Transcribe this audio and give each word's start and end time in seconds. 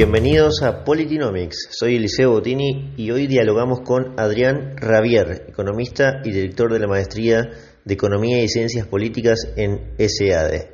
Bienvenidos 0.00 0.62
a 0.62 0.82
Politinomics, 0.82 1.68
soy 1.72 1.96
Eliseo 1.96 2.30
Bottini 2.30 2.94
y 2.96 3.10
hoy 3.10 3.26
dialogamos 3.26 3.82
con 3.82 4.18
Adrián 4.18 4.74
Ravier, 4.78 5.44
economista 5.46 6.22
y 6.24 6.30
director 6.30 6.72
de 6.72 6.78
la 6.78 6.86
Maestría 6.86 7.50
de 7.84 7.94
Economía 7.94 8.42
y 8.42 8.48
Ciencias 8.48 8.86
Políticas 8.86 9.52
en 9.58 9.92
SAD. 9.98 10.70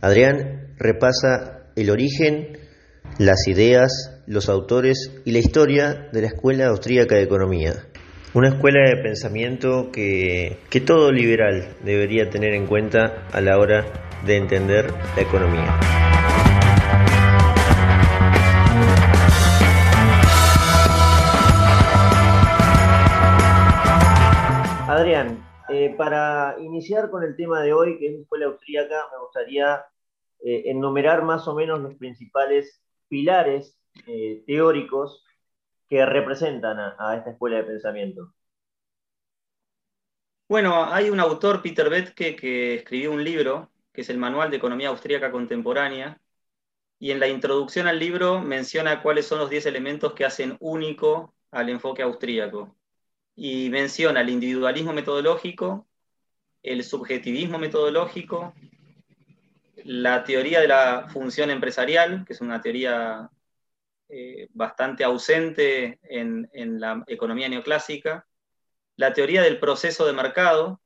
Adrián 0.00 0.68
repasa 0.78 1.64
el 1.74 1.90
origen, 1.90 2.60
las 3.18 3.48
ideas, 3.48 4.22
los 4.28 4.48
autores 4.48 5.20
y 5.24 5.32
la 5.32 5.40
historia 5.40 6.08
de 6.12 6.20
la 6.20 6.28
Escuela 6.28 6.68
Austríaca 6.68 7.16
de 7.16 7.22
Economía. 7.22 7.72
Una 8.34 8.50
escuela 8.50 8.88
de 8.88 9.02
pensamiento 9.02 9.90
que 9.90 10.82
todo 10.86 11.10
liberal 11.10 11.74
debería 11.84 12.30
tener 12.30 12.54
en 12.54 12.68
cuenta 12.68 13.26
a 13.32 13.40
la 13.40 13.58
hora 13.58 13.84
de 14.24 14.36
entender 14.36 14.92
la 15.16 15.22
economía. 15.22 16.09
Adrián, 25.00 25.42
eh, 25.70 25.94
para 25.96 26.56
iniciar 26.60 27.08
con 27.10 27.22
el 27.22 27.34
tema 27.34 27.62
de 27.62 27.72
hoy, 27.72 27.98
que 27.98 28.08
es 28.08 28.14
la 28.16 28.20
escuela 28.20 28.46
austríaca, 28.46 29.06
me 29.10 29.18
gustaría 29.18 29.82
eh, 30.44 30.64
enumerar 30.66 31.22
más 31.22 31.48
o 31.48 31.54
menos 31.54 31.80
los 31.80 31.94
principales 31.94 32.82
pilares 33.08 33.78
eh, 34.06 34.44
teóricos 34.46 35.24
que 35.88 36.04
representan 36.04 36.78
a, 36.78 37.16
esta 37.16 37.30
escuela 37.30 37.56
de 37.56 37.62
pensamiento. 37.62 38.34
Bueno, 40.50 40.84
hay 40.84 41.08
un 41.08 41.18
autor, 41.18 41.62
Peter 41.62 41.88
Betke, 41.88 42.36
que 42.36 42.74
escribió 42.74 43.10
un 43.12 43.24
libro, 43.24 43.70
que 43.94 44.02
es 44.02 44.10
el 44.10 44.18
Manual 44.18 44.50
de 44.50 44.58
Economía 44.58 44.90
Austríaca 44.90 45.32
Contemporánea, 45.32 46.20
y 46.98 47.10
en 47.10 47.20
la 47.20 47.28
introducción 47.28 47.88
al 47.88 47.98
libro 47.98 48.42
menciona 48.42 49.00
cuáles 49.00 49.24
son 49.24 49.38
los 49.38 49.48
10 49.48 49.64
elementos 49.64 50.12
que 50.12 50.26
hacen 50.26 50.58
único 50.60 51.32
al 51.52 51.70
enfoque 51.70 52.02
austríaco 52.02 52.76
y 53.42 53.70
menciona 53.70 54.20
el 54.20 54.28
individualismo 54.28 54.92
metodológico, 54.92 55.88
el 56.62 56.84
subjetivismo 56.84 57.58
metodológico, 57.58 58.52
la 59.76 60.24
teoría 60.24 60.60
de 60.60 60.68
la 60.68 61.08
función 61.08 61.48
empresarial, 61.48 62.26
que 62.26 62.34
es 62.34 62.42
una 62.42 62.60
teoría 62.60 63.30
eh, 64.10 64.46
bastante 64.52 65.04
ausente 65.04 65.98
en, 66.02 66.50
la 66.78 67.02
economía 67.06 67.48
neoclásica, 67.48 68.26
la 68.96 69.14
teoría 69.14 69.40
del 69.40 69.58
proceso 69.58 70.04
de 70.04 70.12
mercado, 70.12 70.78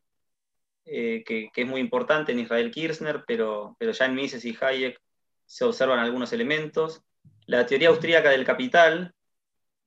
eh, 0.84 1.24
que, 1.26 1.50
es 1.52 1.66
muy 1.66 1.80
importante 1.80 2.30
en 2.30 2.38
Israel 2.38 2.70
Kirchner, 2.70 3.24
pero, 3.26 3.74
pero 3.80 3.90
ya 3.90 4.04
en 4.04 4.14
Mises 4.14 4.44
y 4.44 4.56
Hayek 4.60 5.02
se 5.44 5.64
observan 5.64 5.98
algunos 5.98 6.32
elementos, 6.32 7.02
la 7.46 7.66
teoría 7.66 7.88
austríaca 7.88 8.30
del 8.30 8.44
capital, 8.44 9.12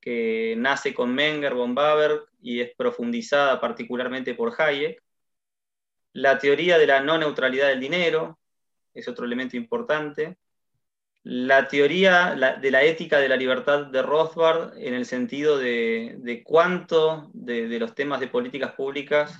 que 0.01 0.55
nace 0.57 0.93
con 0.93 1.15
Menger, 1.15 1.53
von 1.53 1.73
Baber 1.73 2.26
y 2.47 2.61
es 2.61 2.73
profundizada 2.77 3.59
particularmente 3.59 4.33
por 4.33 4.53
Hayek. 4.57 5.03
La 6.13 6.39
teoría 6.39 6.77
de 6.77 6.87
la 6.87 7.01
no 7.01 7.17
neutralidad 7.17 7.67
del 7.67 7.81
dinero 7.81 8.39
es 8.93 9.09
otro 9.09 9.25
elemento 9.25 9.57
importante. 9.57 10.37
La 11.23 11.67
teoría 11.67 12.57
de 12.61 12.71
la 12.71 12.83
ética 12.83 13.19
de 13.19 13.27
la 13.27 13.35
libertad 13.35 13.87
de 13.87 14.01
Rothbard 14.01 14.77
en 14.77 14.93
el 14.93 15.05
sentido 15.05 15.57
de, 15.57 16.41
cuánto 16.45 17.29
de, 17.33 17.79
los 17.79 17.93
temas 17.93 18.21
de 18.21 18.27
políticas 18.27 18.71
públicas, 18.71 19.37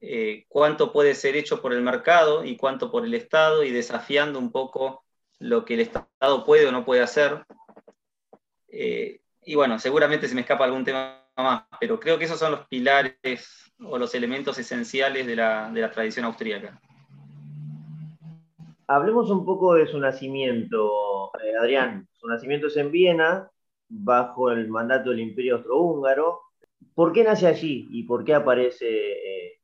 eh, 0.00 0.46
cuánto 0.48 0.94
puede 0.94 1.14
ser 1.14 1.36
hecho 1.36 1.60
por 1.60 1.74
el 1.74 1.82
mercado 1.82 2.42
y 2.42 2.56
cuánto 2.56 2.90
por 2.90 3.04
el 3.04 3.12
Estado 3.12 3.64
y 3.64 3.70
desafiando 3.70 4.38
un 4.38 4.50
poco 4.50 5.04
lo 5.40 5.66
que 5.66 5.74
el 5.74 5.80
Estado 5.80 6.46
puede 6.46 6.66
o 6.66 6.72
no 6.72 6.86
puede 6.86 7.02
hacer. 7.02 7.44
Eh, 8.68 9.20
y 9.44 9.56
bueno, 9.56 9.78
seguramente 9.78 10.26
se 10.26 10.34
me 10.34 10.40
escapa 10.40 10.64
algún 10.64 10.86
tema 10.86 11.23
más, 11.42 11.64
pero 11.80 11.98
creo 11.98 12.18
que 12.18 12.24
esos 12.24 12.38
son 12.38 12.52
los 12.52 12.66
pilares 12.68 13.72
o 13.80 13.98
los 13.98 14.14
elementos 14.14 14.58
esenciales 14.58 15.26
de 15.26 15.36
la, 15.36 15.90
tradición 15.92 16.26
austríaca. 16.26 16.80
Hablemos 18.86 19.30
un 19.30 19.44
poco 19.44 19.74
de 19.74 19.86
su 19.86 19.98
nacimiento, 19.98 21.30
eh, 21.42 21.56
Adrián. 21.60 22.06
Su 22.12 22.28
nacimiento 22.28 22.66
es 22.66 22.76
en 22.76 22.90
Viena, 22.90 23.50
bajo 23.88 24.50
el 24.50 24.68
mandato 24.68 25.10
del 25.10 25.20
Imperio 25.20 25.56
Austrohúngaro. 25.56 26.40
¿Por 26.94 27.12
qué 27.12 27.24
nace 27.24 27.46
allí 27.46 27.88
y 27.90 28.04
por 28.04 28.24
qué 28.24 28.34
aparece, 28.34 28.86
eh, 28.86 29.60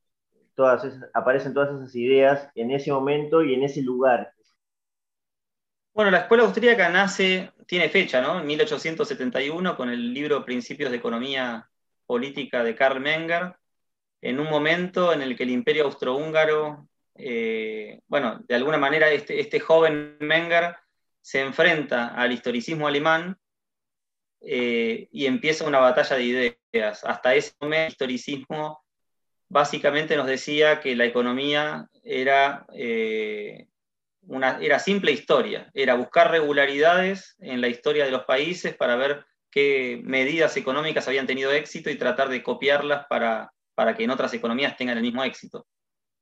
todas 0.55 0.99
aparecen 1.13 1.53
todas 1.53 1.69
esas 1.69 1.95
ideas 1.95 2.49
en 2.55 2.71
ese 2.71 2.91
momento 2.91 3.43
y 3.43 3.53
en 3.53 3.63
ese 3.63 3.81
lugar? 3.81 4.33
Bueno, 5.93 6.11
la 6.11 6.19
escuela 6.19 6.43
austríaca 6.43 6.89
nace, 6.89 7.51
tiene 7.71 7.87
fecha, 7.87 8.19
¿no? 8.19 8.41
En 8.41 8.47
1871, 8.47 9.77
con 9.77 9.89
el 9.89 10.13
libro 10.13 10.43
Principios 10.43 10.91
de 10.91 10.97
Economía 10.97 11.69
Política 12.05 12.65
de 12.65 12.75
Karl 12.75 12.99
Menger, 12.99 13.55
en 14.19 14.41
un 14.41 14.49
momento 14.49 15.13
en 15.13 15.21
el 15.21 15.37
que 15.37 15.43
el 15.43 15.51
imperio 15.51 15.85
austrohúngaro, 15.85 16.89
eh, 17.15 18.01
bueno, 18.07 18.41
de 18.45 18.55
alguna 18.55 18.77
manera 18.77 19.09
este, 19.09 19.39
este, 19.39 19.61
joven 19.61 20.17
Menger 20.19 20.75
se 21.21 21.39
enfrenta 21.39 22.07
al 22.07 22.33
historicismo 22.33 22.89
alemán 22.89 23.39
eh, 24.41 25.07
y 25.09 25.25
empieza 25.25 25.65
una 25.65 25.79
batalla 25.79 26.17
de 26.17 26.57
ideas. 26.73 27.05
Hasta 27.05 27.35
ese 27.35 27.53
momento 27.61 28.03
el 28.03 28.11
historicismo 28.11 28.83
básicamente 29.47 30.17
nos 30.17 30.27
decía 30.27 30.81
que 30.81 30.93
la 30.93 31.05
economía 31.05 31.87
era 32.03 32.65
eh, 32.73 33.69
era 34.61 34.79
simple 34.79 35.11
historia, 35.11 35.69
era 35.73 35.95
buscar 35.95 36.31
regularidades 36.31 37.35
en 37.39 37.61
la 37.61 37.67
historia 37.67 38.05
de 38.05 38.11
los 38.11 38.25
países 38.25 38.75
para 38.75 38.95
ver 38.95 39.25
qué 39.49 40.01
medidas 40.03 40.55
económicas 40.57 41.07
habían 41.07 41.27
tenido 41.27 41.51
éxito 41.51 41.89
y 41.89 41.97
tratar 41.97 42.29
de 42.29 42.43
copiarlas 42.43 43.05
para, 43.09 43.51
para 43.75 43.95
que 43.95 44.03
en 44.03 44.11
otras 44.11 44.33
economías 44.33 44.77
tengan 44.77 44.97
el 44.97 45.03
mismo 45.03 45.23
éxito. 45.23 45.67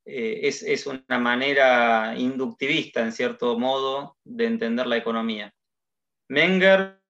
Eh, 0.04 0.40
es, 0.42 0.86
una 0.86 1.18
manera 1.18 2.14
inductivista, 2.16 3.00
en 3.02 3.12
cierto 3.12 3.58
modo, 3.58 4.16
de 4.24 4.46
entender 4.46 4.86
la 4.86 4.96
economía. 4.96 5.52
Menger, 6.28 7.00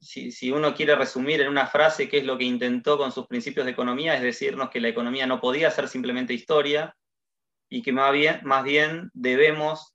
si, 0.00 0.30
si, 0.30 0.50
uno 0.50 0.74
quiere 0.74 0.94
resumir 0.94 1.40
en 1.40 1.48
una 1.48 1.66
frase 1.66 2.08
qué 2.08 2.18
es 2.18 2.24
lo 2.24 2.36
que 2.36 2.44
intentó 2.44 2.98
con 2.98 3.12
sus 3.12 3.26
principios 3.26 3.64
de 3.64 3.72
economía, 3.72 4.14
es 4.14 4.22
decirnos 4.22 4.68
que 4.68 4.80
la 4.80 4.88
economía 4.88 5.26
no 5.26 5.40
podía 5.40 5.70
ser 5.70 5.88
simplemente 5.88 6.34
historia 6.34 6.94
y 7.70 7.82
que 7.82 7.92
más 7.92 8.12
bien, 8.12 8.40
más 8.42 8.64
bien 8.64 9.10
debemos 9.14 9.93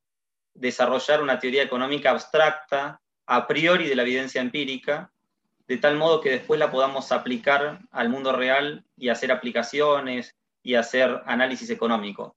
desarrollar 0.60 1.22
una 1.22 1.40
teoría 1.40 1.64
económica 1.64 2.12
abstracta 2.12 3.02
a 3.26 3.48
priori 3.48 3.88
de 3.88 3.96
la 3.96 4.04
evidencia 4.04 4.42
empírica, 4.42 5.12
de 5.68 5.78
tal 5.78 5.96
modo 5.96 6.20
que 6.20 6.32
después 6.32 6.60
la 6.60 6.72
podamos 6.72 7.12
aplicar 7.12 7.80
al 7.92 8.10
mundo 8.10 8.34
real 8.34 8.86
y 8.98 9.10
hacer 9.10 9.32
aplicaciones 9.32 10.36
y 10.62 10.76
hacer 10.76 11.22
análisis 11.26 11.70
económico. 11.70 12.36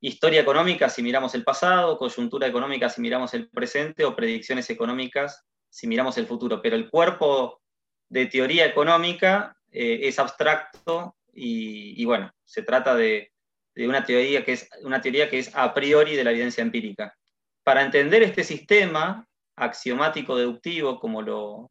Historia 0.00 0.40
económica 0.40 0.88
si 0.88 1.02
miramos 1.02 1.34
el 1.34 1.44
pasado, 1.44 1.96
coyuntura 1.96 2.46
económica 2.46 2.88
si 2.88 3.00
miramos 3.00 3.34
el 3.34 3.48
presente 3.48 4.04
o 4.04 4.16
predicciones 4.16 4.68
económicas 4.68 5.44
si 5.70 5.86
miramos 5.86 6.18
el 6.18 6.26
futuro. 6.26 6.60
Pero 6.60 6.76
el 6.76 6.90
cuerpo 6.90 7.62
de 8.08 8.26
teoría 8.26 8.66
económica 8.66 9.56
eh, 9.70 10.00
es 10.02 10.18
abstracto 10.18 11.16
y, 11.32 12.04
bueno, 12.04 12.30
se 12.44 12.62
trata 12.62 12.94
de, 12.94 13.32
de, 13.74 13.88
una, 13.88 14.04
teoría 14.04 14.44
que 14.44 14.52
es, 14.52 14.68
una 14.82 15.00
teoría 15.00 15.30
que 15.30 15.38
es 15.38 15.54
a 15.54 15.72
priori 15.72 16.16
de 16.16 16.24
la 16.24 16.32
evidencia 16.32 16.60
empírica 16.60 17.16
para 17.64 17.82
entender 17.82 18.22
este 18.22 18.44
sistema 18.44 19.26
axiomático 19.56 20.36
deductivo, 20.36 20.98
como 20.98 21.22
lo, 21.22 21.70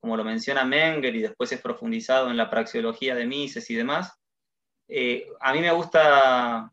como 0.00 0.16
lo 0.16 0.24
menciona 0.24 0.64
Menger 0.64 1.14
y 1.14 1.22
después 1.22 1.52
es 1.52 1.60
profundizado 1.60 2.30
en 2.30 2.36
la 2.36 2.50
praxeología 2.50 3.14
de 3.14 3.26
Mises 3.26 3.70
y 3.70 3.74
demás, 3.74 4.18
eh, 4.88 5.28
a 5.40 5.52
mí 5.52 5.60
me 5.60 5.70
gusta 5.70 6.70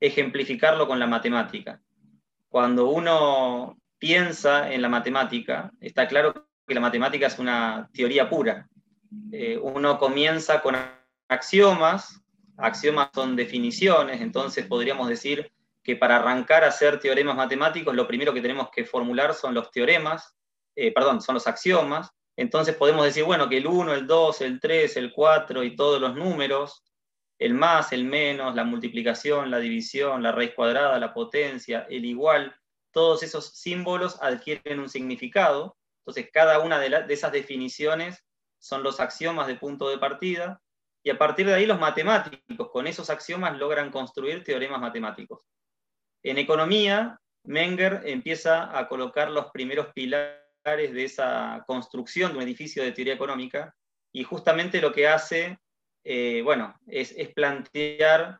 ejemplificarlo 0.00 0.86
con 0.86 0.98
la 0.98 1.06
matemática. 1.06 1.80
Cuando 2.48 2.88
uno 2.88 3.78
piensa 3.98 4.72
en 4.72 4.82
la 4.82 4.88
matemática, 4.88 5.72
está 5.80 6.06
claro 6.06 6.48
que 6.66 6.74
la 6.74 6.80
matemática 6.80 7.26
es 7.26 7.38
una 7.38 7.88
teoría 7.92 8.28
pura. 8.28 8.68
Eh, 9.32 9.58
uno 9.58 9.98
comienza 9.98 10.60
con 10.62 10.76
axiomas, 11.28 12.20
axiomas 12.56 13.10
son 13.14 13.36
definiciones, 13.36 14.20
entonces 14.20 14.66
podríamos 14.66 15.08
decir 15.08 15.52
que 15.82 15.96
para 15.96 16.16
arrancar 16.16 16.64
a 16.64 16.68
hacer 16.68 17.00
teoremas 17.00 17.36
matemáticos, 17.36 17.94
lo 17.94 18.06
primero 18.06 18.32
que 18.32 18.40
tenemos 18.40 18.70
que 18.70 18.84
formular 18.84 19.34
son 19.34 19.54
los 19.54 19.70
teoremas, 19.70 20.34
eh, 20.76 20.92
perdón, 20.92 21.20
son 21.20 21.34
los 21.34 21.46
axiomas. 21.46 22.10
Entonces 22.36 22.76
podemos 22.76 23.04
decir, 23.04 23.24
bueno, 23.24 23.48
que 23.48 23.58
el 23.58 23.66
1, 23.66 23.92
el 23.94 24.06
2, 24.06 24.40
el 24.42 24.60
3, 24.60 24.96
el 24.96 25.12
4 25.12 25.64
y 25.64 25.76
todos 25.76 26.00
los 26.00 26.14
números, 26.14 26.82
el 27.38 27.54
más, 27.54 27.92
el 27.92 28.04
menos, 28.04 28.54
la 28.54 28.64
multiplicación, 28.64 29.50
la 29.50 29.58
división, 29.58 30.22
la 30.22 30.32
raíz 30.32 30.54
cuadrada, 30.54 30.98
la 30.98 31.12
potencia, 31.12 31.86
el 31.90 32.04
igual, 32.04 32.54
todos 32.92 33.22
esos 33.22 33.58
símbolos 33.58 34.18
adquieren 34.22 34.78
un 34.78 34.88
significado. 34.88 35.76
Entonces 36.00 36.30
cada 36.32 36.60
una 36.60 36.78
de, 36.78 36.88
de 36.90 37.14
esas 37.14 37.32
definiciones 37.32 38.24
son 38.58 38.82
los 38.82 39.00
axiomas 39.00 39.48
de 39.48 39.56
punto 39.56 39.88
de 39.88 39.98
partida 39.98 40.62
y 41.02 41.10
a 41.10 41.18
partir 41.18 41.46
de 41.46 41.54
ahí 41.54 41.66
los 41.66 41.80
matemáticos 41.80 42.70
con 42.70 42.86
esos 42.86 43.10
axiomas 43.10 43.58
logran 43.58 43.90
construir 43.90 44.44
teoremas 44.44 44.80
matemáticos. 44.80 45.40
En 46.22 46.38
economía, 46.38 47.18
Menger 47.44 48.02
empieza 48.04 48.78
a 48.78 48.88
colocar 48.88 49.30
los 49.30 49.46
primeros 49.50 49.88
pilares 49.92 50.40
de 50.64 51.04
esa 51.04 51.64
construcción 51.66 52.32
de 52.32 52.38
un 52.38 52.44
edificio 52.44 52.82
de 52.82 52.92
teoría 52.92 53.14
económica, 53.14 53.74
y 54.12 54.24
justamente 54.24 54.80
lo 54.80 54.92
que 54.92 55.08
hace, 55.08 55.58
eh, 56.04 56.42
bueno, 56.44 56.78
es, 56.86 57.14
plantear 57.34 58.38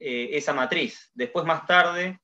eh, 0.00 0.30
esa 0.32 0.52
matriz. 0.52 1.10
Después, 1.14 1.44
más 1.44 1.66
tarde, 1.66 2.18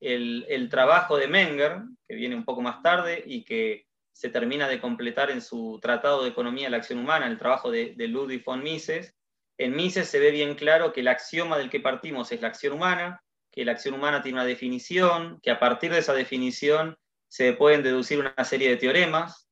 el, 0.00 0.68
trabajo 0.70 1.16
de 1.16 1.28
Menger, 1.28 1.82
que 2.08 2.14
viene 2.14 2.34
un 2.34 2.44
poco 2.44 2.62
más 2.62 2.82
tarde 2.82 3.22
y 3.24 3.44
que 3.44 3.86
se 4.12 4.30
termina 4.30 4.66
de 4.68 4.80
completar 4.80 5.30
en 5.30 5.42
su 5.42 5.78
Tratado 5.80 6.24
de 6.24 6.30
Economía 6.30 6.64
de 6.64 6.70
la 6.70 6.76
Acción 6.78 6.98
Humana, 6.98 7.26
el 7.26 7.38
trabajo 7.38 7.70
de, 7.70 7.94
de 7.94 8.08
Ludwig 8.08 8.42
von 8.44 8.62
Mises, 8.62 9.14
en 9.58 9.74
Mises 9.74 10.08
se 10.08 10.20
ve 10.20 10.30
bien 10.30 10.54
claro 10.54 10.92
que 10.92 11.00
el 11.00 11.08
axioma 11.08 11.58
del 11.58 11.68
que 11.68 11.80
partimos 11.80 12.30
es 12.32 12.40
la 12.40 12.48
acción 12.48 12.74
humana, 12.74 13.22
que 13.58 13.64
la 13.64 13.72
acción 13.72 13.94
humana 13.94 14.22
tiene 14.22 14.38
una 14.38 14.44
definición, 14.44 15.40
que 15.42 15.50
a 15.50 15.58
partir 15.58 15.90
de 15.90 15.98
esa 15.98 16.14
definición 16.14 16.96
se 17.26 17.54
pueden 17.54 17.82
deducir 17.82 18.20
una 18.20 18.44
serie 18.44 18.68
de 18.68 18.76
teoremas. 18.76 19.48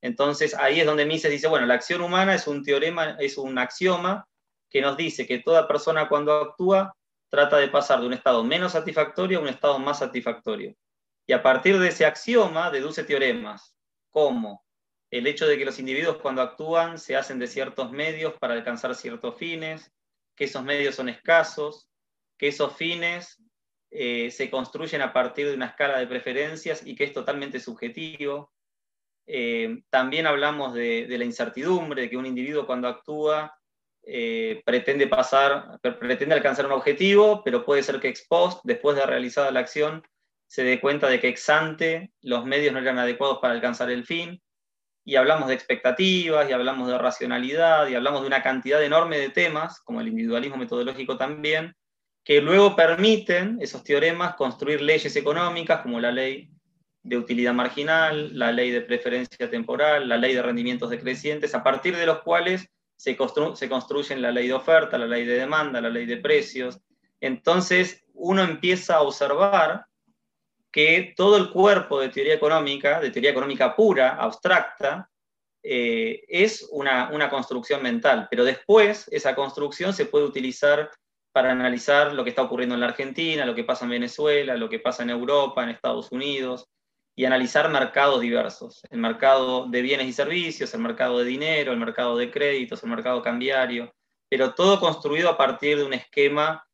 Entonces 0.00 0.54
ahí 0.54 0.80
es 0.80 0.86
donde 0.86 1.04
Mises 1.04 1.30
dice, 1.30 1.46
bueno, 1.46 1.66
la 1.66 1.74
acción 1.74 2.00
humana 2.00 2.34
es 2.34 2.46
un 2.46 2.64
teorema, 2.64 3.18
es 3.20 3.36
un 3.36 3.58
axioma 3.58 4.26
que 4.70 4.80
nos 4.80 4.96
dice 4.96 5.26
que 5.26 5.40
toda 5.40 5.68
persona 5.68 6.08
cuando 6.08 6.32
actúa 6.32 6.96
trata 7.28 7.58
de 7.58 7.68
pasar 7.68 8.00
de 8.00 8.06
un 8.06 8.14
estado 8.14 8.42
menos 8.42 8.72
satisfactorio 8.72 9.40
a 9.40 9.42
un 9.42 9.48
estado 9.48 9.78
más 9.78 9.98
satisfactorio. 9.98 10.74
Y 11.26 11.34
a 11.34 11.42
partir 11.42 11.78
de 11.78 11.88
ese 11.88 12.06
axioma 12.06 12.70
deduce 12.70 13.04
teoremas, 13.04 13.76
como 14.08 14.64
el 15.10 15.26
hecho 15.26 15.46
de 15.46 15.58
que 15.58 15.66
los 15.66 15.78
individuos 15.78 16.16
cuando 16.16 16.40
actúan 16.40 16.98
se 16.98 17.14
hacen 17.14 17.38
de 17.38 17.46
ciertos 17.46 17.92
medios 17.92 18.32
para 18.40 18.54
alcanzar 18.54 18.94
ciertos 18.94 19.36
fines, 19.36 19.92
que 20.34 20.44
esos 20.44 20.64
medios 20.64 20.94
son 20.94 21.10
escasos, 21.10 21.90
que 22.38 22.48
esos 22.48 22.74
fines 22.74 23.36
eh, 23.90 24.30
se 24.30 24.50
construyen 24.50 25.02
a 25.02 25.12
partir 25.12 25.48
de 25.48 25.54
una 25.54 25.66
escala 25.66 25.98
de 25.98 26.06
preferencias 26.06 26.86
y 26.86 26.94
que 26.94 27.04
es 27.04 27.12
totalmente 27.12 27.58
subjetivo. 27.60 28.52
Eh, 29.26 29.82
también 29.90 30.26
hablamos 30.26 30.74
de, 30.74 31.06
la 31.08 31.24
incertidumbre, 31.24 32.02
de 32.02 32.10
que 32.10 32.16
un 32.16 32.26
individuo 32.26 32.66
cuando 32.66 32.88
actúa 32.88 33.56
eh, 34.02 34.62
pretende 34.64 35.06
pasar, 35.06 35.78
pretende 35.80 36.34
alcanzar 36.34 36.66
un 36.66 36.72
objetivo, 36.72 37.42
pero 37.44 37.64
puede 37.64 37.82
ser 37.82 38.00
que 38.00 38.08
ex 38.08 38.26
después 38.64 38.96
de 38.96 39.06
realizada 39.06 39.50
la 39.50 39.60
acción, 39.60 40.02
se 40.46 40.64
dé 40.64 40.80
cuenta 40.80 41.08
de 41.08 41.20
que 41.20 41.28
ex 41.28 41.48
ante 41.48 42.12
los 42.22 42.44
medios 42.44 42.72
no 42.72 42.80
eran 42.80 42.98
adecuados 42.98 43.38
para 43.38 43.54
alcanzar 43.54 43.90
el 43.90 44.04
fin 44.04 44.40
y 45.04 45.16
hablamos 45.16 45.48
de 45.48 45.54
expectativas, 45.54 46.48
y 46.48 46.52
hablamos 46.52 46.88
de 46.88 46.98
racionalidad, 46.98 47.88
y 47.88 47.94
hablamos 47.94 48.20
de 48.20 48.26
una 48.26 48.42
cantidad 48.42 48.82
enorme 48.82 49.18
de 49.18 49.30
temas, 49.30 49.80
como 49.80 50.00
el 50.00 50.08
individualismo 50.08 50.56
metodológico 50.56 51.16
también, 51.16 51.74
que 52.24 52.40
luego 52.40 52.76
permiten, 52.76 53.58
esos 53.60 53.82
teoremas, 53.82 54.34
construir 54.34 54.82
leyes 54.82 55.16
económicas 55.16 55.82
como 55.82 56.00
la 56.00 56.12
ley 56.12 56.50
de 57.02 57.16
utilidad 57.16 57.54
marginal, 57.54 58.38
la 58.38 58.52
ley 58.52 58.70
de 58.70 58.82
preferencia 58.82 59.48
temporal, 59.50 60.08
la 60.08 60.16
ley 60.16 60.34
de 60.34 60.42
rendimientos 60.42 60.90
decrecientes, 60.90 61.54
a 61.54 61.62
partir 61.62 61.96
de 61.96 62.06
los 62.06 62.20
cuales 62.20 62.68
se, 62.96 63.16
construyen 63.16 64.20
la 64.20 64.30
ley 64.30 64.48
de 64.48 64.54
oferta, 64.54 64.98
la 64.98 65.06
ley 65.06 65.24
de 65.24 65.38
demanda, 65.38 65.80
la 65.80 65.88
ley 65.88 66.04
de 66.04 66.18
precios. 66.18 66.78
Entonces, 67.20 68.04
uno 68.12 68.42
empieza 68.42 68.96
a 68.96 69.02
observar 69.02 69.86
que 70.70 71.14
todo 71.16 71.38
el 71.38 71.50
cuerpo 71.50 71.98
de 71.98 72.10
teoría 72.10 72.34
económica, 72.34 73.00
de 73.00 73.10
teoría 73.10 73.30
económica 73.30 73.74
pura, 73.74 74.16
abstracta, 74.16 75.08
eh, 75.62 76.22
es 76.28 76.68
una, 76.70 77.10
una, 77.10 77.28
construcción 77.28 77.82
mental, 77.82 78.28
pero 78.30 78.44
después 78.44 79.08
esa 79.10 79.34
construcción 79.34 79.92
se 79.92 80.06
puede 80.06 80.24
utilizar 80.24 80.90
para 81.32 81.52
analizar 81.52 82.12
lo 82.12 82.24
que 82.24 82.30
está 82.30 82.42
ocurriendo 82.42 82.74
en 82.74 82.80
la 82.80 82.88
Argentina, 82.88 83.46
lo 83.46 83.54
que 83.54 83.64
pasa 83.64 83.84
en 83.84 83.92
Venezuela, 83.92 84.56
lo 84.56 84.68
que 84.68 84.78
pasa 84.78 85.02
en 85.02 85.10
Europa, 85.10 85.62
en 85.62 85.70
Estados 85.70 86.10
Unidos, 86.10 86.66
y 87.16 87.24
analizar 87.24 87.68
mercados 87.70 88.20
diversos, 88.20 88.82
el 88.90 88.98
mercado 88.98 89.66
de 89.66 89.82
bienes 89.82 90.06
y 90.06 90.12
servicios, 90.12 90.72
el 90.74 90.80
mercado 90.80 91.18
de 91.18 91.24
dinero, 91.24 91.72
el 91.72 91.78
mercado 91.78 92.16
de 92.16 92.30
créditos, 92.30 92.82
el 92.82 92.90
mercado 92.90 93.20
cambiario, 93.20 93.92
pero 94.28 94.54
todo 94.54 94.80
construido 94.80 95.28
a 95.28 95.36
partir 95.36 95.76
de 95.76 95.84
un 95.84 95.92
esquema 95.92 96.66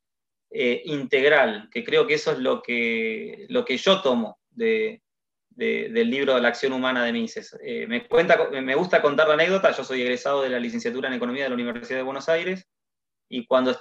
eh, 0.49 0.81
integral, 0.85 1.69
que 1.71 1.83
creo 1.83 2.07
que 2.07 2.13
eso 2.13 2.31
es 2.31 2.39
lo 2.39 2.61
que, 2.61 3.45
lo 3.49 3.65
que 3.65 3.77
yo 3.77 4.01
tomo 4.01 4.39
del 4.49 5.01
libro 6.09 6.35
de 6.35 6.41
la 6.41 6.47
acción 6.47 6.71
humana 6.71 7.03
de 7.03 7.11
Mises. 7.11 7.57
Eh, 7.61 7.87
me, 7.87 8.07
me 8.61 8.75
gusta 8.75 9.01
contar 9.01 9.27
la 9.27 9.33
anécdota, 9.33 9.71
yo 9.71 9.83
soy 9.83 10.01
egresado 10.01 10.43
de 10.43 10.49
la 10.49 10.59
licenciatura 10.59 11.09
en 11.09 11.15
Economía 11.15 11.43
de 11.43 11.49
la 11.49 11.55
Universidad 11.55 11.99
de 11.99 12.03
Buenos 12.03 12.29
Aires, 12.29 12.67
y 13.29 13.45
cuando 13.45 13.77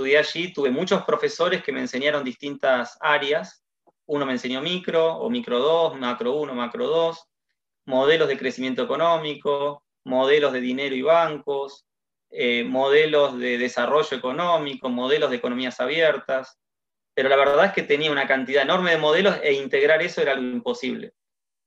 estudié 0.00 0.18
allí 0.18 0.52
tuve 0.52 0.70
muchos 0.70 1.04
profesores 1.04 1.62
que 1.62 1.72
me 1.72 1.80
enseñaron 1.80 2.24
distintas 2.24 2.96
áreas. 3.00 3.62
Uno 4.06 4.24
me 4.24 4.32
enseñó 4.32 4.62
micro, 4.62 5.16
o 5.16 5.28
micro 5.28 5.58
2, 5.58 5.98
macro 5.98 6.32
1, 6.36 6.54
macro 6.54 6.86
2, 6.86 7.28
modelos 7.84 8.28
de 8.28 8.38
crecimiento 8.38 8.82
económico, 8.82 9.84
modelos 10.04 10.52
de 10.52 10.60
dinero 10.60 10.94
y 10.94 11.02
bancos, 11.02 11.86
eh, 12.30 12.64
modelos 12.64 13.38
de 13.38 13.58
desarrollo 13.58 14.16
económico, 14.16 14.88
modelos 14.88 15.30
de 15.30 15.36
economías 15.36 15.80
abiertas, 15.80 16.58
pero 17.14 17.28
la 17.28 17.36
verdad 17.36 17.66
es 17.66 17.72
que 17.72 17.82
tenía 17.82 18.10
una 18.10 18.26
cantidad 18.26 18.62
enorme 18.62 18.92
de 18.92 18.98
modelos 18.98 19.38
e 19.42 19.52
integrar 19.52 20.00
eso 20.00 20.22
era 20.22 20.32
algo 20.32 20.44
imposible. 20.44 21.12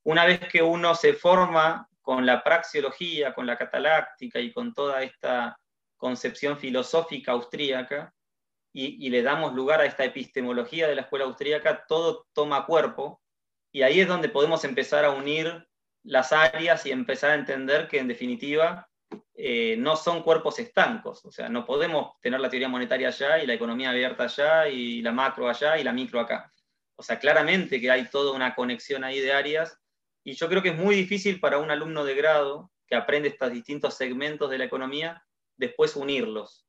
Una 0.02 0.24
vez 0.24 0.40
que 0.40 0.62
uno 0.62 0.94
se 0.96 1.12
forma 1.12 1.88
con 2.02 2.26
la 2.26 2.42
praxiología, 2.42 3.32
con 3.32 3.46
la 3.46 3.56
cataláctica 3.56 4.40
y 4.40 4.52
con 4.52 4.74
toda 4.74 5.02
esta 5.02 5.56
concepción 5.96 6.58
filosófica 6.58 7.32
austríaca, 7.32 8.12
y, 8.76 9.08
le 9.08 9.22
damos 9.22 9.54
lugar 9.54 9.80
a 9.80 9.86
esta 9.86 10.04
epistemología 10.04 10.88
de 10.88 10.96
la 10.96 11.02
escuela 11.02 11.26
austríaca, 11.26 11.86
todo 11.86 12.26
toma 12.32 12.66
cuerpo, 12.66 13.22
y 13.70 13.82
ahí 13.82 14.00
es 14.00 14.08
donde 14.08 14.28
podemos 14.28 14.64
empezar 14.64 15.04
a 15.04 15.10
unir 15.10 15.68
las 16.02 16.32
áreas 16.32 16.84
y 16.84 16.90
empezar 16.90 17.30
a 17.30 17.34
entender 17.34 17.86
que 17.86 18.00
en 18.00 18.08
definitiva 18.08 18.88
eh, 19.36 19.76
no 19.78 19.94
son 19.94 20.24
cuerpos 20.24 20.58
estancos, 20.58 21.24
o 21.24 21.30
sea, 21.30 21.48
no 21.48 21.64
podemos 21.64 22.20
tener 22.20 22.40
la 22.40 22.50
teoría 22.50 22.68
monetaria 22.68 23.08
allá 23.08 23.38
y 23.38 23.46
la 23.46 23.54
economía 23.54 23.90
abierta 23.90 24.24
allá 24.24 24.68
y 24.68 25.02
la 25.02 25.12
macro 25.12 25.48
allá 25.48 25.78
y 25.78 25.84
la 25.84 25.92
micro 25.92 26.18
acá. 26.18 26.52
O 26.96 27.02
sea, 27.02 27.20
claramente 27.20 27.80
que 27.80 27.92
hay 27.92 28.08
toda 28.10 28.32
una 28.32 28.56
conexión 28.56 29.04
ahí 29.04 29.20
de 29.20 29.32
áreas 29.32 29.78
y 30.24 30.34
yo 30.34 30.48
creo 30.48 30.62
que 30.62 30.70
es 30.70 30.76
muy 30.76 30.96
difícil 30.96 31.38
para 31.38 31.58
un 31.58 31.70
alumno 31.70 32.04
de 32.04 32.16
grado 32.16 32.72
que 32.88 32.96
aprende 32.96 33.28
estos 33.28 33.52
distintos 33.52 33.94
segmentos 33.94 34.50
de 34.50 34.58
la 34.58 34.64
economía, 34.64 35.24
después 35.56 35.94
unirlos. 35.94 36.63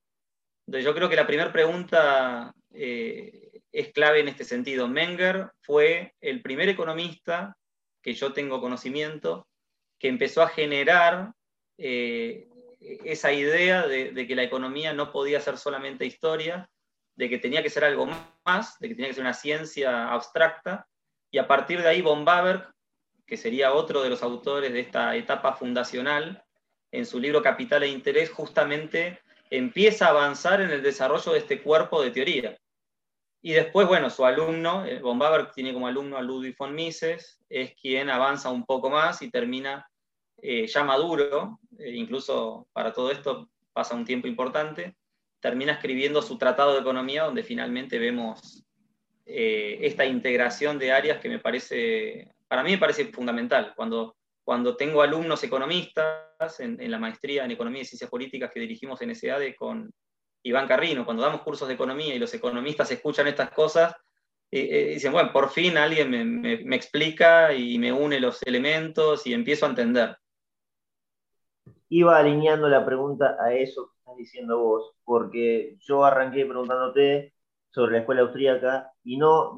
Yo 0.68 0.96
creo 0.96 1.10
que 1.10 1.16
la 1.16 1.28
primera 1.28 1.52
pregunta 1.52 2.54
eh, 2.74 3.62
es 3.72 3.94
clave 3.94 4.20
en 4.20 4.28
este 4.28 4.44
sentido. 4.44 4.88
Menger 4.88 5.52
fue 5.62 6.16
el 6.22 6.42
primer 6.42 6.70
economista 6.70 7.56
que 8.02 8.14
yo 8.14 8.34
tengo 8.34 8.62
conocimiento 8.62 9.48
que 10.00 10.08
empezó 10.08 10.42
a 10.42 10.50
generar 10.50 11.34
eh, 11.78 12.48
esa 12.80 13.32
idea 13.32 13.88
de, 13.88 14.28
que 14.28 14.36
la 14.36 14.44
economía 14.44 14.94
no 14.94 15.12
podía 15.12 15.40
ser 15.40 15.58
solamente 15.58 16.06
historia, 16.06 16.70
de 17.16 17.30
que 17.30 17.38
tenía 17.38 17.64
que 17.64 17.70
ser 17.70 17.86
algo 17.86 18.08
más, 18.46 18.78
de 18.80 18.90
que 18.90 18.96
tenía 18.96 19.10
que 19.10 19.16
ser 19.16 19.24
una 19.24 19.34
ciencia 19.34 20.10
abstracta, 20.10 20.88
y 21.32 21.38
a 21.38 21.48
partir 21.48 21.82
de 21.82 21.88
ahí 21.88 22.02
von 22.02 22.26
Baberg, 22.26 22.72
que 23.26 23.38
sería 23.38 23.74
otro 23.74 24.04
de 24.04 24.10
los 24.10 24.22
autores 24.22 24.72
de 24.72 24.82
esta 24.82 25.16
etapa 25.16 25.54
fundacional, 25.54 26.44
en 26.92 27.06
su 27.06 27.20
libro 27.20 27.42
Capital 27.42 27.84
e 27.84 27.88
Interés, 27.88 28.30
justamente 28.30 29.20
empieza 29.50 30.08
a 30.08 30.10
avanzar 30.10 30.62
en 30.62 30.72
el 30.72 30.82
desarrollo 30.82 31.34
de 31.34 31.40
este 31.40 31.62
cuerpo 31.62 32.02
de 32.02 32.12
teoría. 32.12 32.58
Y 33.46 33.54
después, 33.54 33.88
bueno, 33.88 34.10
su 34.10 34.26
alumno, 34.26 34.86
eh, 34.86 35.00
von 35.00 35.20
Baberg 35.20 35.52
tiene 35.52 35.72
como 35.72 35.86
alumno 35.86 36.18
a 36.18 36.22
Ludwig 36.24 36.56
von 36.58 36.74
Mises, 36.74 37.38
es 37.48 37.76
quien 37.76 38.10
avanza 38.10 38.50
un 38.50 38.66
poco 38.66 38.90
más 38.90 39.22
y 39.22 39.30
termina 39.30 39.88
eh, 40.42 40.66
ya 40.66 40.84
maduro, 40.84 41.60
eh, 41.78 41.92
incluso 41.92 42.68
para 42.74 42.92
todo 42.92 43.12
esto 43.12 43.48
pasa 43.72 43.94
un 43.94 44.04
tiempo 44.04 44.28
importante, 44.28 44.96
termina 45.40 45.74
escribiendo 45.74 46.24
su 46.24 46.40
tratado 46.40 46.74
de 46.74 46.80
economía 46.80 47.26
donde 47.26 47.44
finalmente 47.44 48.00
vemos 48.00 48.64
esta 49.28 50.06
integración 50.06 50.78
de 50.78 50.92
áreas 50.92 51.20
que 51.20 51.30
me 51.30 51.40
parece, 51.40 52.32
para 52.48 52.64
mí 52.64 52.72
me 52.72 52.78
parece 52.78 53.06
fundamental. 53.06 53.74
Cuando, 53.76 54.16
cuando 54.46 54.78
tengo 54.78 55.02
alumnos 55.02 55.44
economistas 55.44 56.60
en, 56.60 56.90
la 56.90 57.00
maestría 57.00 57.44
en 57.44 57.52
Economía 57.52 57.82
y 57.82 57.86
Ciencias 57.86 58.10
Políticas 58.10 58.52
que 58.54 58.62
dirigimos 58.62 59.02
en 59.02 59.14
SEADE 59.14 59.56
con 59.56 59.92
Iván 60.44 60.68
Carrino, 60.68 61.04
cuando 61.04 61.24
damos 61.24 61.42
cursos 61.42 61.68
de 61.68 61.74
economía 61.74 62.16
y 62.16 62.20
los 62.20 62.34
economistas 62.34 62.90
escuchan 62.92 63.28
estas 63.28 63.50
cosas, 63.50 63.94
dicen, 64.50 65.12
bueno, 65.12 65.34
por 65.34 65.50
fin 65.50 65.76
alguien 65.76 66.10
me, 66.10 66.24
me 66.64 66.76
explica 66.78 67.54
y 67.54 67.78
me 67.78 67.92
une 67.92 68.22
los 68.22 68.42
elementos 68.44 69.28
y 69.28 69.34
empiezo 69.34 69.66
a 69.66 69.70
entender 69.70 70.16
iba 71.90 72.18
alineando 72.18 72.68
la 72.68 72.86
pregunta 72.86 73.38
a 73.40 73.54
eso 73.54 73.88
que 73.88 73.98
estás 74.00 74.18
diciendo 74.18 74.60
vos, 74.60 74.94
porque 75.04 75.78
yo 75.80 76.04
arranqué 76.04 76.46
preguntándote 76.46 77.34
sobre 77.72 77.94
la 77.94 78.00
escuela 78.00 78.22
austríaca 78.22 78.92
y 79.04 79.18
no 79.18 79.56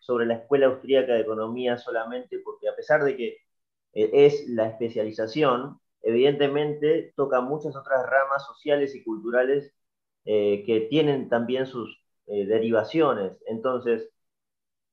sobre 0.00 0.26
la 0.26 0.34
escuela 0.34 0.66
austríaca 0.66 1.14
de 1.14 1.20
economía 1.20 1.78
solamente, 1.78 2.38
porque 2.44 2.68
a 2.68 2.76
pesar 2.76 3.04
de 3.04 3.16
que 3.16 3.26
eh, 3.28 3.40
es 3.92 4.48
la 4.48 4.68
especialización, 4.68 5.80
evidentemente 6.02 7.12
toca 7.16 7.40
muchas 7.40 7.76
otras 7.76 8.04
ramas 8.06 8.46
sociales 8.46 8.94
y 8.94 9.02
culturales 9.02 9.74
eh, 10.24 10.64
que 10.66 10.82
tienen 10.82 11.28
también 11.28 11.66
sus 11.66 12.00
eh, 12.26 12.46
derivaciones. 12.46 13.32
Entonces, 13.46 14.10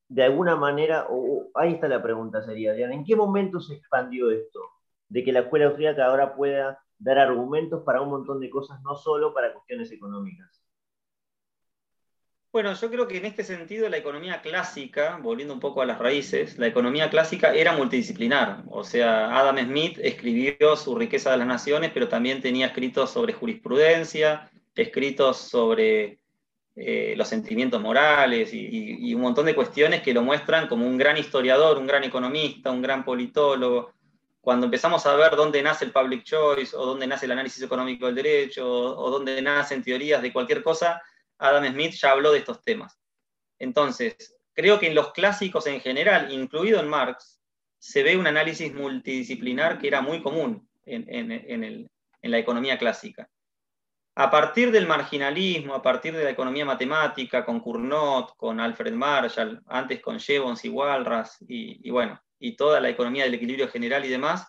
de 0.09 0.23
alguna 0.23 0.55
manera, 0.55 1.07
ahí 1.55 1.73
está 1.73 1.87
la 1.87 2.01
pregunta 2.01 2.41
sería, 2.41 2.73
¿en 2.75 3.03
qué 3.03 3.15
momento 3.15 3.59
se 3.59 3.75
expandió 3.75 4.31
esto? 4.31 4.59
De 5.09 5.23
que 5.23 5.33
la 5.33 5.41
escuela 5.41 5.67
austríaca 5.67 6.05
ahora 6.05 6.35
pueda 6.35 6.79
dar 6.97 7.19
argumentos 7.19 7.83
para 7.83 8.01
un 8.01 8.09
montón 8.09 8.39
de 8.39 8.49
cosas, 8.49 8.81
no 8.83 8.95
solo 8.95 9.33
para 9.33 9.53
cuestiones 9.53 9.91
económicas. 9.91 10.61
Bueno, 12.57 12.73
yo 12.73 12.89
creo 12.89 13.07
que 13.07 13.17
en 13.19 13.25
este 13.25 13.43
sentido 13.43 13.87
la 13.87 13.97
economía 13.97 14.41
clásica, 14.41 15.19
volviendo 15.21 15.53
un 15.53 15.59
poco 15.59 15.83
a 15.83 15.85
las 15.85 15.99
raíces, 15.99 16.57
la 16.57 16.65
economía 16.65 17.07
clásica 17.11 17.53
era 17.53 17.73
multidisciplinar. 17.73 18.63
O 18.71 18.83
sea, 18.83 19.37
Adam 19.37 19.59
Smith 19.59 19.99
escribió 20.01 20.75
su 20.75 20.95
riqueza 20.95 21.29
de 21.29 21.37
las 21.37 21.45
naciones, 21.45 21.91
pero 21.93 22.07
también 22.07 22.41
tenía 22.41 22.65
escritos 22.65 23.11
sobre 23.11 23.33
jurisprudencia, 23.33 24.49
escritos 24.73 25.37
sobre 25.37 26.17
eh, 26.75 27.13
los 27.15 27.27
sentimientos 27.27 27.79
morales 27.79 28.49
y, 28.51 29.13
un 29.13 29.21
montón 29.21 29.45
de 29.45 29.53
cuestiones 29.53 30.01
que 30.01 30.15
lo 30.15 30.23
muestran 30.23 30.67
como 30.67 30.87
un 30.87 30.97
gran 30.97 31.15
historiador, 31.15 31.77
un 31.77 31.85
gran 31.85 32.05
economista, 32.05 32.71
un 32.71 32.81
gran 32.81 33.05
politólogo. 33.05 33.93
Cuando 34.41 34.65
empezamos 34.65 35.05
a 35.05 35.15
ver 35.15 35.35
dónde 35.35 35.61
nace 35.61 35.85
el 35.85 35.91
public 35.91 36.23
choice 36.23 36.75
o 36.75 36.87
dónde 36.87 37.05
nace 37.05 37.27
el 37.27 37.33
análisis 37.33 37.61
económico 37.61 38.07
del 38.07 38.15
derecho 38.15 38.67
o, 38.67 38.99
o 38.99 39.11
dónde 39.11 39.39
nacen 39.43 39.83
teorías 39.83 40.23
de 40.23 40.33
cualquier 40.33 40.63
cosa, 40.63 41.03
Adam 41.39 41.65
Smith 41.71 41.93
ya 41.93 42.11
habló 42.11 42.31
de 42.31 42.39
estos 42.39 42.61
temas. 42.63 42.99
Entonces, 43.59 44.37
creo 44.53 44.79
que 44.79 44.87
en 44.87 44.95
los 44.95 45.11
clásicos 45.11 45.67
en 45.67 45.79
general, 45.79 46.31
incluido 46.31 46.79
en 46.79 46.87
Marx, 46.87 47.39
se 47.79 48.03
ve 48.03 48.17
un 48.17 48.27
análisis 48.27 48.73
multidisciplinar 48.73 49.77
que 49.77 49.87
era 49.87 50.01
muy 50.01 50.21
común 50.21 50.67
en, 50.85 51.89
la 52.21 52.37
economía 52.37 52.77
clásica. 52.77 53.29
A 54.15 54.31
partir 54.31 54.71
del 54.71 54.87
marginalismo, 54.87 55.75
a 55.75 55.81
partir 55.81 56.15
de 56.15 56.23
la 56.23 56.31
economía 56.31 56.65
matemática, 56.65 57.45
con 57.45 57.59
Cournot, 57.59 58.35
con 58.35 58.59
Alfred 58.59 58.93
Marshall, 58.93 59.61
antes 59.67 60.01
con 60.01 60.19
Jevons 60.19 60.65
y 60.65 60.69
Walras, 60.69 61.37
y, 61.47 61.89
bueno, 61.91 62.19
y 62.39 62.55
toda 62.55 62.79
la 62.79 62.89
economía 62.89 63.25
del 63.25 63.35
equilibrio 63.35 63.69
general 63.69 64.05
y 64.05 64.09
demás, 64.09 64.47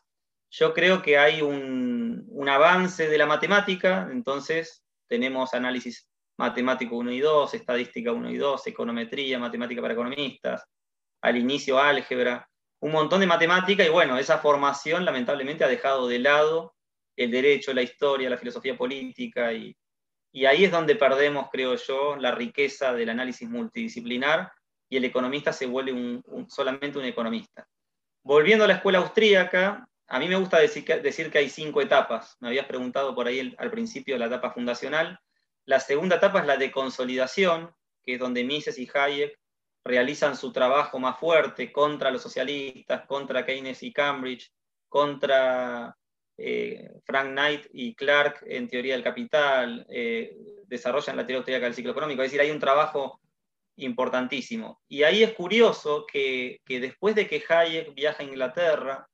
yo 0.51 0.73
creo 0.73 1.03
que 1.03 1.19
hay 1.19 1.43
un, 1.43 2.25
un 2.29 2.49
avance 2.49 3.09
de 3.09 3.19
la 3.19 3.27
matemática, 3.27 4.09
entonces 4.11 4.83
tenemos 5.07 5.53
análisis 5.53 6.09
matemático 6.39 6.97
1 6.97 7.13
y 7.13 7.21
2, 7.21 7.55
estadística 7.55 8.13
1 8.13 8.31
y 8.31 8.37
2, 8.37 8.67
econometría, 8.69 9.39
matemática 9.39 9.83
para 9.83 9.95
economistas, 9.95 10.65
al 11.21 11.37
inicio 11.37 11.79
álgebra, 11.79 12.49
un 12.81 12.93
montón 12.93 13.21
de 13.21 13.27
matemática 13.27 13.85
y 13.85 13.89
bueno, 13.89 14.19
esa 14.19 14.39
formación 14.39 15.05
lamentablemente 15.05 15.65
ha 15.65 15.69
dejado 15.69 16.07
de 16.07 16.21
lado 16.21 16.75
el 17.17 17.31
derecho, 17.33 17.75
la 17.75 17.83
historia, 17.83 18.31
la 18.31 18.39
filosofía 18.39 18.77
política 18.77 19.53
y, 19.53 19.77
ahí 20.47 20.65
es 20.65 20.71
donde 20.71 20.95
perdemos, 20.95 21.49
creo 21.51 21.75
yo, 21.75 22.15
la 22.15 22.31
riqueza 22.31 22.93
del 22.93 23.09
análisis 23.09 23.49
multidisciplinar 23.49 24.53
y 24.89 24.97
el 24.97 25.05
economista 25.05 25.53
se 25.53 25.67
vuelve 25.67 26.23
solamente 26.47 26.99
un 26.99 27.05
economista. 27.05 27.67
Volviendo 28.23 28.65
a 28.65 28.69
la 28.69 28.75
escuela 28.75 28.99
austríaca, 28.99 29.89
a 30.07 30.19
mí 30.21 30.29
me 30.29 30.37
gusta 30.37 30.59
decir 30.59 30.85
que, 30.85 31.01
decir 31.01 31.31
que 31.33 31.39
hay 31.39 31.49
cinco 31.49 31.83
etapas. 31.83 32.37
Me 32.39 32.49
habías 32.49 32.67
preguntado 32.67 33.15
por 33.17 33.27
ahí 33.27 33.55
al 33.59 33.71
principio 33.71 34.17
la 34.17 34.27
etapa 34.27 34.53
fundacional. 34.53 35.19
La 35.69 35.81
segunda 35.81 36.17
etapa 36.17 36.41
es 36.41 36.47
la 36.47 36.57
de 36.57 36.73
consolidación, 36.73 37.71
que 38.03 38.15
es 38.15 38.19
donde 38.19 38.43
Mises 38.43 38.79
y 38.79 38.89
Hayek 38.91 39.39
realizan 39.85 40.35
su 40.35 40.51
trabajo 40.51 40.99
más 40.99 41.19
fuerte 41.19 41.71
contra 41.71 42.11
los 42.11 42.23
socialistas, 42.23 43.05
contra 43.07 43.45
Keynes 43.45 43.83
y 43.83 43.93
Cambridge, 43.93 44.51
contra 44.89 45.95
eh, 46.39 46.89
Frank 47.05 47.33
Knight 47.33 47.67
y 47.71 47.95
Clark 47.95 48.43
en 48.47 48.67
teoría 48.67 48.95
del 48.95 49.05
capital, 49.05 49.87
eh, 49.91 50.35
desarrollan 50.65 51.19
la 51.19 51.27
teoría 51.27 51.41
austríaca 51.41 51.67
del 51.67 51.75
ciclo 51.75 51.93
económico. 51.93 52.23
Es 52.23 52.29
decir, 52.31 52.41
hay 52.41 52.51
un 52.51 52.61
trabajo 52.61 53.21
importantísimo. 53.77 54.81
Y 54.89 55.03
ahí 55.03 55.23
es 55.23 55.35
curioso 55.35 56.07
que, 56.11 56.63
que 56.65 56.81
después 56.81 57.15
de 57.15 57.27
que 57.27 57.45
Hayek 57.47 57.95
viaja 57.95 58.23
a 58.23 58.27
Inglaterra, 58.27 59.07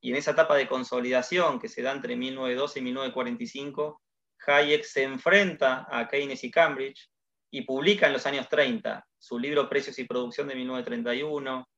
y 0.00 0.08
en 0.08 0.16
esa 0.16 0.30
etapa 0.30 0.56
de 0.56 0.68
consolidación 0.68 1.58
que 1.58 1.68
se 1.68 1.82
da 1.82 1.92
entre 1.92 2.16
1912 2.16 2.78
y 2.78 2.82
1945, 2.82 4.00
Hayek 4.46 4.84
se 4.84 5.02
enfrenta 5.02 5.86
a 5.90 6.08
Keynes 6.08 6.44
y 6.44 6.50
Cambridge 6.50 7.10
y 7.50 7.62
publica 7.62 8.06
en 8.06 8.12
los 8.12 8.26
años 8.26 8.48
30 8.48 9.06
su 9.18 9.38
libro 9.38 9.68
Precios 9.68 9.98
y 9.98 10.04
Producción 10.04 10.48
de 10.48 10.54
1931, 10.54 11.68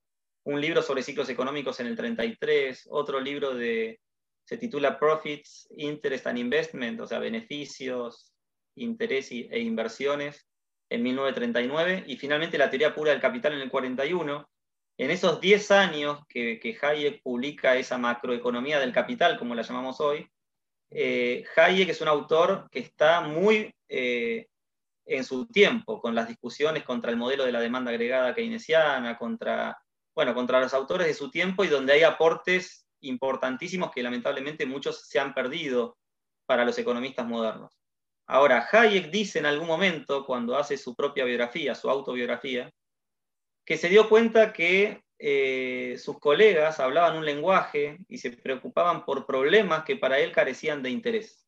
un 0.45 0.61
libro 0.61 0.83
sobre 0.83 1.03
ciclos 1.03 1.29
económicos 1.29 1.81
en 1.81 1.87
el 1.87 1.97
33, 1.97 2.89
otro 2.91 3.21
libro 3.21 3.55
de, 3.55 4.01
se 4.45 4.57
titula 4.57 4.99
Profits, 4.99 5.69
Interest 5.77 6.27
and 6.27 6.39
Investment, 6.39 7.01
o 7.01 7.07
sea, 7.07 7.19
beneficios, 7.19 8.33
interés 8.77 9.31
e 9.31 9.61
inversiones 9.61 10.47
en 10.91 11.03
1939, 11.03 12.05
y 12.07 12.17
finalmente 12.17 12.59
la 12.59 12.71
teoría 12.71 12.95
pura 12.95 13.13
del 13.13 13.21
capital 13.21 13.53
en 13.55 13.61
el 13.61 13.71
41. 13.71 14.49
En 14.99 15.11
esos 15.11 15.41
10 15.41 15.71
años 15.71 16.21
que, 16.29 16.59
que 16.59 16.77
Hayek 16.81 17.23
publica 17.23 17.77
esa 17.77 17.97
macroeconomía 17.97 18.81
del 18.81 18.93
capital, 18.93 19.39
como 19.39 19.55
la 19.55 19.63
llamamos 19.63 20.01
hoy, 20.01 20.29
eh, 20.91 21.45
Hayek 21.57 21.89
es 21.89 22.01
un 22.01 22.09
autor 22.09 22.69
que 22.71 22.81
está 22.81 23.21
muy 23.21 23.73
eh, 23.89 24.49
en 25.07 25.25
su 25.25 25.47
tiempo, 25.47 26.01
con 26.01 26.15
las 26.15 26.29
discusiones 26.29 26.85
contra 26.85 27.11
el 27.11 27.17
modelo 27.17 27.45
de 27.45 27.53
la 27.53 27.61
demanda 27.61 27.91
agregada 27.91 28.35
keynesiana, 28.35 29.17
contra, 29.19 29.81
bueno, 30.15 30.35
contra 30.35 30.61
los 30.61 30.75
autores 30.75 31.07
de 31.07 31.15
su 31.15 31.31
tiempo 31.31 31.65
y 31.65 31.69
donde 31.69 31.93
hay 31.93 32.03
aportes 32.03 32.87
importantísimos 33.01 33.91
que 33.91 34.03
lamentablemente 34.03 34.67
muchos 34.67 35.09
se 35.09 35.19
han 35.19 35.35
perdido 35.35 35.97
para 36.47 36.65
los 36.65 36.77
economistas 36.79 37.27
modernos. 37.27 37.81
Ahora, 38.27 38.69
Hayek 38.71 39.11
dice 39.11 39.39
en 39.41 39.47
algún 39.47 39.67
momento, 39.67 40.25
cuando 40.25 40.57
hace 40.57 40.77
su 40.77 40.95
propia 40.95 41.25
biografía, 41.25 41.75
su 41.75 41.91
autobiografía, 41.91 42.71
que 43.65 43.77
se 43.77 43.89
dio 43.89 44.09
cuenta 44.09 44.53
que 44.53 45.03
eh, 45.21 45.97
sus 45.99 46.19
colegas 46.19 46.81
hablaban 46.81 47.19
un 47.19 47.25
lenguaje 47.25 47.99
y 48.09 48.19
se 48.19 48.31
preocupaban 48.31 49.05
por 49.05 49.27
problemas 49.27 49.85
que 49.85 49.97
para 49.97 50.19
él 50.19 50.33
carecían 50.33 50.83
de 50.83 50.91
interés. 50.91 51.47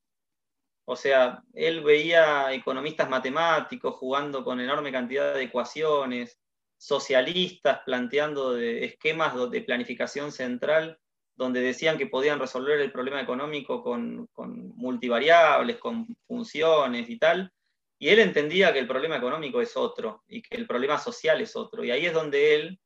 O 0.85 0.95
sea, 0.95 1.43
él 1.55 1.83
veía 1.83 2.53
economistas 2.53 3.09
matemáticos 3.09 3.95
jugando 3.97 4.45
con 4.45 4.61
enorme 4.61 4.93
cantidad 4.93 5.35
de 5.35 5.45
ecuaciones, 5.45 6.39
socialistas 6.77 7.81
planteando 7.87 8.59
esquemas 8.59 9.35
de 9.51 9.63
planificación 9.63 10.33
central 10.33 10.99
donde 11.35 11.61
decían 11.61 11.97
que 11.97 12.07
podían 12.07 12.39
resolver 12.39 12.81
el 12.81 12.93
problema 12.93 13.21
económico 13.21 13.83
con, 13.83 14.27
con 14.33 14.69
multivariables, 14.77 15.79
con 15.79 16.07
funciones 16.27 17.09
y 17.09 17.19
tal, 17.19 17.51
y 17.99 18.09
él 18.09 18.19
entendía 18.19 18.73
que 18.73 18.81
el 18.81 18.89
problema 18.89 19.17
económico 19.17 19.61
es 19.61 19.77
otro 19.77 20.25
y 20.27 20.43
que 20.43 20.57
el 20.57 20.67
problema 20.67 20.99
social 20.99 21.41
es 21.41 21.55
otro. 21.55 21.85
Y 21.85 21.91
ahí 21.91 22.05
es 22.05 22.13
donde 22.13 22.57
él 22.57 22.81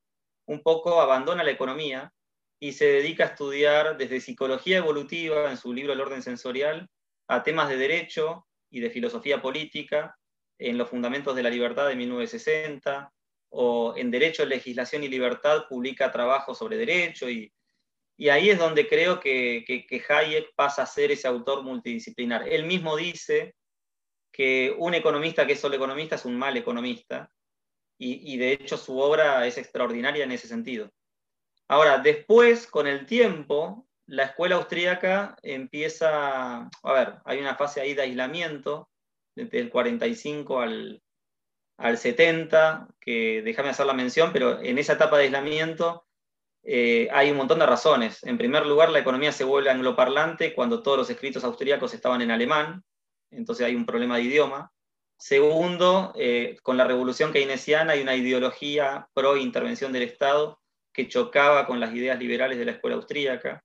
un 0.47 0.63
poco 0.63 1.01
abandona 1.01 1.45
la 1.45 1.51
economía 1.51 2.13
y 2.59 2.73
se 2.73 2.87
dedica 2.87 3.25
a 3.25 3.27
estudiar 3.29 3.97
desde 3.97 4.21
psicología 4.21 4.79
evolutiva, 4.79 5.51
en 5.51 5.57
su 5.57 5.73
libro 5.73 5.93
El 5.93 6.01
orden 6.01 6.23
sensorial, 6.23 6.89
a 7.29 7.43
temas 7.43 7.69
de 7.69 7.77
derecho 7.77 8.47
y 8.71 8.81
de 8.81 8.91
filosofía 8.91 9.43
política, 9.43 10.17
en 10.59 10.79
los 10.79 10.89
fundamentos 10.89 11.37
de 11.37 11.43
la 11.43 11.51
libertad 11.51 11.87
de 11.89 11.97
1960, 11.97 13.13
o 13.51 13.95
en 13.97 14.11
Derecho, 14.11 14.45
Legislación 14.45 15.05
y 15.05 15.09
Libertad 15.09 15.65
publica 15.69 16.11
trabajos 16.11 16.59
sobre 16.59 16.77
derecho, 16.77 17.29
y, 17.29 17.53
ahí 18.31 18.49
es 18.49 18.59
donde 18.59 18.89
creo 18.89 19.21
que, 19.21 19.65
que 19.67 20.05
Hayek 20.09 20.55
pasa 20.55 20.83
a 20.83 20.87
ser 20.87 21.11
ese 21.11 21.29
autor 21.29 21.63
multidisciplinar. 21.63 22.49
Él 22.49 22.65
mismo 22.65 22.97
dice 22.97 23.55
que 24.33 24.75
un 24.79 24.95
economista 24.95 25.47
que 25.47 25.53
es 25.53 25.61
solo 25.61 25.77
economista 25.77 26.17
es 26.17 26.25
un 26.25 26.37
mal 26.37 26.57
economista, 26.57 27.31
y, 27.99 28.37
de 28.37 28.53
hecho 28.53 28.77
su 28.77 28.99
obra 28.99 29.47
es 29.47 29.59
extraordinaria 29.59 30.25
en 30.25 30.33
ese 30.33 30.49
sentido. 30.49 30.91
Ahora, 31.69 31.99
después, 31.99 32.67
con 32.67 32.87
el 32.87 33.07
tiempo, 33.07 33.87
la 34.07 34.25
escuela 34.25 34.57
austríaca 34.57 35.37
empieza, 35.43 36.69
a 36.83 36.93
ver, 36.93 37.15
hay 37.25 37.39
una 37.41 37.57
fase 37.57 37.81
ahí 37.81 37.95
de 37.95 38.03
aislamiento, 38.03 38.89
desde 39.35 39.59
el 39.59 39.71
45 39.71 40.61
al, 40.61 41.03
al 41.79 41.99
70, 41.99 42.89
que 43.01 43.43
déjame 43.43 43.71
hacer 43.71 43.87
la 43.87 43.95
mención, 43.95 44.33
pero 44.33 44.61
en 44.61 44.79
esa 44.79 44.95
etapa 44.95 45.19
de 45.19 45.25
aislamiento 45.25 46.07
eh, 46.63 47.09
hay 47.13 47.31
un 47.31 47.37
montón 47.37 47.59
de 47.59 47.67
razones. 47.67 48.23
En 48.25 48.39
primer 48.39 48.67
lugar, 48.67 48.91
la 48.91 48.99
economía 48.99 49.33
se 49.33 49.45
vuelve 49.45 49.71
angloparlante 49.71 50.55
cuando 50.55 50.83
todos 50.83 50.99
los 50.99 51.11
escritos 51.11 51.45
austríacos 51.45 51.95
estaban 51.95 52.23
en 52.23 52.31
alemán, 52.31 52.85
entonces 53.31 53.67
hay 53.67 53.75
un 53.75 53.87
problema 53.87 54.17
de 54.17 54.25
idioma. 54.25 54.73
Segundo, 55.19 56.13
eh, 56.15 56.57
con 56.63 56.77
la 56.77 56.85
revolución 56.85 57.33
keynesiana 57.33 57.95
hay 57.95 58.03
una 58.03 58.15
ideología 58.15 59.09
pro 59.15 59.37
intervención 59.37 59.93
del 59.93 60.03
Estado 60.03 60.61
que 60.93 61.09
chocaba 61.09 61.67
con 61.67 61.81
las 61.81 61.95
ideas 61.95 62.19
liberales 62.19 62.59
de 62.59 62.67
la 62.67 62.73
escuela 62.73 62.97
austríaca. 62.97 63.65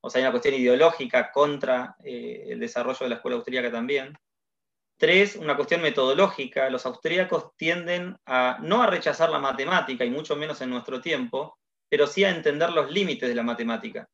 O 0.00 0.10
sea, 0.10 0.18
hay 0.18 0.24
una 0.24 0.32
cuestión 0.32 0.54
ideológica 0.54 1.32
contra 1.32 1.96
eh, 2.04 2.46
el 2.48 2.60
desarrollo 2.60 3.00
de 3.00 3.08
la 3.08 3.14
escuela 3.16 3.36
austríaca 3.36 3.72
también. 3.72 4.16
Tres, 4.96 5.34
una 5.36 5.56
cuestión 5.56 5.82
metodológica. 5.82 6.70
Los 6.70 6.86
austríacos 6.86 7.56
tienden 7.56 8.16
a 8.26 8.58
no 8.60 8.82
a 8.82 8.86
rechazar 8.86 9.30
la 9.30 9.38
matemática, 9.38 10.04
y 10.04 10.10
mucho 10.10 10.36
menos 10.36 10.60
en 10.60 10.70
nuestro 10.70 11.00
tiempo, 11.00 11.58
pero 11.88 12.06
sí 12.06 12.22
a 12.24 12.30
entender 12.30 12.70
los 12.70 12.90
límites 12.90 13.28
de 13.28 13.34
la 13.34 13.42
matemática. 13.42 14.08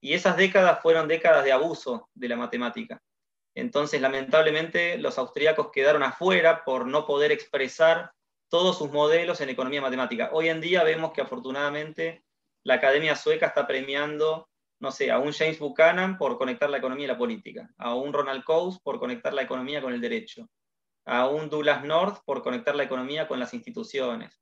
Y 0.00 0.14
esas 0.14 0.36
décadas 0.36 0.80
fueron 0.80 1.08
décadas 1.08 1.44
de 1.44 1.52
abuso 1.52 2.08
de 2.14 2.28
la 2.28 2.36
matemática. 2.36 3.00
Entonces, 3.54 4.00
lamentablemente, 4.00 4.98
los 4.98 5.18
austríacos 5.18 5.70
quedaron 5.72 6.02
afuera 6.02 6.64
por 6.64 6.86
no 6.86 7.06
poder 7.06 7.32
expresar 7.32 8.12
todos 8.48 8.78
sus 8.78 8.90
modelos 8.90 9.40
en 9.40 9.48
economía 9.48 9.80
matemática. 9.80 10.30
Hoy 10.32 10.48
en 10.48 10.60
día 10.60 10.84
vemos 10.84 11.12
que 11.12 11.22
afortunadamente 11.22 12.24
la 12.64 12.74
Academia 12.74 13.16
Sueca 13.16 13.46
está 13.46 13.66
premiando, 13.66 14.48
no 14.78 14.90
sé, 14.90 15.10
a 15.10 15.18
un 15.18 15.32
James 15.32 15.58
Buchanan 15.58 16.18
por 16.18 16.38
conectar 16.38 16.70
la 16.70 16.78
economía 16.78 17.04
y 17.04 17.08
la 17.08 17.18
política, 17.18 17.70
a 17.78 17.94
un 17.94 18.12
Ronald 18.12 18.44
Coase 18.44 18.78
por 18.82 18.98
conectar 18.98 19.32
la 19.32 19.42
economía 19.42 19.80
con 19.80 19.92
el 19.92 20.00
derecho, 20.00 20.48
a 21.04 21.28
un 21.28 21.50
Douglas 21.50 21.84
North 21.84 22.22
por 22.24 22.42
conectar 22.42 22.74
la 22.74 22.84
economía 22.84 23.26
con 23.26 23.40
las 23.40 23.52
instituciones, 23.54 24.38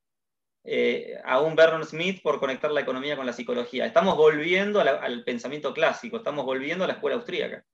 eh, 0.65 1.17
a 1.25 1.41
un 1.41 1.57
Vernon 1.57 1.85
Smith 1.85 2.21
por 2.23 2.39
conectar 2.39 2.71
la 2.71 2.81
economía 2.81 3.17
con 3.17 3.27
la 3.27 3.33
psicología. 3.33 3.87
Estamos 3.87 4.17
volviendo 4.17 4.81
al 4.81 5.25
pensamiento 5.25 5.73
clásico, 5.73 6.19
estamos 6.19 6.45
volviendo 6.45 6.85
a 6.85 6.87
la 6.87 6.95
escuela 6.95 7.17
austríaca. 7.17 7.65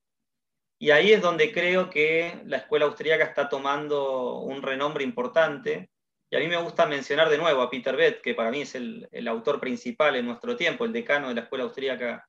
Y 0.78 0.90
ahí 0.90 1.12
es 1.12 1.22
donde 1.22 1.52
creo 1.52 1.88
que 1.88 2.42
la 2.44 2.58
escuela 2.58 2.84
austríaca 2.84 3.24
está 3.24 3.48
tomando 3.48 4.40
un 4.40 4.60
renombre 4.62 5.04
importante. 5.04 5.90
Y 6.30 6.36
a 6.36 6.38
mí 6.38 6.48
me 6.48 6.56
gusta 6.58 6.86
mencionar 6.86 7.30
de 7.30 7.38
nuevo 7.38 7.62
a 7.62 7.70
Peter 7.70 7.96
Beth, 7.96 8.20
que 8.20 8.34
para 8.34 8.50
mí 8.50 8.62
es 8.62 8.74
el, 8.74 9.08
autor 9.28 9.58
principal 9.58 10.16
en 10.16 10.26
nuestro 10.26 10.56
tiempo, 10.56 10.84
el 10.84 10.92
decano 10.92 11.28
de 11.28 11.34
la 11.34 11.42
escuela 11.42 11.64
austríaca 11.64 12.28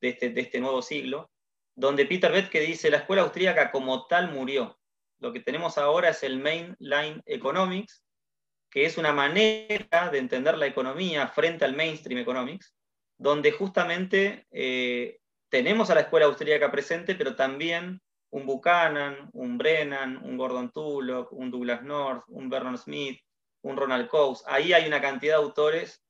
de 0.00 0.08
este, 0.10 0.30
de 0.30 0.40
este 0.40 0.60
nuevo 0.60 0.80
siglo, 0.80 1.30
donde 1.76 2.06
Peter 2.06 2.32
Beth 2.32 2.48
que 2.48 2.60
dice, 2.60 2.90
la 2.90 2.98
escuela 2.98 3.22
austríaca 3.22 3.70
como 3.70 4.06
tal 4.06 4.30
murió. 4.30 4.78
Lo 5.18 5.32
que 5.32 5.40
tenemos 5.40 5.76
ahora 5.76 6.10
es 6.10 6.22
el 6.22 6.38
Mainline 6.38 7.22
Economics, 7.26 8.02
que 8.70 8.86
es 8.86 8.96
una 8.96 9.12
manera 9.12 10.10
de 10.10 10.18
entender 10.18 10.56
la 10.56 10.66
economía 10.66 11.28
frente 11.28 11.64
al 11.64 11.76
Mainstream 11.76 12.18
Economics, 12.20 12.74
donde 13.18 13.52
justamente 13.52 14.46
eh, 14.50 15.18
tenemos 15.54 15.88
a 15.88 15.94
la 15.94 16.00
escuela 16.00 16.26
austríaca 16.26 16.68
presente, 16.68 17.14
pero 17.14 17.36
también 17.36 18.02
un 18.30 18.44
Buchanan, 18.44 19.30
un 19.34 19.56
Brennan, 19.56 20.16
un 20.16 20.36
Gordon 20.36 20.72
Tullock, 20.72 21.32
un 21.32 21.48
Douglas 21.48 21.84
North, 21.84 22.24
un 22.26 22.50
Vernon 22.50 22.76
Smith, 22.76 23.20
un 23.62 23.76
Ronald 23.76 24.08
Coase. 24.08 24.42
Ahí 24.48 24.72
hay 24.72 24.88
una 24.88 25.00
cantidad 25.00 25.34
de 25.34 25.44
autores 25.44 26.02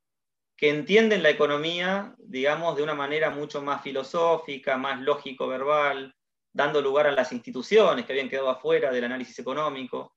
que 0.57 0.71
entienden 0.71 1.23
la 1.23 1.29
economía, 1.29 2.15
digamos, 2.17 2.75
de 2.75 2.85
una 2.85 2.95
manera 2.95 3.29
mucho 3.29 3.61
más 3.61 3.83
filosófica, 3.83 4.79
más 4.79 5.03
lógico-verbal, 5.03 6.15
dando 6.51 6.81
lugar 6.81 7.07
a 7.07 7.13
las 7.13 7.31
instituciones 7.31 8.07
que 8.07 8.15
habían 8.15 8.31
quedado 8.31 8.49
afuera 8.49 8.91
del 8.91 9.05
análisis 9.05 9.39
económico. 9.41 10.17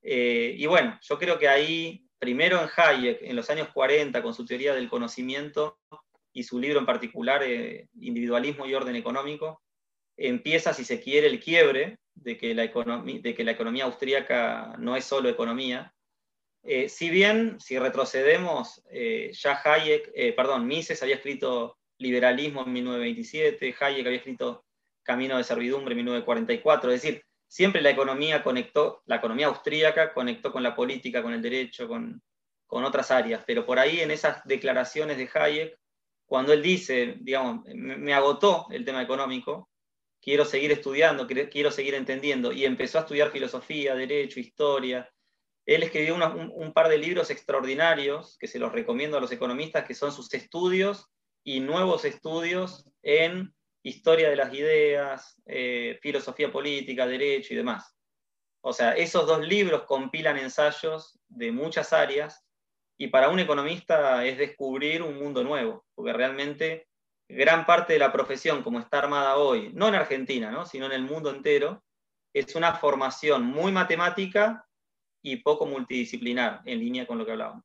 Eh, 0.00 0.54
y 0.56 0.64
bueno, 0.64 0.98
yo 1.02 1.18
creo 1.18 1.38
que 1.38 1.46
ahí, 1.46 2.06
primero 2.18 2.58
en 2.58 2.70
Hayek, 2.74 3.18
en 3.20 3.36
los 3.36 3.50
años 3.50 3.68
40, 3.74 4.22
con 4.22 4.32
su 4.32 4.46
teoría 4.46 4.74
del 4.74 4.88
conocimiento, 4.88 5.78
y 6.32 6.44
su 6.44 6.58
libro 6.58 6.78
en 6.78 6.86
particular, 6.86 7.42
eh, 7.42 7.88
Individualismo 8.00 8.66
y 8.66 8.74
Orden 8.74 8.96
Económico, 8.96 9.62
empieza, 10.16 10.72
si 10.72 10.84
se 10.84 11.00
quiere, 11.00 11.26
el 11.26 11.40
quiebre 11.40 11.98
de 12.14 12.36
que 12.36 12.54
la, 12.54 12.64
de 12.64 13.34
que 13.34 13.44
la 13.44 13.52
economía 13.52 13.84
austríaca 13.84 14.74
no 14.78 14.96
es 14.96 15.04
solo 15.04 15.28
economía. 15.28 15.94
Eh, 16.62 16.88
si 16.88 17.10
bien, 17.10 17.58
si 17.60 17.78
retrocedemos, 17.78 18.82
eh, 18.90 19.30
ya 19.32 19.60
Hayek, 19.62 20.34
perdón, 20.36 20.66
Mises 20.66 21.02
había 21.02 21.16
escrito 21.16 21.78
Liberalismo 21.98 22.64
en 22.64 22.72
1927, 22.72 23.74
Hayek 23.80 24.06
había 24.06 24.18
escrito 24.18 24.64
Camino 25.02 25.36
de 25.36 25.44
Servidumbre 25.44 25.92
en 25.92 25.98
1944, 25.98 26.92
es 26.92 27.02
decir, 27.02 27.24
siempre 27.48 27.82
la 27.82 27.90
economía 27.90 28.42
conectó, 28.42 29.02
la 29.06 29.16
economía 29.16 29.48
austríaca 29.48 30.14
conectó 30.14 30.52
con 30.52 30.62
la 30.62 30.74
política, 30.74 31.22
con 31.22 31.32
el 31.32 31.42
derecho, 31.42 31.88
con, 31.88 32.22
con 32.66 32.84
otras 32.84 33.10
áreas, 33.10 33.42
pero 33.46 33.66
por 33.66 33.78
ahí 33.78 34.00
en 34.00 34.10
esas 34.10 34.42
declaraciones 34.44 35.18
de 35.18 35.28
Hayek 35.34 35.78
cuando 36.32 36.54
él 36.54 36.62
dice, 36.62 37.16
digamos, 37.20 37.62
me 37.66 38.14
agotó 38.14 38.66
el 38.70 38.86
tema 38.86 39.02
económico, 39.02 39.68
quiero 40.18 40.46
seguir 40.46 40.72
estudiando, 40.72 41.26
quiero 41.26 41.70
seguir 41.70 41.92
entendiendo, 41.92 42.52
y 42.52 42.64
empezó 42.64 42.96
a 42.96 43.00
estudiar 43.02 43.30
filosofía, 43.30 43.94
derecho, 43.94 44.40
historia. 44.40 45.12
Él 45.66 45.82
escribió 45.82 46.14
un, 46.14 46.72
par 46.72 46.88
de 46.88 46.96
libros 46.96 47.28
extraordinarios 47.28 48.38
que 48.38 48.46
se 48.46 48.58
los 48.58 48.72
recomiendo 48.72 49.18
a 49.18 49.20
los 49.20 49.30
economistas, 49.30 49.84
que 49.84 49.92
son 49.92 50.10
sus 50.10 50.32
estudios 50.32 51.06
y 51.44 51.60
nuevos 51.60 52.06
estudios 52.06 52.88
en 53.02 53.52
historia 53.82 54.30
de 54.30 54.36
las 54.36 54.54
ideas, 54.54 55.38
eh, 55.44 55.98
filosofía 56.00 56.50
política, 56.50 57.06
derecho 57.06 57.52
y 57.52 57.58
demás. 57.58 57.94
O 58.62 58.72
sea, 58.72 58.92
esos 58.92 59.26
dos 59.26 59.46
libros 59.46 59.82
compilan 59.82 60.38
ensayos 60.38 61.20
de 61.28 61.52
muchas 61.52 61.92
áreas 61.92 62.42
y 63.02 63.08
para 63.08 63.30
un 63.30 63.40
economista 63.40 64.24
es 64.24 64.38
descubrir 64.38 65.02
un 65.02 65.18
mundo 65.18 65.42
nuevo, 65.42 65.84
porque 65.92 66.12
realmente 66.12 66.86
gran 67.28 67.66
parte 67.66 67.94
de 67.94 67.98
la 67.98 68.12
profesión 68.12 68.62
como 68.62 68.78
está 68.78 69.00
armada 69.00 69.38
hoy, 69.38 69.72
no 69.74 69.88
en 69.88 69.96
Argentina, 69.96 70.52
¿no? 70.52 70.66
sino 70.66 70.86
en 70.86 70.92
el 70.92 71.02
mundo 71.02 71.30
entero, 71.30 71.82
es 72.32 72.54
una 72.54 72.74
formación 72.74 73.44
muy 73.44 73.72
matemática 73.72 74.64
y 75.20 75.38
poco 75.38 75.66
multidisciplinar, 75.66 76.60
en 76.64 76.78
línea 76.78 77.04
con 77.04 77.18
lo 77.18 77.26
que 77.26 77.32
hablábamos. 77.32 77.64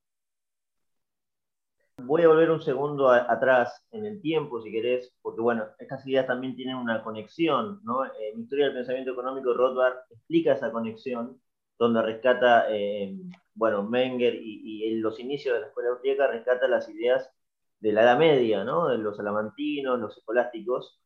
Voy 1.98 2.24
a 2.24 2.30
volver 2.30 2.50
un 2.50 2.64
segundo 2.64 3.12
atrás 3.12 3.86
en 3.92 4.08
el 4.08 4.20
tiempo, 4.20 4.60
si 4.64 4.72
querés, 4.72 5.14
porque 5.22 5.42
bueno, 5.42 5.66
estas 5.78 6.04
ideas 6.08 6.26
también 6.26 6.56
tienen 6.56 6.78
una 6.78 7.04
conexión, 7.04 7.80
¿no? 7.84 8.06
En 8.06 8.40
Historia 8.42 8.66
del 8.66 8.74
Pensamiento 8.74 9.12
Económico, 9.12 9.54
Rothbard 9.54 9.98
explica 10.10 10.54
esa 10.54 10.72
conexión, 10.72 11.40
donde 11.78 12.02
rescata 12.02 12.66
eh, 12.72 13.16
bueno, 13.58 13.84
Menger 13.84 14.36
y, 14.36 14.88
en 14.88 15.02
los 15.02 15.20
inicios 15.20 15.56
de 15.56 15.62
la 15.62 15.68
escuela 15.68 15.90
austríaca 15.90 16.28
rescata 16.28 16.68
las 16.68 16.88
ideas 16.90 17.30
de 17.80 17.92
la 17.92 18.04
Edad 18.04 18.20
Media, 18.20 18.64
¿no? 18.64 18.88
De 18.88 18.98
los 19.00 19.18
salamantinos, 19.18 20.00
los 20.00 20.16
escolásticos. 20.18 21.00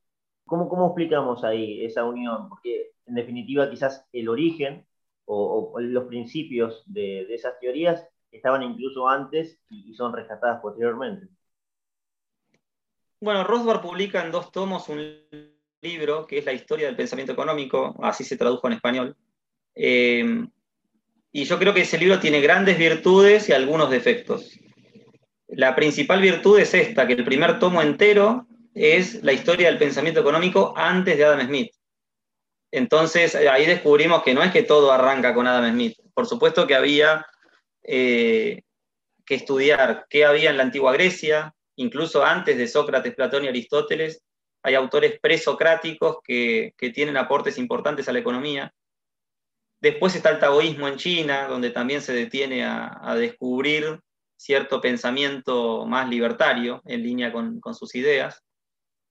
¿Cómo, 0.46 0.68
¿Cómo 0.68 0.88
explicamos 0.88 1.44
ahí 1.46 1.86
esa 1.86 2.04
unión? 2.04 2.50
Porque 2.50 2.92
en 3.06 3.16
definitiva 3.16 3.70
quizás 3.70 4.06
el 4.12 4.28
origen 4.28 4.86
o, 5.26 5.80
los 5.80 6.06
principios 6.06 6.84
de, 6.86 7.34
esas 7.34 7.58
teorías 7.60 8.06
estaban 8.32 8.64
incluso 8.64 9.08
antes 9.08 9.58
y, 9.70 9.94
son 9.94 10.14
rescatadas 10.14 10.62
posteriormente. 10.62 11.28
Bueno, 13.22 13.46
Rothbard 13.46 13.82
publica 13.82 14.26
en 14.26 14.32
dos 14.32 14.52
tomos 14.52 14.90
un 14.90 15.24
libro 15.82 16.28
que 16.28 16.40
es 16.40 16.46
la 16.46 16.54
historia 16.54 16.88
del 16.88 16.98
pensamiento 16.98 17.32
económico, 17.32 17.96
así 18.02 18.26
se 18.26 18.36
tradujo 18.36 18.68
en 18.68 18.74
español. 18.74 19.16
Eh, 19.74 20.46
y 21.32 21.46
yo 21.46 21.58
creo 21.58 21.74
que 21.74 21.82
ese 21.82 21.98
libro 21.98 22.20
tiene 22.20 22.42
grandes 22.42 22.78
virtudes 22.78 23.48
y 23.48 23.54
algunos 23.54 23.90
defectos. 23.90 24.60
La 25.48 25.76
principal 25.76 26.22
virtud 26.22 26.60
es 26.60 26.74
esta, 26.74 27.08
que 27.08 27.14
el 27.14 27.24
primer 27.24 27.60
tomo 27.60 27.82
entero 27.82 28.48
es 28.74 29.24
la 29.24 29.34
historia 29.34 29.68
del 29.68 29.78
pensamiento 29.78 30.22
económico 30.22 30.74
antes 30.76 31.18
de 31.18 31.26
Adam 31.26 31.46
Smith. 31.46 31.72
Entonces 32.72 33.36
ahí 33.36 33.66
descubrimos 33.66 34.24
que 34.24 34.34
no 34.34 34.44
es 34.44 34.52
que 34.52 34.64
todo 34.64 34.92
arranca 34.92 35.34
con 35.34 35.48
Adam 35.48 35.72
Smith. 35.72 35.98
Por 36.14 36.26
supuesto 36.26 36.68
que 36.68 36.76
había 36.76 37.26
eh, 37.84 38.62
que 39.26 39.36
estudiar 39.36 40.06
qué 40.10 40.26
había 40.26 40.50
en 40.50 40.58
la 40.58 40.64
antigua 40.64 40.94
Grecia, 40.94 41.54
incluso 41.76 42.24
antes 42.24 42.58
de 42.58 42.68
Sócrates, 42.68 43.16
Platón 43.16 43.46
y 43.46 43.48
Aristóteles, 43.48 44.22
hay 44.64 44.76
autores 44.76 45.20
presocráticos 45.20 46.18
que, 46.24 46.74
que 46.78 46.92
tienen 46.92 47.18
aportes 47.18 47.58
importantes 47.58 48.08
a 48.08 48.14
la 48.14 48.20
economía. 48.20 48.74
Después 49.82 50.16
está 50.16 50.30
el 50.30 50.40
taoísmo 50.40 50.88
en 50.88 50.98
China, 50.98 51.48
donde 51.48 51.72
también 51.72 52.02
se 52.02 52.14
detiene 52.14 52.64
a, 52.64 53.16
descubrir 53.16 54.00
cierto 54.38 54.80
pensamiento 54.80 55.86
más 55.88 56.08
libertario 56.08 56.82
en 56.86 57.02
línea 57.02 57.34
con, 57.34 57.60
sus 57.74 57.96
ideas. 57.96 58.44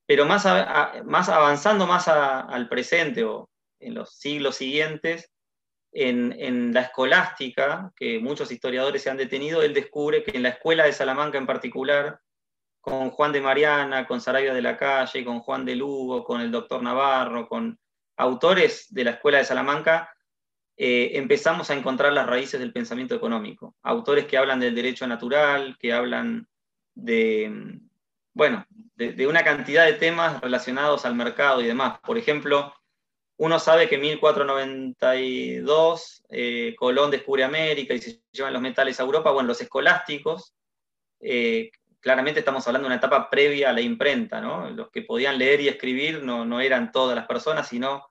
Pero 0.07 0.27
más, 0.27 0.47
avanzando 0.47 1.87
más 1.87 2.07
al 2.07 2.69
presente 2.69 3.25
o 3.25 3.51
en 3.81 3.95
los 3.95 4.17
siglos 4.17 4.57
siguientes, 4.57 5.33
en, 5.93 6.73
la 6.73 6.83
escolástica, 6.83 7.93
que 7.97 8.21
muchos 8.21 8.53
historiadores 8.53 9.03
se 9.03 9.11
han 9.11 9.17
detenido, 9.17 9.63
él 9.63 9.75
descubre 9.75 10.23
que 10.23 10.37
en 10.37 10.45
la 10.45 10.51
escuela 10.51 10.85
de 10.85 10.93
Salamanca 10.93 11.37
en 11.37 11.47
particular, 11.47 12.21
con 12.81 13.11
Juan 13.11 13.33
de 13.33 13.41
Mariana, 13.41 14.07
con 14.07 14.21
Sarabia 14.21 14.55
de 14.55 14.63
la 14.63 14.77
Calle, 14.77 15.25
con 15.25 15.41
Juan 15.41 15.65
de 15.65 15.75
Lugo, 15.75 16.23
con 16.23 16.41
el 16.41 16.53
doctor 16.53 16.81
Navarro, 16.81 17.49
con 17.49 17.77
autores 18.17 18.87
de 18.91 19.05
la 19.05 19.11
escuela 19.13 19.39
de 19.39 19.45
Salamanca, 19.45 20.15
eh, 20.83 21.19
empezamos 21.19 21.69
a 21.69 21.75
encontrar 21.75 22.11
las 22.11 22.27
raíces 22.27 22.59
del 22.59 22.73
pensamiento 22.73 23.15
económico. 23.15 23.77
Autores 23.83 24.25
que 24.25 24.39
hablan 24.39 24.61
del 24.61 24.75
derecho 24.75 25.07
natural, 25.07 25.77
que 25.79 25.93
hablan 25.93 26.49
de, 26.95 27.79
bueno, 28.33 28.65
de, 28.97 29.27
una 29.27 29.45
cantidad 29.45 29.85
de 29.85 29.93
temas 29.93 30.41
relacionados 30.41 31.05
al 31.05 31.15
mercado 31.15 31.61
y 31.61 31.67
demás. 31.67 32.01
Por 32.01 32.17
ejemplo, 32.17 32.73
uno 33.37 33.59
sabe 33.59 33.91
que 33.91 33.97
en 33.97 34.01
1492 34.01 36.25
eh, 36.31 36.75
Colón 36.79 37.11
descubre 37.11 37.45
América 37.45 37.93
y 37.93 37.99
se 37.99 38.23
llevan 38.33 38.55
los 38.55 38.63
metales 38.63 38.99
a 38.99 39.03
Europa. 39.03 39.33
Bueno, 39.33 39.49
los 39.49 39.61
escolásticos, 39.61 40.55
eh, 41.21 41.73
claramente 42.01 42.41
estamos 42.41 42.67
hablando 42.67 42.89
de 42.89 42.95
una 42.95 43.01
etapa 43.01 43.29
previa 43.29 43.69
a 43.69 43.75
la 43.75 43.83
imprenta, 43.83 44.41
¿no? 44.41 44.71
Los 44.71 44.91
que 44.91 45.03
podían 45.03 45.37
leer 45.37 45.61
y 45.61 45.69
escribir 45.69 46.23
no, 46.23 46.47
no 46.47 46.59
eran 46.59 46.91
todas 46.91 47.15
las 47.15 47.27
personas, 47.27 47.69
sino 47.69 48.10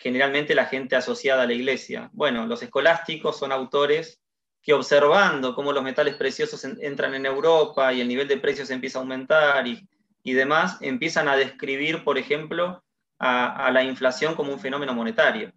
generalmente 0.00 0.54
la 0.54 0.64
gente 0.64 0.96
asociada 0.96 1.42
a 1.42 1.46
la 1.46 1.52
iglesia. 1.52 2.08
Bueno, 2.14 2.46
los 2.46 2.62
escolásticos 2.62 3.38
son 3.38 3.52
autores 3.52 4.18
que 4.62 4.72
observando 4.72 5.54
cómo 5.54 5.72
los 5.72 5.82
metales 5.82 6.14
preciosos 6.14 6.64
entran 6.64 7.14
en 7.14 7.26
Europa 7.26 7.92
y 7.92 8.00
el 8.00 8.08
nivel 8.08 8.26
de 8.26 8.38
precios 8.38 8.70
empieza 8.70 8.98
a 8.98 9.02
aumentar 9.02 9.66
y, 9.66 10.32
demás, 10.32 10.78
empiezan 10.80 11.28
a 11.28 11.36
describir, 11.36 12.02
por 12.02 12.16
ejemplo, 12.16 12.82
a, 13.18 13.70
la 13.70 13.82
inflación 13.82 14.34
como 14.34 14.52
un 14.52 14.58
fenómeno 14.58 14.94
monetario. 14.94 15.52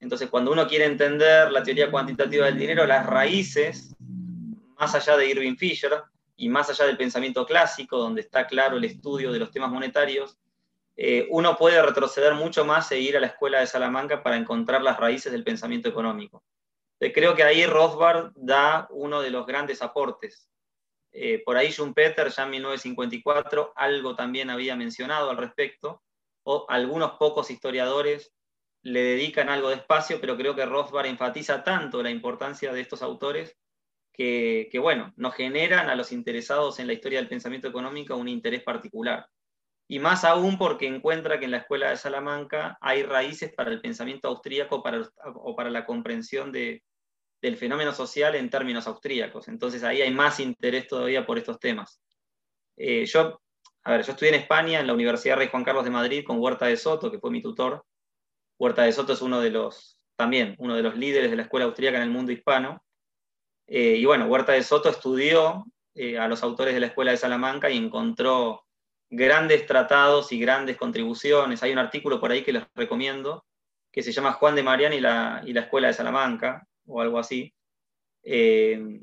Entonces, 0.00 0.30
cuando 0.30 0.52
uno 0.52 0.66
quiere 0.66 0.86
entender 0.86 1.52
la 1.52 1.62
teoría 1.62 1.90
cuantitativa 1.90 2.46
del 2.46 2.58
dinero, 2.58 2.86
las 2.86 3.04
raíces, 3.04 3.94
más 4.78 4.94
allá 4.94 5.18
de 5.18 5.28
Irving 5.28 5.56
Fisher 5.56 6.02
y 6.34 6.48
más 6.48 6.70
allá 6.70 6.86
del 6.86 6.96
pensamiento 6.96 7.44
clásico, 7.44 7.98
donde 7.98 8.22
está 8.22 8.46
claro 8.46 8.78
el 8.78 8.84
estudio 8.84 9.32
de 9.32 9.38
los 9.38 9.50
temas 9.50 9.70
monetarios, 9.70 10.38
eh, 11.04 11.26
uno 11.30 11.56
puede 11.56 11.82
retroceder 11.82 12.32
mucho 12.34 12.64
más 12.64 12.92
e 12.92 13.00
ir 13.00 13.16
a 13.16 13.20
la 13.20 13.26
escuela 13.26 13.58
de 13.58 13.66
Salamanca 13.66 14.22
para 14.22 14.36
encontrar 14.36 14.82
las 14.82 15.00
raíces 15.00 15.32
del 15.32 15.42
pensamiento 15.42 15.88
económico. 15.88 16.44
creo 17.00 17.34
que 17.34 17.42
ahí 17.42 17.66
Rothbard 17.66 18.30
da 18.36 18.86
uno 18.90 19.20
de 19.20 19.30
los 19.32 19.44
grandes 19.44 19.82
aportes. 19.82 20.48
Eh, 21.10 21.42
por 21.44 21.56
ahí 21.56 21.72
Schumpeter 21.72 22.30
ya 22.30 22.44
en 22.44 22.50
1954 22.50 23.72
algo 23.74 24.14
también 24.14 24.48
había 24.48 24.76
mencionado 24.76 25.28
al 25.28 25.38
respecto, 25.38 26.04
o 26.44 26.66
algunos 26.68 27.18
pocos 27.18 27.50
historiadores 27.50 28.32
le 28.82 29.02
dedican 29.02 29.48
algo 29.48 29.70
de 29.70 29.76
espacio, 29.76 30.20
pero 30.20 30.36
creo 30.36 30.54
que 30.54 30.66
Rothbard 30.66 31.06
enfatiza 31.06 31.64
tanto 31.64 32.00
la 32.00 32.10
importancia 32.10 32.72
de 32.72 32.80
estos 32.80 33.02
autores 33.02 33.58
que, 34.12 34.70
bueno, 34.80 35.12
nos 35.16 35.34
generan 35.34 35.90
a 35.90 35.96
los 35.96 36.12
interesados 36.12 36.78
en 36.78 36.86
la 36.86 36.92
historia 36.92 37.18
del 37.18 37.28
pensamiento 37.28 37.66
económico 37.66 38.14
un 38.14 38.28
interés 38.28 38.62
particular. 38.62 39.28
Y 39.88 39.98
más 39.98 40.24
aún 40.24 40.58
porque 40.58 40.86
encuentra 40.86 41.38
que 41.38 41.44
en 41.44 41.50
la 41.50 41.58
Escuela 41.58 41.90
de 41.90 41.96
Salamanca 41.96 42.78
hay 42.80 43.02
raíces 43.02 43.52
para 43.52 43.70
el 43.70 43.80
pensamiento 43.80 44.28
austríaco 44.28 44.82
para, 44.82 45.02
o 45.34 45.54
para 45.54 45.70
la 45.70 45.84
comprensión 45.84 46.50
de, 46.52 46.82
del 47.42 47.56
fenómeno 47.56 47.92
social 47.92 48.34
en 48.36 48.48
términos 48.48 48.86
austríacos. 48.86 49.48
Entonces 49.48 49.82
ahí 49.82 50.00
hay 50.00 50.12
más 50.12 50.40
interés 50.40 50.86
todavía 50.86 51.26
por 51.26 51.38
estos 51.38 51.58
temas. 51.58 52.00
Eh, 52.76 53.04
yo, 53.04 53.40
a 53.82 53.90
ver, 53.90 54.02
yo 54.04 54.12
estudié 54.12 54.34
en 54.34 54.40
España, 54.40 54.80
en 54.80 54.86
la 54.86 54.94
Universidad 54.94 55.36
Rey 55.36 55.48
Juan 55.48 55.64
Carlos 55.64 55.84
de 55.84 55.90
Madrid, 55.90 56.24
con 56.24 56.38
Huerta 56.38 56.66
de 56.66 56.76
Soto, 56.76 57.10
que 57.10 57.18
fue 57.18 57.30
mi 57.30 57.42
tutor, 57.42 57.84
Huerta 58.58 58.84
de 58.84 58.92
Soto 58.92 59.12
es 59.12 59.22
uno 59.22 59.40
de 59.40 59.50
los, 59.50 59.98
también, 60.16 60.54
uno 60.58 60.76
de 60.76 60.82
los 60.82 60.96
líderes 60.96 61.30
de 61.30 61.36
la 61.36 61.42
escuela 61.42 61.66
austríaca 61.66 61.96
en 61.96 62.04
el 62.04 62.10
mundo 62.10 62.30
hispano. 62.30 62.80
Eh, 63.66 63.96
y 63.96 64.04
bueno, 64.04 64.26
Huerta 64.26 64.52
de 64.52 64.62
Soto 64.62 64.88
estudió 64.88 65.64
eh, 65.94 66.16
a 66.16 66.28
los 66.28 66.44
autores 66.44 66.72
de 66.72 66.80
la 66.80 66.86
escuela 66.86 67.10
de 67.10 67.16
Salamanca 67.16 67.70
y 67.70 67.76
encontró 67.76 68.64
grandes 69.12 69.66
tratados 69.66 70.32
y 70.32 70.40
grandes 70.40 70.76
contribuciones. 70.76 71.62
Hay 71.62 71.72
un 71.72 71.78
artículo 71.78 72.18
por 72.20 72.32
ahí 72.32 72.42
que 72.42 72.52
les 72.52 72.64
recomiendo, 72.74 73.44
que 73.92 74.02
se 74.02 74.12
llama 74.12 74.32
Juan 74.32 74.56
de 74.56 74.62
Marián 74.62 74.92
y 74.92 75.00
la, 75.00 75.42
y 75.46 75.52
la 75.52 75.60
escuela 75.60 75.88
de 75.88 75.94
Salamanca, 75.94 76.66
o 76.86 77.00
algo 77.00 77.18
así, 77.18 77.54
eh, 78.24 79.00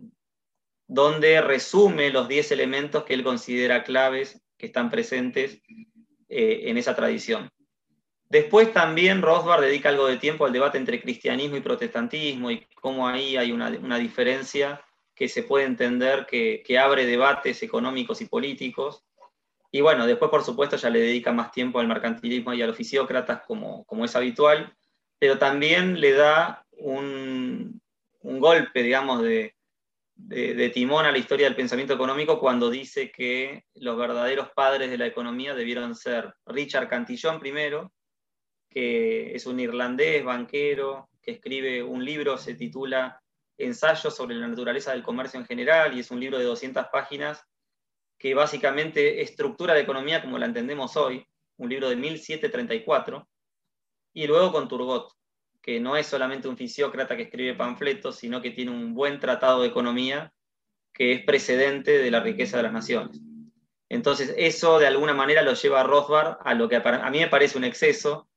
donde 0.87 1.39
resume 1.41 2.09
los 2.09 2.27
10 2.27 2.51
elementos 2.51 3.03
que 3.03 3.13
él 3.13 3.23
considera 3.23 3.83
claves 3.83 4.41
que 4.57 4.65
están 4.65 4.89
presentes 4.89 5.61
en 6.27 6.77
esa 6.77 6.95
tradición. 6.95 7.49
Después 8.29 8.71
también 8.71 9.23
Rothbard 9.23 9.61
dedica 9.61 9.89
algo 9.89 10.05
de 10.05 10.17
tiempo 10.17 10.45
al 10.45 10.53
debate 10.53 10.77
entre 10.77 11.01
cristianismo 11.01 11.57
y 11.57 11.61
protestantismo 11.61 12.51
y 12.51 12.63
cómo 12.75 13.07
ahí 13.07 13.35
hay 13.35 13.51
una, 13.51 13.97
diferencia 13.97 14.85
que 15.15 15.27
se 15.27 15.41
puede 15.41 15.65
entender 15.65 16.27
que, 16.27 16.63
abre 16.77 17.07
debates 17.07 17.63
económicos 17.63 18.21
y 18.21 18.27
políticos. 18.27 19.03
Y 19.71 19.81
bueno, 19.81 20.07
después 20.07 20.31
por 20.31 20.43
supuesto 20.43 20.77
ya 20.77 20.89
le 20.89 20.99
dedica 20.99 21.31
más 21.31 21.51
tiempo 21.51 21.79
al 21.79 21.87
mercantilismo 21.87 22.53
y 22.53 22.61
a 22.61 22.67
los 22.67 22.75
fisiócratas 22.75 23.41
como, 23.45 23.85
como 23.85 24.05
es 24.05 24.15
habitual, 24.15 24.75
pero 25.19 25.37
también 25.37 25.99
le 25.99 26.13
da 26.13 26.65
un, 26.71 27.81
golpe, 28.21 28.81
digamos, 28.81 29.21
de, 29.21 29.55
de, 30.15 30.69
timón 30.69 31.05
a 31.05 31.11
la 31.11 31.17
historia 31.17 31.45
del 31.45 31.55
pensamiento 31.55 31.93
económico 31.93 32.39
cuando 32.39 32.69
dice 32.69 33.11
que 33.11 33.65
los 33.75 33.97
verdaderos 33.97 34.49
padres 34.51 34.89
de 34.89 34.97
la 34.97 35.05
economía 35.05 35.53
debieron 35.53 35.95
ser 35.95 36.33
Richard 36.45 36.89
Cantillon 36.89 37.39
primero, 37.39 37.91
que 38.69 39.35
es 39.35 39.45
un 39.45 39.59
irlandés 39.59 40.23
banquero 40.23 41.09
que 41.21 41.31
escribe 41.31 41.83
un 41.83 42.03
libro, 42.03 42.37
se 42.37 42.55
titula 42.55 43.21
Ensayos 43.57 44.15
sobre 44.15 44.35
la 44.35 44.47
naturaleza 44.47 44.91
del 44.91 45.03
comercio 45.03 45.39
en 45.39 45.45
general, 45.45 45.95
y 45.95 45.99
es 45.99 46.11
un 46.11 46.19
libro 46.19 46.37
de 46.37 46.45
200 46.45 46.85
páginas 46.91 47.45
que 48.19 48.35
básicamente 48.35 49.21
estructura 49.21 49.73
la 49.73 49.79
economía 49.79 50.21
como 50.21 50.37
la 50.37 50.45
entendemos 50.45 50.95
hoy, 50.97 51.25
un 51.57 51.69
libro 51.69 51.89
de 51.89 51.95
1734, 51.95 53.27
y 54.13 54.27
luego 54.27 54.51
con 54.51 54.67
Turgot, 54.67 55.13
que 55.61 55.79
no 55.79 55.95
es 55.95 56.05
solamente 56.05 56.47
un 56.47 56.57
fisiócrata 56.57 57.15
que 57.15 57.23
escribe 57.23 57.55
panfletos, 57.55 58.17
sino 58.17 58.41
que 58.41 58.51
tiene 58.51 58.71
un 58.71 58.93
buen 58.93 59.19
tratado 59.19 59.61
de 59.61 59.69
economía 59.69 60.33
que 60.93 61.13
es 61.13 61.23
precedente 61.23 61.97
de 61.97 62.11
la 62.11 62.19
riqueza 62.19 62.57
de 62.57 62.63
las 62.63 62.73
naciones. 62.73 63.21
Entonces, 63.87 64.33
eso 64.37 64.79
de 64.79 64.87
alguna 64.87 65.13
manera 65.13 65.41
lo 65.41 65.53
lleva 65.53 65.81
a 65.81 65.83
Rothbard 65.83 66.37
a 66.43 66.53
lo 66.53 66.67
que 66.69 66.75
a 66.75 67.09
mí 67.09 67.19
me 67.19 67.27
parece 67.27 67.57
un 67.57 67.63
exceso, 67.63 68.29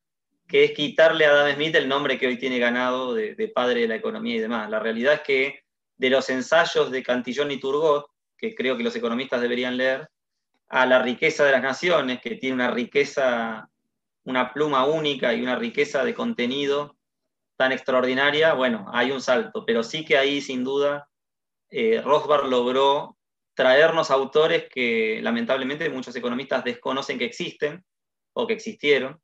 que 0.46 0.64
es 0.64 0.72
quitarle 0.72 1.26
a 1.26 1.30
Adam 1.30 1.54
Smith 1.54 1.74
el 1.74 1.88
nombre 1.88 2.18
que 2.18 2.26
hoy 2.26 2.38
tiene 2.38 2.58
ganado 2.58 3.14
de, 3.14 3.52
padre 3.54 3.82
de 3.82 3.88
la 3.88 3.96
economía 3.96 4.36
y 4.36 4.40
demás. 4.40 4.70
La 4.70 4.78
realidad 4.78 5.14
es 5.14 5.20
que 5.20 5.64
de 5.96 6.10
los 6.10 6.30
ensayos 6.30 6.90
de 6.90 7.02
Cantillon 7.02 7.50
y 7.50 7.60
Turgot, 7.60 8.06
que 8.42 8.56
creo 8.56 8.76
que 8.76 8.82
los 8.82 8.96
economistas 8.96 9.40
deberían 9.40 9.76
leer, 9.76 10.08
a 10.68 10.84
la 10.84 11.00
riqueza 11.00 11.44
de 11.44 11.52
las 11.52 11.62
naciones, 11.62 12.20
que 12.20 12.34
tiene 12.34 12.56
una 12.56 12.72
riqueza, 12.72 13.68
una 14.24 14.52
pluma 14.52 14.84
única 14.84 15.32
y 15.32 15.42
una 15.42 15.54
riqueza 15.54 16.04
de 16.04 16.12
contenido 16.12 16.96
tan 17.56 17.70
extraordinaria, 17.70 18.54
bueno, 18.54 18.86
hay 18.92 19.12
un 19.12 19.20
salto, 19.20 19.64
pero 19.64 19.84
sí 19.84 20.04
que 20.04 20.18
ahí 20.18 20.40
sin 20.40 20.64
duda 20.64 21.08
eh, 21.70 22.02
logró 22.02 23.16
traernos 23.54 24.10
autores 24.10 24.68
que 24.68 25.20
lamentablemente 25.22 25.88
muchos 25.88 26.16
economistas 26.16 26.64
desconocen 26.64 27.18
que 27.18 27.26
existen 27.26 27.84
o 28.32 28.46
que 28.48 28.54
existieron, 28.54 29.20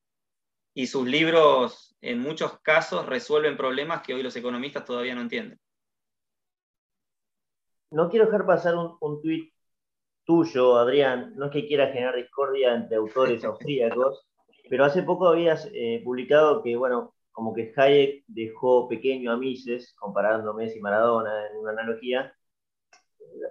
y 0.75 0.87
sus 0.87 1.09
libros 1.09 1.97
en 2.01 2.21
muchos 2.21 2.61
casos 2.61 3.07
resuelven 3.07 3.57
problemas 3.57 4.03
que 4.03 4.15
hoy 4.15 4.23
los 4.23 4.37
economistas 4.37 4.85
todavía 4.85 5.17
no 5.17 5.23
entienden. 5.23 5.59
No 7.91 8.09
quiero 8.11 8.27
dejar 8.27 8.47
pasar 8.47 8.77
un, 8.77 8.97
un 9.01 9.21
tuit 9.23 9.53
tuyo, 10.29 10.77
Adrián, 10.77 11.33
no 11.37 11.47
es 11.47 11.53
que 11.53 11.67
quiera 11.67 11.89
generar 11.89 12.15
discordia 12.17 12.75
entre 12.75 12.97
autores 12.99 13.43
austríacos, 13.45 14.27
pero 14.69 14.85
hace 14.85 15.03
poco 15.03 15.29
habías 15.29 15.71
eh, 15.73 16.03
publicado 16.05 16.63
que, 16.63 16.77
bueno, 16.77 17.15
como 17.33 17.55
que 17.55 17.73
Hayek 17.75 18.25
dejó 18.27 18.89
pequeño 18.89 19.33
a 19.33 19.37
Mises, 19.39 19.95
comparando 19.99 20.53
Messi 20.55 20.79
y 20.79 20.83
Maradona 20.83 21.47
en 21.47 21.57
una 21.57 21.71
analogía. 21.71 22.35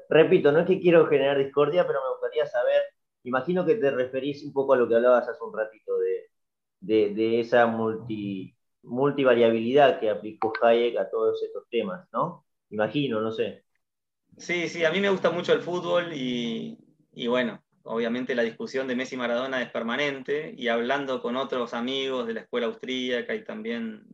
Repito, 0.09 0.51
no 0.51 0.59
es 0.59 0.67
que 0.67 0.79
quiero 0.79 1.07
generar 1.07 1.37
discordia, 1.37 1.87
pero 1.87 1.99
me 2.03 2.11
gustaría 2.11 2.45
saber, 2.45 2.81
imagino 3.23 3.65
que 3.65 3.75
te 3.75 3.89
referís 3.91 4.43
un 4.45 4.53
poco 4.53 4.73
a 4.73 4.77
lo 4.77 4.87
que 4.87 4.95
hablabas 4.95 5.27
hace 5.27 5.43
un 5.43 5.57
ratito 5.57 5.97
de, 5.97 6.29
de, 7.13 7.39
esa 7.39 7.65
multi, 7.65 8.55
multivariabilidad 8.83 9.99
que 9.99 10.09
aplicó 10.09 10.53
Hayek 10.61 10.97
a 10.97 11.09
todos 11.09 11.41
estos 11.41 11.67
temas, 11.69 12.07
¿no? 12.13 12.45
Imagino, 12.69 13.21
no 13.21 13.31
sé. 13.31 13.66
Sí, 14.37 14.69
sí, 14.69 14.85
a 14.85 14.91
mí 14.91 14.99
me 14.99 15.09
gusta 15.09 15.31
mucho 15.31 15.51
el 15.51 15.61
fútbol 15.61 16.11
y, 16.13 16.77
bueno, 17.27 17.63
obviamente 17.83 18.35
la 18.35 18.43
discusión 18.43 18.87
de 18.87 18.95
Messi 18.95 19.15
y 19.15 19.17
Maradona 19.17 19.61
es 19.63 19.71
permanente 19.71 20.53
y 20.55 20.67
hablando 20.67 21.21
con 21.21 21.35
otros 21.35 21.73
amigos 21.73 22.27
de 22.27 22.35
la 22.35 22.41
escuela 22.41 22.67
austríaca 22.67 23.33
y 23.33 23.43
también 23.43 24.05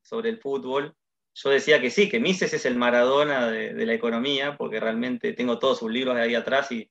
sobre 0.00 0.30
el 0.30 0.38
fútbol, 0.38 0.94
yo 1.34 1.50
decía 1.50 1.80
que 1.80 1.90
sí, 1.90 2.08
que 2.08 2.20
Mises 2.20 2.54
es 2.54 2.64
el 2.66 2.76
Maradona 2.76 3.50
de, 3.50 3.84
la 3.84 3.94
economía, 3.94 4.56
porque 4.56 4.78
realmente 4.78 5.32
tengo 5.32 5.58
todos 5.58 5.80
sus 5.80 5.90
libros 5.90 6.16
ahí 6.16 6.36
atrás 6.36 6.70
y, 6.70 6.88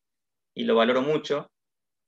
y 0.54 0.66
lo 0.66 0.76
valoro 0.76 1.02
mucho. 1.02 1.50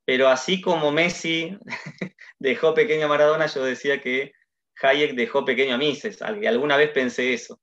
Pero 0.03 0.27
así 0.27 0.59
como 0.59 0.91
Messi 0.91 1.57
dejó 2.39 2.73
pequeño 2.73 3.05
a 3.05 3.09
Maradona, 3.09 3.45
yo 3.45 3.63
decía 3.63 4.01
que 4.01 4.33
Hayek 4.81 5.15
dejó 5.15 5.45
pequeño 5.45 5.75
a 5.75 5.77
Mises. 5.77 6.21
Alguna 6.21 6.75
vez 6.75 6.91
pensé 6.91 7.33
eso. 7.33 7.59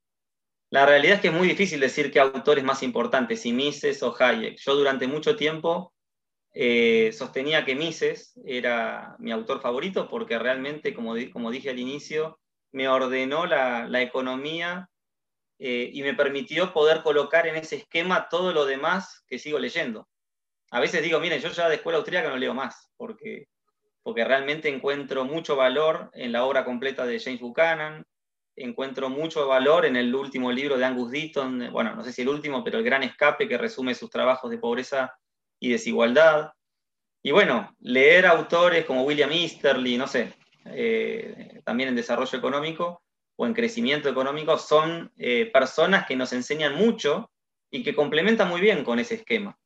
La 0.73 0.87
realidad 0.87 1.17
es 1.17 1.21
que 1.21 1.29
es 1.29 1.35
muy 1.35 1.47
difícil 1.47 1.79
decir 1.81 2.11
qué 2.11 2.19
autor 2.19 2.59
es 2.59 2.65
más 2.65 2.83
importante, 2.83 3.37
si 3.37 3.53
Mises 3.53 4.03
o 4.03 4.17
Hayek. 4.19 4.59
Yo 4.59 4.75
durante 4.75 5.07
mucho 5.07 5.37
tiempo 5.37 5.93
eh, 6.55 7.13
sostenía 7.13 7.65
que 7.65 7.75
Mises 7.75 8.33
era 8.45 9.15
mi 9.19 9.31
autor 9.31 9.61
favorito 9.61 10.09
porque 10.09 10.39
realmente, 10.39 10.95
como, 10.95 11.15
como 11.33 11.51
dije 11.51 11.71
al 11.71 11.79
inicio, 11.79 12.41
me 12.73 12.89
ordenó 12.89 13.47
la, 13.47 14.03
economía 14.03 14.89
eh, 15.59 15.91
y 15.93 16.03
me 16.03 16.15
permitió 16.15 16.73
poder 16.73 17.03
colocar 17.03 17.47
en 17.47 17.57
ese 17.57 17.77
esquema 17.77 18.29
todo 18.31 18.53
lo 18.53 18.65
demás 18.65 19.23
que 19.29 19.39
sigo 19.39 19.59
leyendo 19.59 20.09
a 20.73 20.81
veces 20.81 21.03
digo, 21.03 21.21
miren, 21.21 21.41
yo 21.41 21.51
ya 21.51 21.69
de 21.69 21.77
escuela 21.77 21.99
austríaca 21.99 22.31
no 22.31 22.39
leo 22.39 22.55
más, 22.55 22.91
porque, 22.97 23.49
porque 24.03 24.25
realmente 24.25 24.71
encuentro 24.71 25.27
mucho 25.27 25.55
valor 25.55 26.11
en 26.15 26.33
la 26.33 26.45
obra 26.45 26.65
completa 26.65 27.05
de 27.05 27.21
James 27.21 27.41
Buchanan, 27.41 28.07
encuentro 28.57 29.09
mucho 29.09 29.47
valor 29.47 29.87
en 29.87 29.97
el 29.97 30.15
último 30.15 30.53
libro 30.53 30.77
de 30.77 30.85
Angus 30.85 31.11
Deaton, 31.11 31.71
bueno, 31.73 31.95
no 31.95 32.05
sé 32.05 32.13
si 32.13 32.23
el 32.23 32.29
último, 32.29 32.63
pero 32.63 32.79
El 32.79 32.85
Gran 32.85 33.03
Escape, 33.03 33.49
que 33.49 33.59
resume 33.59 33.95
sus 33.95 34.11
trabajos 34.11 34.51
de 34.51 34.59
pobreza 34.59 35.15
y 35.61 35.71
desigualdad. 35.71 36.53
Y 37.23 37.31
bueno, 37.31 37.75
leer 37.81 38.27
autores 38.27 38.85
como 38.85 39.05
William 39.05 39.31
Easterly, 39.31 39.97
no 39.97 40.07
sé, 40.07 40.35
eh, 40.67 41.61
también 41.65 41.89
en 41.89 41.97
desarrollo 41.97 42.39
económico 42.39 43.03
o 43.37 43.47
en 43.47 43.55
crecimiento 43.55 44.09
económico, 44.09 44.59
son 44.59 45.13
eh, 45.17 45.51
personas 45.53 46.07
que 46.07 46.17
nos 46.17 46.33
enseñan 46.33 46.75
mucho 46.75 47.31
y 47.71 47.83
que 47.83 47.95
complementan 47.95 48.49
muy 48.49 48.61
bien 48.61 48.85
con 48.85 48.99
ese 48.99 49.15
esquema. 49.15 49.59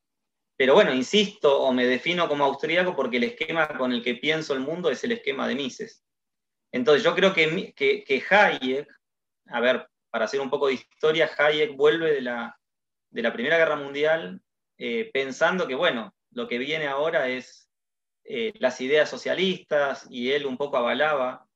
Pero 0.55 0.73
bueno, 0.73 0.93
insisto 0.93 1.61
o 1.61 1.71
me 1.73 1.85
defino 1.85 2.27
como 2.27 2.45
austríaco 2.45 2.95
porque 2.95 3.17
el 3.17 3.25
esquema 3.25 3.67
con 3.77 3.91
el 3.91 4.03
que 4.03 4.15
pienso 4.15 4.53
el 4.53 4.61
mundo 4.61 4.89
es 4.89 5.03
el 5.03 5.11
esquema 5.11 5.47
de 5.47 5.55
Mises. 5.55 6.03
Entonces 6.71 7.03
yo 7.03 7.15
creo 7.15 7.33
que, 7.33 7.73
que, 7.75 8.23
Hayek, 8.29 8.87
a 9.47 9.59
ver, 9.59 9.87
para 10.09 10.25
hacer 10.25 10.41
un 10.41 10.49
poco 10.49 10.67
de 10.67 10.73
historia, 10.73 11.29
Hayek 11.37 11.75
vuelve 11.75 12.13
de 12.13 12.21
la, 12.21 12.57
de 13.09 13.21
la 13.21 13.33
Primera 13.33 13.57
Guerra 13.57 13.75
Mundial 13.75 14.41
eh, 14.77 15.09
pensando 15.13 15.67
que, 15.67 15.75
bueno, 15.75 16.13
lo 16.31 16.47
que 16.47 16.57
viene 16.57 16.87
ahora 16.87 17.29
es 17.29 17.69
eh, 18.23 18.53
las 18.59 18.81
ideas 18.81 19.09
socialistas 19.09 20.05
y 20.09 20.31
él 20.31 20.45
un 20.45 20.57
poco 20.57 20.77
avalaba 20.77 21.47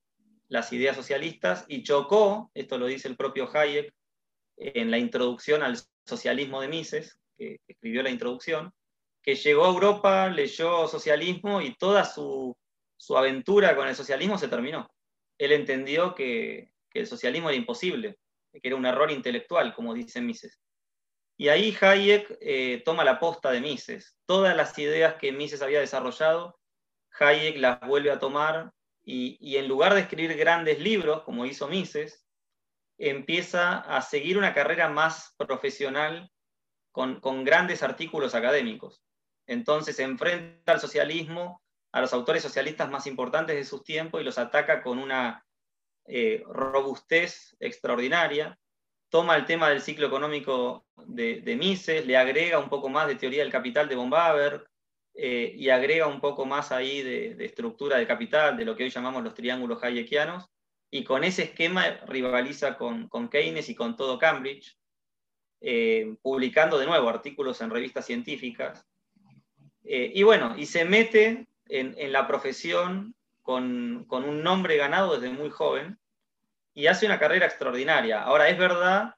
las 0.48 0.72
ideas 0.74 0.96
socialistas 0.96 1.66
y 1.68 1.84
chocó, 1.84 2.52
esto 2.54 2.78
lo 2.78 2.86
dice 2.88 3.08
el 3.08 3.16
propio 3.16 3.50
Hayek 3.54 3.94
en 4.58 4.92
la 4.92 4.98
introducción 4.98 5.64
al 5.64 5.78
socialismo 6.06 6.62
de 6.62 6.68
Mises, 6.68 7.20
que 7.38 7.60
escribió 7.68 8.04
la 8.04 8.10
introducción, 8.10 8.74
que 9.22 9.36
llegó 9.36 9.66
a 9.66 9.70
Europa, 9.70 10.30
leyó 10.30 10.88
socialismo 10.88 11.62
y 11.62 11.76
toda 11.76 12.06
su, 12.06 12.56
aventura 13.16 13.76
con 13.76 13.88
el 13.88 13.96
socialismo 13.96 14.38
se 14.38 14.48
terminó. 14.48 14.90
Él 15.42 15.54
entendió 15.54 16.14
que, 16.14 16.72
el 16.94 17.08
socialismo 17.08 17.50
era 17.50 17.58
imposible, 17.58 18.20
que 18.52 18.60
era 18.62 18.76
un 18.76 18.86
error 18.86 19.10
intelectual, 19.10 19.74
como 19.74 19.96
dice 19.96 20.22
Mises. 20.22 20.62
Y 21.36 21.48
ahí 21.48 21.76
Hayek 21.82 22.38
eh, 22.42 22.84
toma 22.86 23.04
la 23.04 23.18
posta 23.18 23.50
de 23.50 23.60
Mises. 23.60 24.20
Todas 24.28 24.56
las 24.56 24.78
ideas 24.78 25.16
que 25.16 25.32
Mises 25.32 25.64
había 25.64 25.80
desarrollado, 25.80 26.60
Hayek 27.20 27.58
las 27.58 27.80
vuelve 27.80 28.12
a 28.12 28.20
tomar 28.20 28.72
y, 29.04 29.56
en 29.56 29.68
lugar 29.68 29.96
de 29.96 30.02
escribir 30.02 30.38
grandes 30.38 30.80
libros, 30.80 31.24
como 31.24 31.48
hizo 31.48 31.68
Mises, 31.68 32.24
empieza 33.00 33.80
a 33.80 34.04
seguir 34.04 34.38
una 34.38 34.54
carrera 34.54 34.90
más 34.90 35.34
profesional 35.38 36.30
con, 36.92 37.20
con 37.20 37.44
grandes 37.44 37.82
artículos 37.82 38.36
académicos. 38.36 39.02
Entonces 39.48 39.96
se 39.96 40.04
enfrenta 40.04 40.74
al 40.74 40.80
socialismo, 40.80 41.61
a 41.92 42.02
los 42.02 42.14
autores 42.14 42.42
socialistas 42.42 42.90
más 42.90 43.06
importantes 43.08 43.56
de 43.56 43.66
sus 43.66 43.84
tiempos 43.84 44.22
y 44.22 44.24
los 44.24 44.38
ataca 44.38 44.82
con 44.82 44.98
una 44.98 45.46
eh, 46.08 46.44
robustez 46.48 47.56
extraordinaria. 47.60 48.58
Toma 49.10 49.36
el 49.36 49.46
tema 49.46 49.70
del 49.70 49.82
ciclo 49.82 50.08
económico 50.08 50.86
de, 51.06 51.56
Mises, 51.60 52.06
le 52.06 52.16
agrega 52.16 52.60
un 52.60 52.70
poco 52.70 52.88
más 52.88 53.08
de 53.08 53.16
teoría 53.16 53.44
del 53.44 53.52
capital 53.52 53.90
de 53.90 53.96
von 53.96 54.12
eh, 55.14 55.54
y 55.54 55.70
agrega 55.70 56.08
un 56.08 56.22
poco 56.22 56.46
más 56.46 56.72
ahí 56.72 57.02
de, 57.04 57.44
estructura 57.44 57.98
de 57.98 58.08
capital, 58.08 58.56
de 58.56 58.64
lo 58.64 58.76
que 58.76 58.84
hoy 58.84 58.90
llamamos 58.90 59.22
los 59.24 59.34
triángulos 59.34 59.84
hayekianos, 59.84 60.50
y 60.90 61.04
con 61.04 61.26
ese 61.26 61.44
esquema 61.44 62.00
rivaliza 62.08 62.78
con, 62.78 63.10
Keynes 63.30 63.68
y 63.68 63.76
con 63.76 63.98
todo 63.98 64.18
Cambridge, 64.18 64.78
eh, 65.60 66.16
publicando 66.22 66.80
de 66.80 66.86
nuevo 66.86 67.10
artículos 67.10 67.60
en 67.60 67.70
revistas 67.70 68.06
científicas, 68.06 68.88
y 69.84 70.22
bueno, 70.24 70.56
y 70.58 70.68
se 70.68 70.86
mete 70.86 71.48
en, 71.72 72.12
la 72.12 72.28
profesión 72.28 73.16
con, 73.42 74.06
un 74.10 74.44
nombre 74.44 74.78
ganado 74.78 75.18
desde 75.18 75.34
muy 75.34 75.50
joven 75.50 75.98
y 76.74 76.88
hace 76.88 77.06
una 77.06 77.20
carrera 77.20 77.46
extraordinaria. 77.46 78.22
Ahora, 78.22 78.50
es 78.50 78.58
verdad 78.58 79.16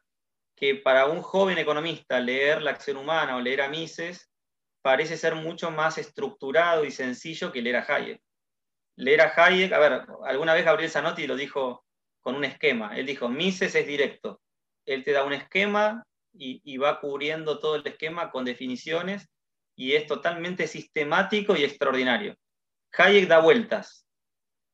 que 0.56 0.76
para 0.76 1.08
un 1.08 1.22
joven 1.22 1.58
economista 1.58 2.20
leer 2.20 2.62
la 2.62 2.72
acción 2.72 2.98
humana 2.98 3.36
o 3.36 3.42
leer 3.42 3.62
a 3.62 3.70
Mises 3.70 4.32
parece 4.82 5.18
ser 5.18 5.36
mucho 5.36 5.72
más 5.72 5.98
estructurado 5.98 6.86
y 6.86 6.92
sencillo 6.92 7.52
que 7.52 7.62
leer 7.62 7.78
a 7.78 7.86
Hayek. 7.88 8.22
Leer 8.96 9.22
a 9.22 9.34
Hayek, 9.36 9.74
a 9.74 9.80
ver, 9.80 10.06
alguna 10.26 10.54
vez 10.54 10.66
Gabriel 10.66 10.92
Zanotti 10.92 11.26
lo 11.26 11.36
dijo 11.36 11.84
con 12.22 12.36
un 12.36 12.44
esquema. 12.44 12.96
Él 12.96 13.08
dijo, 13.08 13.30
Mises 13.30 13.74
es 13.74 13.88
directo. 13.88 14.42
Él 14.86 15.04
te 15.04 15.12
da 15.12 15.24
un 15.24 15.34
esquema 15.34 16.06
y 16.36 16.78
va 16.78 17.00
cubriendo 17.00 17.60
todo 17.60 17.76
el 17.76 17.86
esquema 17.86 18.32
con 18.32 18.44
definiciones 18.44 19.30
y 19.76 19.94
es 19.94 20.08
totalmente 20.08 20.68
sistemático 20.68 21.56
y 21.56 21.64
extraordinario. 21.64 22.36
Hayek 22.98 23.28
da 23.28 23.40
vueltas 23.40 24.08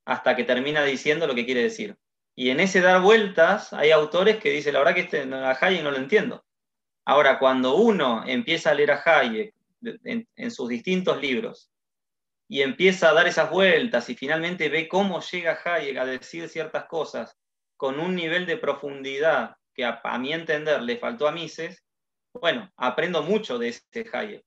hasta 0.05 0.35
que 0.35 0.43
termina 0.43 0.83
diciendo 0.83 1.27
lo 1.27 1.35
que 1.35 1.45
quiere 1.45 1.63
decir. 1.63 1.97
Y 2.35 2.49
en 2.49 2.59
ese 2.59 2.81
dar 2.81 3.01
vueltas 3.01 3.73
hay 3.73 3.91
autores 3.91 4.37
que 4.37 4.49
dicen, 4.49 4.73
la 4.73 4.79
verdad 4.79 4.95
que 4.95 5.01
este, 5.01 5.21
a 5.33 5.57
Hayek 5.59 5.83
no 5.83 5.91
lo 5.91 5.97
entiendo. 5.97 6.45
Ahora, 7.05 7.39
cuando 7.39 7.75
uno 7.75 8.23
empieza 8.25 8.71
a 8.71 8.73
leer 8.73 8.91
a 8.91 9.03
Hayek 9.03 9.53
en, 10.03 10.51
sus 10.51 10.69
distintos 10.69 11.21
libros 11.21 11.71
y 12.47 12.61
empieza 12.61 13.09
a 13.09 13.13
dar 13.13 13.27
esas 13.27 13.49
vueltas 13.49 14.09
y 14.09 14.15
finalmente 14.15 14.69
ve 14.69 14.87
cómo 14.87 15.21
llega 15.21 15.59
Hayek 15.63 15.97
a 15.97 16.05
decir 16.05 16.47
ciertas 16.49 16.85
cosas 16.85 17.37
con 17.77 17.99
un 17.99 18.15
nivel 18.15 18.45
de 18.45 18.57
profundidad 18.57 19.55
que 19.73 19.85
a, 19.85 20.01
mi 20.19 20.33
entender 20.33 20.81
le 20.81 20.97
faltó 20.97 21.27
a 21.27 21.31
Mises, 21.31 21.83
bueno, 22.33 22.71
aprendo 22.77 23.23
mucho 23.23 23.57
de 23.57 23.69
ese 23.69 24.09
Hayek. 24.11 24.43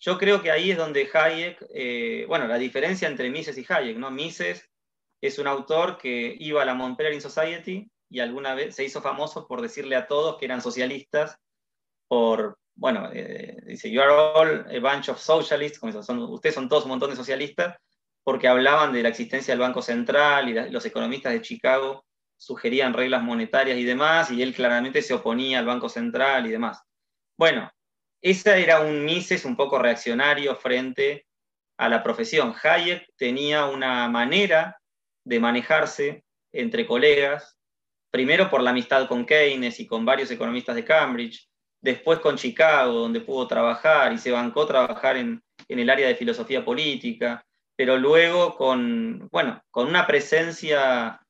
Yo 0.00 0.16
creo 0.16 0.42
que 0.42 0.50
ahí 0.50 0.70
es 0.70 0.76
donde 0.76 1.08
Hayek, 1.12 1.66
eh, 1.74 2.24
bueno, 2.28 2.46
la 2.46 2.58
diferencia 2.58 3.08
entre 3.08 3.30
Mises 3.30 3.58
y 3.58 3.66
Hayek, 3.68 3.96
¿no? 3.96 4.10
Mises 4.10 4.68
es 5.20 5.38
un 5.38 5.48
autor 5.48 5.98
que 5.98 6.36
iba 6.38 6.62
a 6.62 6.64
la 6.64 6.74
Montpellier 6.74 7.20
Society 7.20 7.90
y 8.08 8.20
alguna 8.20 8.54
vez 8.54 8.76
se 8.76 8.84
hizo 8.84 9.02
famoso 9.02 9.46
por 9.46 9.60
decirle 9.60 9.96
a 9.96 10.06
todos 10.06 10.38
que 10.38 10.44
eran 10.44 10.62
socialistas, 10.62 11.36
por, 12.06 12.58
bueno, 12.74 13.10
eh, 13.12 13.56
dice, 13.66 13.90
you 13.90 14.00
are 14.00 14.10
all 14.10 14.66
a 14.68 14.80
bunch 14.80 15.08
of 15.08 15.18
socialists, 15.18 15.80
son, 16.04 16.20
ustedes 16.20 16.54
son 16.54 16.68
todos 16.68 16.84
un 16.84 16.90
montón 16.90 17.10
de 17.10 17.16
socialistas, 17.16 17.76
porque 18.22 18.48
hablaban 18.48 18.92
de 18.92 19.02
la 19.02 19.08
existencia 19.08 19.52
del 19.52 19.60
Banco 19.60 19.82
Central 19.82 20.48
y 20.48 20.70
los 20.70 20.84
economistas 20.86 21.32
de 21.32 21.42
Chicago 21.42 22.04
sugerían 22.36 22.94
reglas 22.94 23.22
monetarias 23.22 23.76
y 23.78 23.84
demás, 23.84 24.30
y 24.30 24.42
él 24.42 24.54
claramente 24.54 25.02
se 25.02 25.14
oponía 25.14 25.58
al 25.58 25.66
Banco 25.66 25.88
Central 25.88 26.46
y 26.46 26.50
demás. 26.50 26.80
Bueno, 27.36 27.70
ese 28.20 28.62
era 28.62 28.80
un 28.80 29.04
Mises 29.04 29.44
un 29.44 29.56
poco 29.56 29.78
reaccionario 29.78 30.56
frente 30.56 31.26
a 31.78 31.88
la 31.88 32.02
profesión. 32.02 32.54
Hayek 32.62 33.08
tenía 33.16 33.66
una 33.66 34.08
manera 34.08 34.78
de 35.24 35.40
manejarse 35.40 36.24
entre 36.52 36.86
colegas, 36.86 37.56
primero 38.10 38.50
por 38.50 38.62
la 38.62 38.70
amistad 38.70 39.06
con 39.06 39.24
Keynes 39.24 39.78
y 39.80 39.86
con 39.86 40.04
varios 40.04 40.30
economistas 40.30 40.74
de 40.74 40.84
Cambridge, 40.84 41.48
después 41.80 42.18
con 42.18 42.36
Chicago, 42.36 42.92
donde 42.92 43.20
pudo 43.20 43.46
trabajar 43.46 44.12
y 44.12 44.18
se 44.18 44.32
bancó 44.32 44.66
trabajar 44.66 45.16
en, 45.16 45.42
el 45.68 45.90
área 45.90 46.08
de 46.08 46.16
filosofía 46.16 46.64
política, 46.64 47.44
pero 47.76 47.96
luego 47.96 48.56
con, 48.56 49.28
bueno, 49.30 49.62
con 49.70 49.86
una 49.86 50.06
presencia 50.06 51.20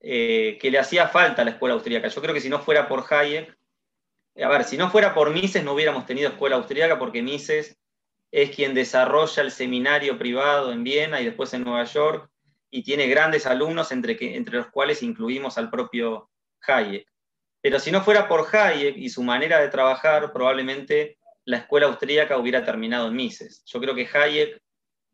eh, 0.00 0.58
que 0.60 0.70
le 0.70 0.78
hacía 0.78 1.08
falta 1.08 1.42
a 1.42 1.44
la 1.44 1.52
escuela 1.52 1.74
austríaca. 1.74 2.08
Yo 2.08 2.20
creo 2.20 2.34
que 2.34 2.40
si 2.40 2.48
no 2.48 2.58
fuera 2.58 2.88
por 2.88 3.04
Hayek, 3.08 3.56
a 4.42 4.48
ver, 4.48 4.64
si 4.64 4.76
no 4.76 4.90
fuera 4.90 5.14
por 5.14 5.30
Mises 5.30 5.62
no 5.62 5.72
hubiéramos 5.74 6.06
tenido 6.06 6.28
escuela 6.28 6.56
austríaca 6.56 6.98
porque 6.98 7.22
Mises 7.22 7.78
es 8.32 8.50
quien 8.50 8.74
desarrolla 8.74 9.42
el 9.42 9.52
seminario 9.52 10.18
privado 10.18 10.72
en 10.72 10.82
Viena 10.82 11.20
y 11.20 11.24
después 11.24 11.54
en 11.54 11.62
Nueva 11.62 11.84
York 11.84 12.28
y 12.68 12.82
tiene 12.82 13.06
grandes 13.06 13.46
alumnos 13.46 13.92
entre, 13.92 14.18
los 14.50 14.66
cuales 14.68 15.04
incluimos 15.04 15.56
al 15.56 15.70
propio 15.70 16.30
Hayek. 16.66 17.06
Pero 17.60 17.78
si 17.78 17.92
no 17.92 18.02
fuera 18.02 18.26
por 18.26 18.44
Hayek 18.52 18.96
y 18.96 19.08
su 19.08 19.22
manera 19.22 19.60
de 19.60 19.68
trabajar, 19.68 20.32
probablemente 20.32 21.16
la 21.44 21.58
escuela 21.58 21.86
austríaca 21.86 22.36
hubiera 22.36 22.64
terminado 22.64 23.06
en 23.06 23.14
Mises. 23.14 23.62
Yo 23.66 23.80
creo 23.80 23.94
que 23.94 24.08
Hayek 24.12 24.60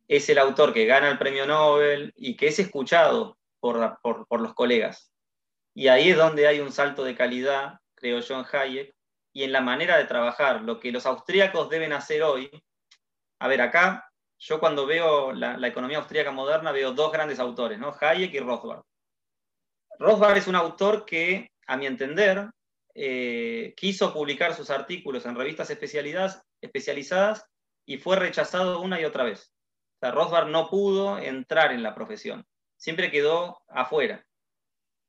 es 0.08 0.28
el 0.30 0.38
autor 0.38 0.72
que 0.72 0.86
gana 0.86 1.10
el 1.10 1.18
premio 1.18 1.44
Nobel 1.44 2.14
y 2.16 2.38
que 2.38 2.48
es 2.48 2.58
escuchado 2.58 3.36
por 3.60 4.40
los 4.40 4.54
colegas. 4.54 5.12
Y 5.74 5.88
ahí 5.88 6.10
es 6.10 6.16
donde 6.16 6.46
hay 6.46 6.60
un 6.60 6.72
salto 6.72 7.04
de 7.04 7.14
calidad, 7.14 7.80
creo 7.94 8.20
yo, 8.20 8.40
en 8.40 8.46
Hayek, 8.50 8.94
y 9.32 9.44
en 9.44 9.52
la 9.52 9.60
manera 9.60 9.96
de 9.96 10.04
trabajar, 10.04 10.62
lo 10.62 10.80
que 10.80 10.92
los 10.92 11.06
austríacos 11.06 11.68
deben 11.68 11.92
hacer 11.92 12.22
hoy. 12.22 12.50
A 13.38 13.48
ver, 13.48 13.60
acá 13.60 14.10
yo 14.38 14.58
cuando 14.58 14.86
veo 14.86 15.32
la, 15.32 15.66
economía 15.66 15.98
austríaca 15.98 16.32
moderna 16.32 16.72
veo 16.72 16.92
dos 16.92 17.12
grandes 17.12 17.38
autores, 17.38 17.78
¿no? 17.78 17.94
Hayek 18.00 18.32
y 18.34 18.40
Rothbard. 18.40 18.82
Rothbard 19.98 20.38
es 20.38 20.46
un 20.46 20.56
autor 20.56 21.04
que, 21.04 21.50
a 21.66 21.76
mi 21.76 21.86
entender, 21.86 22.50
eh, 22.94 23.74
quiso 23.76 24.12
publicar 24.12 24.54
sus 24.54 24.70
artículos 24.70 25.26
en 25.26 25.36
revistas 25.36 25.70
especializadas 25.70 27.46
y 27.86 27.98
fue 27.98 28.16
rechazado 28.16 28.80
una 28.80 28.98
y 29.00 29.04
otra 29.04 29.24
vez. 29.24 29.52
O 29.96 29.98
sea, 30.00 30.10
Rothbard 30.10 30.48
no 30.48 30.70
pudo 30.70 31.18
entrar 31.18 31.72
en 31.72 31.82
la 31.82 31.94
profesión, 31.94 32.46
siempre 32.78 33.10
quedó 33.10 33.60
afuera. 33.68 34.26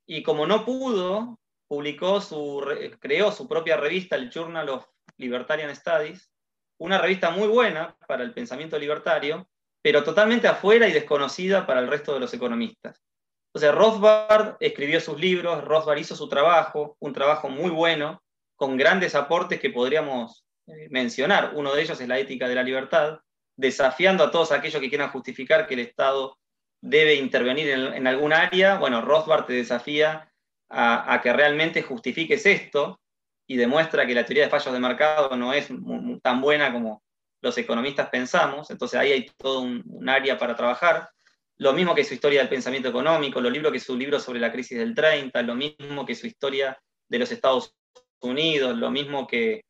Y 0.06 0.22
como 0.22 0.46
no 0.46 0.66
pudo, 0.66 1.38
publicó 1.72 2.20
su, 2.20 2.62
creó 3.00 3.32
su 3.32 3.48
propia 3.48 3.78
revista, 3.78 4.14
el 4.14 4.28
Journal 4.28 4.68
of 4.68 4.84
Libertarian 5.16 5.74
Studies, 5.74 6.30
una 6.78 6.98
revista 6.98 7.30
muy 7.30 7.48
buena 7.48 7.96
para 8.06 8.24
el 8.24 8.34
pensamiento 8.34 8.78
libertario, 8.78 9.48
pero 9.80 10.04
totalmente 10.04 10.46
afuera 10.46 10.86
y 10.86 10.92
desconocida 10.92 11.66
para 11.66 11.80
el 11.80 11.88
resto 11.88 12.12
de 12.12 12.20
los 12.20 12.34
economistas. 12.34 13.02
Entonces, 13.46 13.74
Rothbard 13.74 14.56
escribió 14.60 15.00
sus 15.00 15.18
libros, 15.18 15.64
Rothbard 15.64 15.96
hizo 15.96 16.14
su 16.14 16.28
trabajo, 16.28 16.98
un 17.00 17.14
trabajo 17.14 17.48
muy 17.48 17.70
bueno, 17.70 18.22
con 18.54 18.76
grandes 18.76 19.14
aportes 19.14 19.58
que 19.58 19.70
podríamos 19.70 20.44
eh, 20.66 20.88
mencionar. 20.90 21.52
Uno 21.54 21.74
de 21.74 21.80
ellos 21.80 21.98
es 21.98 22.06
la 22.06 22.18
ética 22.18 22.48
de 22.48 22.54
la 22.54 22.62
libertad, 22.62 23.20
desafiando 23.56 24.24
a 24.24 24.30
todos 24.30 24.52
aquellos 24.52 24.82
que 24.82 24.90
quieran 24.90 25.10
justificar 25.10 25.66
que 25.66 25.72
el 25.72 25.80
Estado 25.80 26.36
debe 26.82 27.14
intervenir 27.14 27.70
en, 27.70 27.94
en 27.94 28.06
algún 28.06 28.34
área. 28.34 28.76
Bueno, 28.76 29.00
Rothbard 29.00 29.46
te 29.46 29.54
desafía 29.54 30.28
a, 30.72 31.20
que 31.22 31.32
realmente 31.32 31.82
justifiques 31.82 32.46
esto 32.46 32.98
y 33.46 33.56
demuestra 33.56 34.06
que 34.06 34.14
la 34.14 34.24
teoría 34.24 34.44
de 34.44 34.50
fallos 34.50 34.72
de 34.72 34.80
mercado 34.80 35.36
no 35.36 35.52
es 35.52 35.68
tan 36.22 36.40
buena 36.40 36.72
como 36.72 37.02
los 37.42 37.58
economistas 37.58 38.08
pensamos, 38.08 38.70
entonces 38.70 38.98
ahí 38.98 39.12
hay 39.12 39.26
todo 39.36 39.60
un, 39.60 40.08
área 40.08 40.38
para 40.38 40.56
trabajar. 40.56 41.10
lo 41.58 41.72
mismo 41.72 41.94
que 41.94 42.04
su 42.04 42.14
historia 42.14 42.40
del 42.40 42.48
pensamiento 42.48 42.88
económico, 42.88 43.40
lo 43.40 43.50
mismo 43.50 43.70
que 43.70 43.78
su 43.78 43.96
libro 43.96 44.18
sobre 44.18 44.40
la 44.40 44.50
crisis 44.50 44.78
del 44.78 44.94
30, 44.94 45.42
lo 45.42 45.54
mismo 45.54 46.06
que 46.06 46.14
su 46.14 46.26
historia 46.26 46.78
de 47.08 47.18
los 47.18 47.30
Estados 47.30 47.74
Unidos, 48.20 48.76
lo 48.76 48.90
mismo 48.90 49.26
que, 49.26 49.64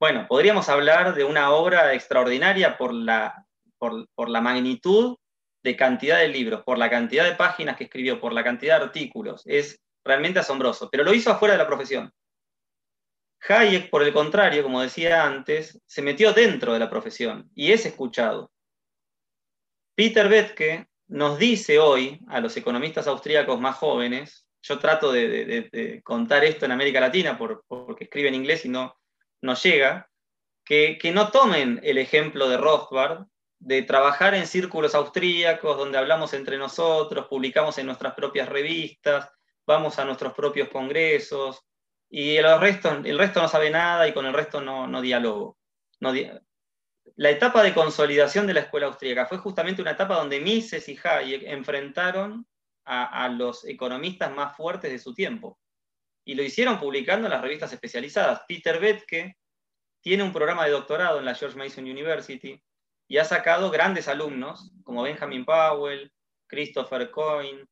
bueno, 0.00 0.26
podríamos 0.28 0.68
hablar 0.68 1.14
de 1.14 1.24
una 1.24 1.50
obra 1.50 1.94
extraordinaria 1.94 2.78
por 2.78 2.94
la, 2.94 3.44
por, 3.78 4.08
por 4.14 4.30
la 4.30 4.40
magnitud 4.40 5.16
de 5.62 5.76
cantidad 5.76 6.18
de 6.18 6.28
libros, 6.28 6.62
por 6.64 6.78
la 6.78 6.88
cantidad 6.88 7.24
de 7.24 7.34
páginas 7.34 7.76
que 7.76 7.84
escribió, 7.84 8.20
por 8.20 8.32
la 8.32 8.44
cantidad 8.44 8.78
de 8.78 8.86
artículos. 8.86 9.42
Es 9.44 9.80
realmente 10.06 10.38
asombroso, 10.38 10.88
pero 10.90 11.04
lo 11.04 11.12
hizo 11.12 11.30
afuera 11.30 11.54
de 11.54 11.58
la 11.58 11.66
profesión. 11.66 12.12
Hayek, 13.48 13.90
por 13.90 14.02
el 14.02 14.12
contrario, 14.12 14.62
como 14.62 14.80
decía 14.80 15.24
antes, 15.24 15.80
se 15.86 16.02
metió 16.02 16.32
dentro 16.32 16.72
de 16.72 16.78
la 16.78 16.90
profesión 16.90 17.50
y 17.54 17.72
es 17.72 17.86
escuchado. 17.86 18.50
Peter 19.94 20.28
Betke 20.28 20.88
nos 21.08 21.38
dice 21.38 21.78
hoy 21.78 22.20
a 22.28 22.40
los 22.40 22.56
economistas 22.56 23.06
austríacos 23.06 23.60
más 23.60 23.76
jóvenes, 23.76 24.46
yo 24.62 24.78
trato 24.78 25.12
de, 25.12 26.00
contar 26.02 26.44
esto 26.44 26.64
en 26.64 26.72
América 26.72 27.00
Latina 27.00 27.38
porque 27.38 28.04
escribe 28.04 28.28
en 28.28 28.34
inglés 28.34 28.64
y 28.64 28.68
no, 28.68 28.96
no 29.42 29.54
llega, 29.54 30.10
que, 30.64 30.98
que, 30.98 31.12
no 31.12 31.30
tomen 31.30 31.80
el 31.84 31.98
ejemplo 31.98 32.48
de 32.48 32.56
Rothbard, 32.56 33.26
de 33.60 33.82
trabajar 33.82 34.34
en 34.34 34.46
círculos 34.46 34.94
austríacos 34.96 35.78
donde 35.78 35.98
hablamos 35.98 36.34
entre 36.34 36.58
nosotros, 36.58 37.26
publicamos 37.28 37.78
en 37.78 37.86
nuestras 37.86 38.14
propias 38.14 38.48
revistas, 38.48 39.30
vamos 39.66 39.98
a 39.98 40.04
nuestros 40.04 40.32
propios 40.32 40.68
congresos, 40.68 41.66
y 42.08 42.36
el 42.36 42.60
resto, 42.60 42.90
el 43.04 43.18
resto 43.18 43.42
no 43.42 43.48
sabe 43.48 43.70
nada 43.70 44.06
y 44.06 44.14
con 44.14 44.26
el 44.26 44.32
resto 44.32 44.60
no, 44.60 44.86
no 44.86 45.00
dialogo. 45.00 45.58
No 46.00 46.12
la 47.16 47.30
etapa 47.30 47.62
de 47.62 47.72
consolidación 47.72 48.46
de 48.46 48.54
la 48.54 48.60
escuela 48.60 48.86
austríaca 48.86 49.26
fue 49.26 49.38
justamente 49.38 49.80
una 49.80 49.92
etapa 49.92 50.16
donde 50.16 50.40
Mises 50.40 50.88
y 50.88 50.98
Hayek 51.02 51.44
enfrentaron 51.44 52.46
a, 52.84 53.24
a, 53.24 53.28
los 53.28 53.64
economistas 53.64 54.32
más 54.32 54.56
fuertes 54.56 54.90
de 54.90 54.98
su 54.98 55.14
tiempo. 55.14 55.58
Y 56.24 56.34
lo 56.34 56.42
hicieron 56.42 56.78
publicando 56.78 57.26
en 57.26 57.32
las 57.32 57.40
revistas 57.40 57.72
especializadas. 57.72 58.42
Peter 58.46 58.78
Betke 58.80 59.36
tiene 60.00 60.24
un 60.24 60.32
programa 60.32 60.64
de 60.64 60.72
doctorado 60.72 61.18
en 61.18 61.24
la 61.24 61.34
George 61.34 61.56
Mason 61.56 61.84
University 61.84 62.62
y 63.08 63.18
ha 63.18 63.24
sacado 63.24 63.70
grandes 63.70 64.08
alumnos 64.08 64.72
como 64.84 65.02
Benjamin 65.02 65.44
Powell, 65.44 66.12
Christopher 66.48 67.10
Coyne, 67.10 67.66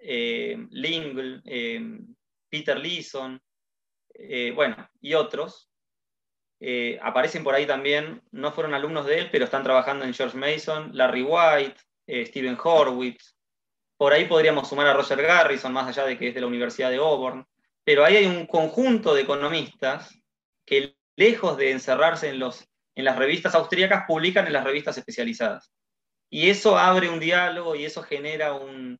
eh, 0.00 0.56
Lingle, 0.70 1.40
eh, 1.44 1.80
Peter 2.48 2.78
Leeson, 2.78 3.40
eh, 4.14 4.52
bueno, 4.54 4.76
y 5.00 5.14
otros. 5.14 5.70
Eh, 6.58 6.98
aparecen 7.02 7.44
por 7.44 7.54
ahí 7.54 7.66
también, 7.66 8.22
no 8.30 8.52
fueron 8.52 8.74
alumnos 8.74 9.06
de 9.06 9.18
él, 9.18 9.28
pero 9.30 9.44
están 9.44 9.62
trabajando 9.62 10.04
en 10.04 10.14
George 10.14 10.38
Mason, 10.38 10.90
Larry 10.94 11.22
White, 11.22 11.76
Stephen 12.26 12.56
Horwitz. 12.62 13.36
Por 13.98 14.12
ahí 14.12 14.26
podríamos 14.26 14.68
sumar 14.68 14.86
a 14.86 14.94
Roger 14.94 15.20
Garrison, 15.22 15.72
más 15.72 15.88
allá 15.88 16.06
de 16.06 16.18
que 16.18 16.28
es 16.28 16.34
de 16.34 16.40
la 16.40 16.46
Universidad 16.46 16.90
de 16.90 16.96
Auburn. 16.96 17.46
Pero 17.84 18.04
ahí 18.04 18.16
hay 18.16 18.26
un 18.26 18.46
conjunto 18.46 19.14
de 19.14 19.22
economistas 19.22 20.18
que, 20.64 20.96
lejos 21.16 21.56
de 21.56 21.70
encerrarse 21.72 22.28
en, 22.28 22.38
los, 22.38 22.68
en 22.94 23.04
las 23.04 23.16
revistas 23.16 23.54
austríacas, 23.54 24.04
publican 24.06 24.46
en 24.46 24.52
las 24.52 24.64
revistas 24.64 24.98
especializadas. 24.98 25.72
Y 26.30 26.50
eso 26.50 26.76
abre 26.76 27.08
un 27.08 27.20
diálogo 27.20 27.74
y 27.74 27.84
eso 27.84 28.02
genera 28.02 28.52
un, 28.54 28.98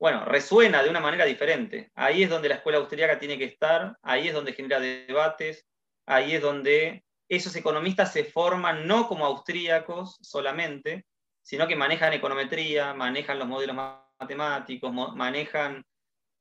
bueno, 0.00 0.24
resuena 0.24 0.82
de 0.82 0.88
una 0.88 1.00
manera 1.00 1.26
diferente. 1.26 1.92
Ahí 1.94 2.22
es 2.22 2.30
donde 2.30 2.48
la 2.48 2.54
escuela 2.56 2.78
austríaca 2.78 3.18
tiene 3.18 3.36
que 3.36 3.44
estar, 3.44 3.98
ahí 4.00 4.28
es 4.28 4.34
donde 4.34 4.54
genera 4.54 4.80
debates, 4.80 5.66
ahí 6.06 6.34
es 6.34 6.40
donde 6.40 7.04
esos 7.28 7.54
economistas 7.54 8.10
se 8.10 8.24
forman 8.24 8.86
no 8.86 9.06
como 9.06 9.26
austríacos 9.26 10.16
solamente, 10.22 11.04
sino 11.42 11.68
que 11.68 11.76
manejan 11.76 12.14
econometría, 12.14 12.94
manejan 12.94 13.38
los 13.38 13.46
modelos 13.46 13.76
matemáticos, 14.18 14.90
manejan 14.90 15.84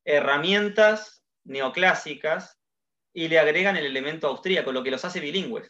herramientas 0.06 1.22
neoclásicas 1.44 2.58
y 3.14 3.28
le 3.28 3.40
agregan 3.40 3.76
el 3.76 3.86
elemento 3.86 4.28
austríaco, 4.28 4.72
lo 4.72 4.84
que 4.84 4.92
los 4.92 5.04
hace 5.04 5.20
bilingües. 5.20 5.70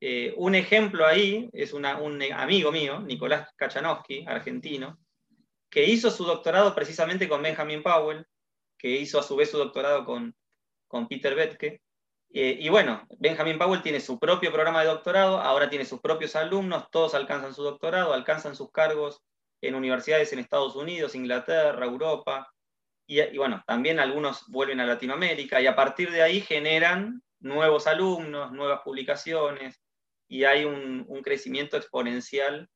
Eh, 0.00 0.32
un 0.36 0.54
ejemplo 0.54 1.06
ahí 1.06 1.50
es 1.52 1.72
un 1.72 1.86
amigo 1.86 2.70
mío, 2.70 3.00
Nicolás 3.00 3.52
Kachanowski, 3.56 4.24
argentino, 4.28 5.03
que 5.74 5.84
hizo 5.84 6.08
su 6.08 6.24
doctorado 6.24 6.72
precisamente 6.72 7.28
con 7.28 7.42
Benjamin 7.42 7.82
Powell, 7.82 8.24
que 8.78 8.90
hizo 8.90 9.18
a 9.18 9.24
su 9.24 9.34
vez 9.34 9.50
su 9.50 9.58
doctorado 9.58 10.04
con, 10.04 10.32
con 10.86 11.08
Peter 11.08 11.34
Betke. 11.34 11.82
Eh, 12.32 12.58
y 12.60 12.68
bueno, 12.68 13.04
Benjamin 13.18 13.58
Powell 13.58 13.82
tiene 13.82 13.98
su 13.98 14.20
propio 14.20 14.52
programa 14.52 14.82
de 14.82 14.86
doctorado, 14.86 15.38
ahora 15.40 15.68
tiene 15.68 15.84
sus 15.84 16.00
propios 16.00 16.36
alumnos, 16.36 16.88
todos 16.92 17.16
alcanzan 17.16 17.54
su 17.54 17.64
doctorado, 17.64 18.12
alcanzan 18.12 18.54
sus 18.54 18.70
cargos 18.70 19.20
en 19.60 19.74
universidades 19.74 20.32
en 20.32 20.38
Estados 20.38 20.76
Unidos, 20.76 21.16
Inglaterra, 21.16 21.84
Europa, 21.84 22.52
y, 23.04 23.20
y, 23.20 23.36
bueno, 23.36 23.64
también 23.66 23.98
algunos 23.98 24.46
vuelven 24.46 24.78
a 24.78 24.86
Latinoamérica, 24.86 25.60
y 25.60 25.66
a 25.66 25.74
partir 25.74 26.12
de 26.12 26.22
ahí 26.22 26.40
generan 26.40 27.20
nuevos 27.40 27.88
alumnos, 27.88 28.52
nuevas 28.52 28.82
publicaciones, 28.84 29.82
y 30.28 30.44
hay 30.44 30.66
un, 30.66 31.04
un 31.08 31.20
crecimiento 31.20 31.76
exponencial 31.76 32.68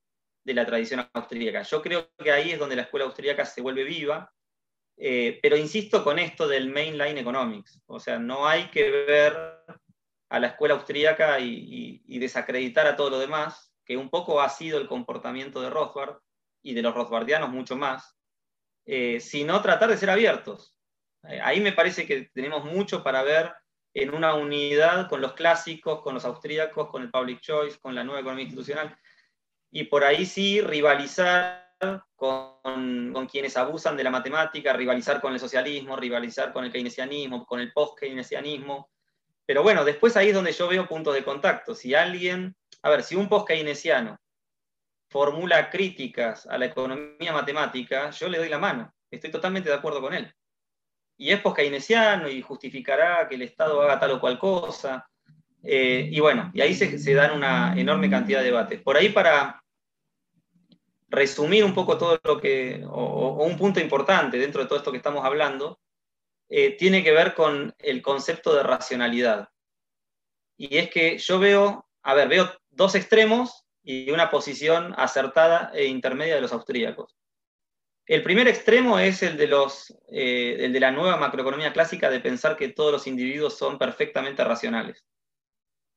de 0.49 0.55
la 0.55 0.65
tradición 0.65 1.07
austríaca. 1.13 1.61
Yo 1.61 1.79
creo 1.79 2.09
que 2.17 2.31
ahí 2.31 2.51
es 2.51 2.59
donde 2.59 2.75
la 2.75 2.81
escuela 2.81 3.05
austríaca 3.05 3.45
se 3.45 3.61
vuelve 3.61 3.83
viva, 3.83 4.33
eh, 4.97 5.39
pero 5.43 5.55
insisto 5.55 6.03
con 6.03 6.17
esto 6.17 6.47
del 6.47 6.71
mainline 6.71 7.19
economics, 7.19 7.79
o 7.85 7.99
sea, 7.99 8.17
no 8.17 8.47
hay 8.47 8.65
que 8.71 8.89
ver 8.89 9.37
a 10.29 10.39
la 10.39 10.47
escuela 10.47 10.73
austríaca 10.73 11.39
y, 11.39 12.01
desacreditar 12.19 12.87
a 12.87 12.95
todo 12.95 13.11
lo 13.11 13.19
demás, 13.19 13.71
que 13.85 13.95
un 13.95 14.09
poco 14.09 14.41
ha 14.41 14.49
sido 14.49 14.79
el 14.79 14.87
comportamiento 14.87 15.61
de 15.61 15.69
Rothbard 15.69 16.17
y 16.63 16.73
de 16.73 16.81
los 16.81 16.95
rothbardianos 16.95 17.51
mucho 17.51 17.75
más, 17.75 18.17
eh, 18.85 19.19
sino 19.19 19.61
tratar 19.61 19.89
de 19.89 19.97
ser 19.97 20.09
abiertos. 20.09 20.75
Eh, 21.29 21.39
ahí 21.41 21.61
me 21.61 21.73
parece 21.73 22.07
que 22.07 22.29
tenemos 22.33 22.65
mucho 22.65 23.03
para 23.03 23.21
ver 23.21 23.53
en 23.93 24.13
una 24.15 24.33
unidad 24.33 25.07
con 25.09 25.21
los 25.21 25.33
clásicos, 25.33 26.01
con 26.01 26.15
los 26.15 26.25
austríacos, 26.25 26.89
con 26.89 27.03
el 27.03 27.11
public 27.11 27.39
choice, 27.39 27.79
con 27.79 27.93
la 27.93 28.03
nueva 28.03 28.21
economía 28.21 28.45
institucional 28.45 28.97
y 29.71 29.85
por 29.85 30.03
ahí 30.03 30.25
sí 30.25 30.61
rivalizar 30.61 31.73
con, 32.15 33.13
con, 33.13 33.27
quienes 33.27 33.55
abusan 33.55 33.95
de 33.95 34.03
la 34.03 34.09
matemática, 34.09 34.73
rivalizar 34.73 35.21
con 35.21 35.33
el 35.33 35.39
socialismo, 35.39 35.95
rivalizar 35.95 36.51
con 36.51 36.65
el 36.65 36.71
keynesianismo, 36.71 37.45
con 37.45 37.59
el 37.59 37.71
post-keynesianismo. 37.71 38.89
Pero 39.45 39.63
bueno, 39.63 39.85
después 39.85 40.17
ahí 40.17 40.29
es 40.29 40.33
donde 40.33 40.51
yo 40.51 40.67
veo 40.67 40.87
puntos 40.87 41.13
de 41.13 41.23
contacto. 41.23 41.73
Si 41.73 41.95
alguien, 41.95 42.55
a 42.81 42.89
ver, 42.89 43.03
si 43.03 43.15
un 43.15 43.29
post-keynesiano 43.29 44.19
formula 45.09 45.69
críticas 45.69 46.45
a 46.45 46.57
la 46.57 46.65
economía 46.65 47.33
matemática, 47.33 48.11
yo 48.11 48.27
le 48.27 48.37
doy 48.37 48.49
la 48.49 48.59
mano. 48.59 48.93
Estoy 49.09 49.31
totalmente 49.31 49.69
de 49.69 49.75
acuerdo 49.75 50.01
con 50.01 50.13
él. 50.13 50.31
Y 51.17 51.31
es 51.31 51.41
post-keynesiano 51.41 52.29
y 52.29 52.41
justificará 52.41 53.27
que 53.27 53.35
el 53.35 53.41
Estado 53.41 53.81
haga 53.81 53.99
tal 53.99 54.11
o 54.11 54.19
cual 54.19 54.37
cosa. 54.37 55.08
Eh, 55.63 56.09
y 56.11 56.19
bueno, 56.19 56.51
y 56.53 56.61
ahí 56.61 56.73
se, 56.73 57.13
dan 57.13 57.31
una 57.35 57.73
enorme 57.77 58.09
cantidad 58.09 58.39
de 58.39 58.45
debates. 58.45 58.81
Por 58.81 58.97
ahí 58.97 59.09
para 59.09 59.63
resumir 61.09 61.63
un 61.63 61.73
poco 61.73 61.97
todo 61.97 62.19
lo 62.23 62.39
que, 62.39 62.83
o, 62.87 63.43
un 63.43 63.57
punto 63.57 63.79
importante 63.79 64.37
dentro 64.37 64.61
de 64.61 64.67
todo 64.67 64.79
esto 64.79 64.91
que 64.91 64.97
estamos 64.97 65.25
hablando, 65.25 65.79
eh, 66.49 66.71
tiene 66.77 67.03
que 67.03 67.11
ver 67.11 67.33
con 67.33 67.73
el 67.79 68.01
concepto 68.01 68.55
de 68.55 68.63
racionalidad. 68.63 69.49
Y 70.57 70.77
es 70.77 70.89
que 70.89 71.17
yo 71.17 71.39
veo, 71.39 71.87
a 72.03 72.13
ver, 72.13 72.27
veo 72.27 72.51
dos 72.69 72.95
extremos 72.95 73.65
y 73.83 74.11
una 74.11 74.29
posición 74.29 74.93
acertada 74.97 75.71
e 75.73 75.85
intermedia 75.85 76.35
de 76.35 76.41
los 76.41 76.53
austríacos. 76.53 77.15
El 78.05 78.23
primer 78.23 78.47
extremo 78.47 78.97
es 78.97 79.21
el 79.21 79.37
de, 79.37 79.47
los, 79.47 79.95
eh, 80.11 80.57
el 80.59 80.73
de 80.73 80.79
la 80.79 80.91
nueva 80.91 81.17
macroeconomía 81.17 81.73
clásica 81.73 82.09
de 82.09 82.19
pensar 82.19 82.57
que 82.57 82.69
todos 82.69 82.91
los 82.91 83.05
individuos 83.05 83.55
son 83.55 83.77
perfectamente 83.77 84.43
racionales 84.43 85.05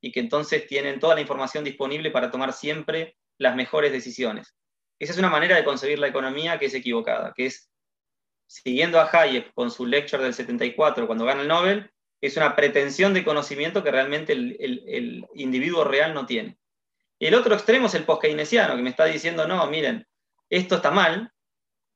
y 0.02 0.10
que 0.10 0.20
entonces 0.20 0.66
tienen 0.66 0.98
toda 0.98 1.14
la 1.14 1.20
información 1.20 1.64
disponible 1.64 2.10
para 2.10 2.30
tomar 2.30 2.52
siempre 2.52 3.16
las 3.38 3.54
mejores 3.54 3.92
decisiones. 3.92 4.54
Esa 4.98 5.12
es 5.12 5.18
una 5.18 5.30
manera 5.30 5.56
de 5.56 5.64
concebir 5.64 5.98
la 5.98 6.08
economía 6.08 6.58
que 6.58 6.66
es 6.66 6.74
equivocada, 6.74 7.32
que 7.34 7.46
es, 7.46 7.70
siguiendo 8.46 9.00
a 9.00 9.08
Hayek 9.10 9.54
con 9.54 9.70
su 9.70 9.86
lecture 9.86 10.22
del 10.22 10.34
74 10.34 11.06
cuando 11.06 11.24
gana 11.24 11.42
el 11.42 11.48
Nobel, 11.48 11.90
es 12.20 12.36
una 12.36 12.54
pretensión 12.54 13.14
de 13.14 13.24
conocimiento 13.24 13.82
que 13.82 13.92
realmente 13.92 14.32
el, 14.32 15.26
individuo 15.34 15.84
real 15.84 16.14
no 16.14 16.26
tiene. 16.26 16.58
el 17.18 17.34
otro 17.34 17.54
extremo 17.54 17.86
es 17.86 17.94
el 17.94 18.04
post-keynesiano, 18.04 18.76
que 18.76 18.82
me 18.82 18.90
está 18.90 19.04
diciendo, 19.04 19.46
no, 19.46 19.64
miren, 19.68 20.06
esto 20.50 20.76
está 20.76 20.90
mal, 20.90 21.32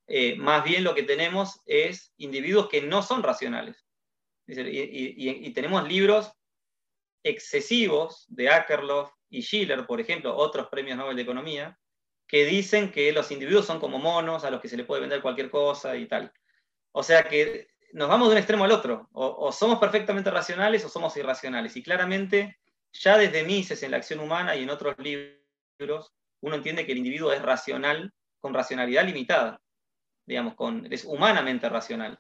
eh, 0.07 0.37
más 0.37 0.63
bien 0.63 0.85
lo 0.85 0.95
que 0.95 1.03
tenemos 1.03 1.61
es 1.67 2.13
individuos 2.17 2.69
que 2.69 2.83
no 2.83 3.03
son 3.03 3.25
racionales. 3.25 3.85
y, 4.47 5.51
tenemos 5.51 5.89
libros 5.89 6.33
excesivos 7.23 8.27
de 8.29 8.51
Akerlof 8.51 9.11
y 9.29 9.43
Schiller, 9.43 9.87
por 9.87 10.01
ejemplo, 10.01 10.37
otros 10.37 10.69
premios 10.69 10.97
Nobel 10.97 11.17
de 11.17 11.23
Economía, 11.23 11.79
que 12.27 12.45
dicen 12.45 12.91
que 12.91 13.13
los 13.13 13.31
individuos 13.31 13.67
son 13.67 13.79
como 13.79 13.99
monos 13.99 14.45
a 14.45 14.51
los 14.51 14.61
que 14.61 14.69
se 14.69 14.77
les 14.77 14.87
puede 14.87 15.01
vender 15.01 15.23
cualquier 15.23 15.51
cosa 15.51 15.97
y 15.97 16.07
tal. 16.07 16.33
O 16.93 17.03
sea 17.03 17.25
que 17.25 17.69
nos 17.93 18.09
vamos 18.09 18.29
de 18.29 18.33
un 18.33 18.39
extremo 18.39 18.65
al 18.65 18.73
otro. 18.73 19.09
O, 19.13 19.53
somos 19.53 19.79
perfectamente 19.79 20.31
racionales 20.31 20.85
o 20.85 20.89
somos 20.89 21.17
irracionales. 21.17 21.77
Y 21.77 21.83
claramente, 21.83 22.59
ya 22.93 23.17
desde 23.17 23.45
Mises 23.45 23.83
en 23.83 23.93
la 23.93 23.99
acción 23.99 24.21
humana 24.21 24.57
y 24.57 24.65
en 24.65 24.71
otros 24.71 24.97
libros, 24.99 26.13
uno 26.41 26.57
entiende 26.57 26.85
que 26.85 26.93
el 26.93 26.99
individuo 26.99 27.33
es 27.33 27.43
racional 27.43 28.13
con 28.41 28.55
racionalidad 28.55 29.05
limitada, 29.05 29.61
digamos, 30.27 30.55
con, 30.55 30.93
es 30.93 31.05
humanamente 31.05 31.69
racional. 31.69 32.19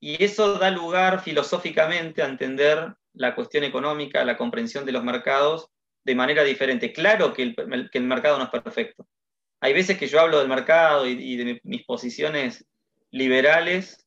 Y 0.00 0.22
eso 0.22 0.58
da 0.58 0.70
lugar 0.70 1.22
filosóficamente 1.22 2.22
a 2.22 2.26
entender 2.26 2.94
la 3.16 3.34
cuestión 3.34 3.64
económica, 3.64 4.24
la 4.24 4.36
comprensión 4.36 4.84
de 4.84 4.92
los 4.92 5.02
mercados 5.02 5.70
de 6.04 6.14
manera 6.14 6.44
diferente. 6.44 6.92
Claro 6.92 7.32
que 7.32 7.42
el, 7.42 8.06
mercado 8.06 8.38
no 8.38 8.44
es 8.44 8.50
perfecto. 8.50 9.06
Hay 9.60 9.72
veces 9.72 9.98
que 9.98 10.06
yo 10.06 10.20
hablo 10.20 10.38
del 10.38 10.48
mercado 10.48 11.06
y, 11.06 11.36
de 11.36 11.60
mis 11.64 11.84
posiciones 11.84 12.64
liberales 13.10 14.06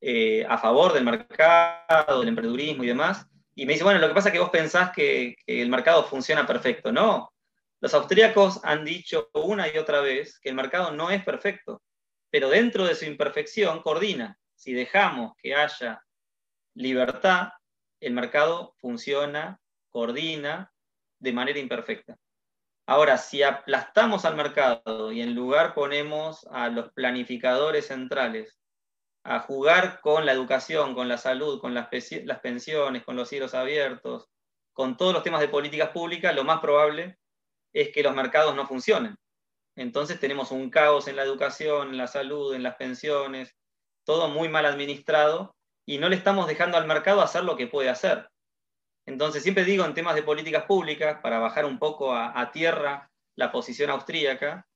eh, 0.00 0.44
a 0.48 0.58
favor 0.58 0.92
del 0.92 1.04
mercado, 1.04 2.20
del 2.20 2.28
emprendedurismo 2.28 2.82
y 2.82 2.88
demás, 2.88 3.26
y 3.54 3.64
me 3.64 3.74
dice, 3.74 3.84
bueno, 3.84 4.00
lo 4.00 4.08
que 4.08 4.14
pasa 4.14 4.28
es 4.28 4.32
que 4.32 4.40
vos 4.40 4.50
pensás 4.50 4.90
que, 4.90 5.36
que 5.46 5.62
el 5.62 5.68
mercado 5.68 6.04
funciona 6.04 6.46
perfecto. 6.46 6.92
No, 6.92 7.32
los 7.80 7.94
austríacos 7.94 8.60
han 8.64 8.84
dicho 8.84 9.30
una 9.34 9.68
y 9.72 9.78
otra 9.78 10.00
vez 10.00 10.38
que 10.40 10.48
el 10.48 10.54
mercado 10.54 10.90
no 10.92 11.10
es 11.10 11.22
perfecto, 11.22 11.82
pero 12.30 12.48
dentro 12.48 12.84
de 12.84 12.94
su 12.94 13.04
imperfección 13.04 13.82
coordina. 13.82 14.38
Si 14.54 14.72
dejamos 14.72 15.34
que 15.36 15.54
haya 15.54 16.02
libertad, 16.74 17.50
el 18.06 18.12
mercado 18.12 18.72
funciona, 18.78 19.60
coordina 19.88 20.72
de 21.18 21.32
manera 21.32 21.58
imperfecta. 21.58 22.16
Ahora, 22.86 23.18
si 23.18 23.42
aplastamos 23.42 24.24
al 24.24 24.36
mercado 24.36 25.10
y 25.10 25.22
en 25.22 25.34
lugar 25.34 25.74
ponemos 25.74 26.46
a 26.52 26.68
los 26.68 26.92
planificadores 26.92 27.88
centrales 27.88 28.60
a 29.24 29.40
jugar 29.40 30.00
con 30.02 30.24
la 30.24 30.30
educación, 30.30 30.94
con 30.94 31.08
la 31.08 31.18
salud, 31.18 31.60
con 31.60 31.74
las, 31.74 31.88
pensiones, 31.88 33.04
con 33.04 33.16
los 33.16 33.28
cielos 33.28 33.54
abiertos, 33.54 34.28
con 34.72 34.96
todos 34.96 35.12
los 35.12 35.24
temas 35.24 35.40
de 35.40 35.48
políticas 35.48 35.90
públicas, 35.90 36.32
lo 36.32 36.44
más 36.44 36.60
probable 36.60 37.18
es 37.72 37.88
que 37.88 38.04
los 38.04 38.14
mercados 38.14 38.54
no 38.54 38.68
funcionen. 38.68 39.16
Entonces 39.74 40.20
tenemos 40.20 40.52
un 40.52 40.70
caos 40.70 41.08
en 41.08 41.16
la 41.16 41.24
educación, 41.24 41.88
en 41.88 41.96
la 41.96 42.06
salud, 42.06 42.54
en 42.54 42.62
las 42.62 42.76
pensiones, 42.76 43.56
todo 44.04 44.28
muy 44.28 44.48
mal 44.48 44.64
administrado 44.64 45.55
y 45.86 45.98
no 45.98 46.08
le 46.08 46.16
estamos 46.16 46.46
dejando 46.48 46.76
al 46.76 46.86
mercado 46.86 47.22
hacer 47.22 47.44
lo 47.44 47.56
que 47.56 47.68
puede 47.68 47.88
hacer. 47.88 48.28
Entonces 49.06 49.44
siempre 49.44 49.64
digo 49.64 49.84
en 49.84 49.94
temas 49.94 50.16
de 50.16 50.24
políticas 50.24 50.64
públicas, 50.64 51.20
para 51.22 51.38
bajar 51.38 51.64
un 51.64 51.78
poco 51.78 52.12
a, 52.12 52.50
tierra 52.50 53.10
la 53.36 53.52
posición 53.52 53.90
austríaca, 53.90 54.66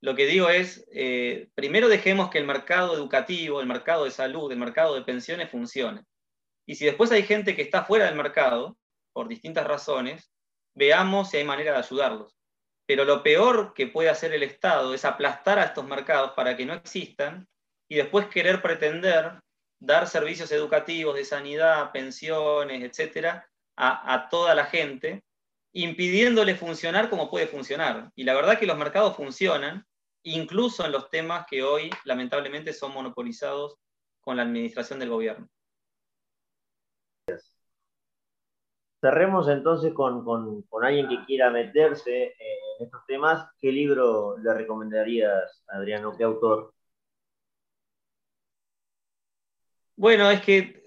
lo 0.00 0.14
que 0.14 0.26
digo 0.26 0.48
es, 0.48 0.86
eh, 0.92 1.48
primero 1.54 1.88
dejemos 1.88 2.30
que 2.30 2.38
el 2.38 2.46
mercado 2.46 2.94
educativo, 2.94 3.60
el 3.60 3.66
mercado 3.66 4.04
de 4.04 4.10
salud, 4.10 4.50
el 4.50 4.58
mercado 4.58 4.94
de 4.94 5.02
pensiones 5.02 5.50
funcione. 5.50 6.02
Y 6.66 6.76
si 6.76 6.86
después 6.86 7.12
hay 7.12 7.24
gente 7.24 7.54
que 7.54 7.62
está 7.62 7.84
fuera 7.84 8.06
del 8.06 8.14
mercado, 8.14 8.76
por 9.12 9.28
distintas 9.28 9.66
razones, 9.66 10.30
veamos 10.74 11.30
si 11.30 11.38
hay 11.38 11.44
manera 11.44 11.72
de 11.72 11.78
ayudarlos. 11.78 12.36
Pero 12.86 13.04
lo 13.04 13.22
peor 13.22 13.72
que 13.74 13.86
puede 13.86 14.10
hacer 14.10 14.32
el 14.34 14.42
Estado 14.42 14.92
es 14.92 15.04
aplastar 15.04 15.58
a 15.58 15.64
estos 15.64 15.86
mercados 15.86 16.32
para 16.32 16.56
que 16.56 16.66
no 16.66 16.74
existan 16.74 17.46
y 17.88 17.96
después 17.96 18.26
querer 18.26 18.60
pretender 18.60 19.40
dar 19.78 20.06
servicios 20.06 20.50
educativos, 20.52 21.14
de 21.14 21.24
sanidad, 21.24 21.92
pensiones, 21.92 22.82
etcétera, 22.82 23.48
a, 23.76 24.28
toda 24.30 24.54
la 24.54 24.66
gente, 24.66 25.24
impidiéndole 25.72 26.54
funcionar 26.54 27.10
como 27.10 27.30
puede 27.30 27.46
funcionar. 27.46 28.10
Y 28.14 28.24
la 28.24 28.34
verdad 28.34 28.58
que 28.58 28.66
los 28.66 28.78
mercados 28.78 29.16
funcionan, 29.16 29.84
incluso 30.22 30.84
en 30.84 30.92
los 30.92 31.10
temas 31.10 31.46
que 31.48 31.62
hoy 31.62 31.90
lamentablemente 32.04 32.72
son 32.72 32.92
monopolizados 32.92 33.76
con 34.20 34.36
la 34.36 34.42
administración 34.42 34.98
del 34.98 35.10
gobierno. 35.10 35.48
Cerremos 39.00 39.48
entonces 39.48 39.92
con, 39.92 40.24
alguien 40.82 41.08
que 41.08 41.24
quiera 41.26 41.50
meterse 41.50 42.24
en 42.24 42.86
estos 42.86 43.04
temas. 43.06 43.46
¿Qué 43.60 43.70
libro 43.70 44.38
le 44.38 44.54
recomendarías, 44.54 45.62
Adriano? 45.68 46.14
¿Qué 46.16 46.24
autor? 46.24 46.73
Bueno, 49.96 50.30
es 50.30 50.40
que, 50.40 50.82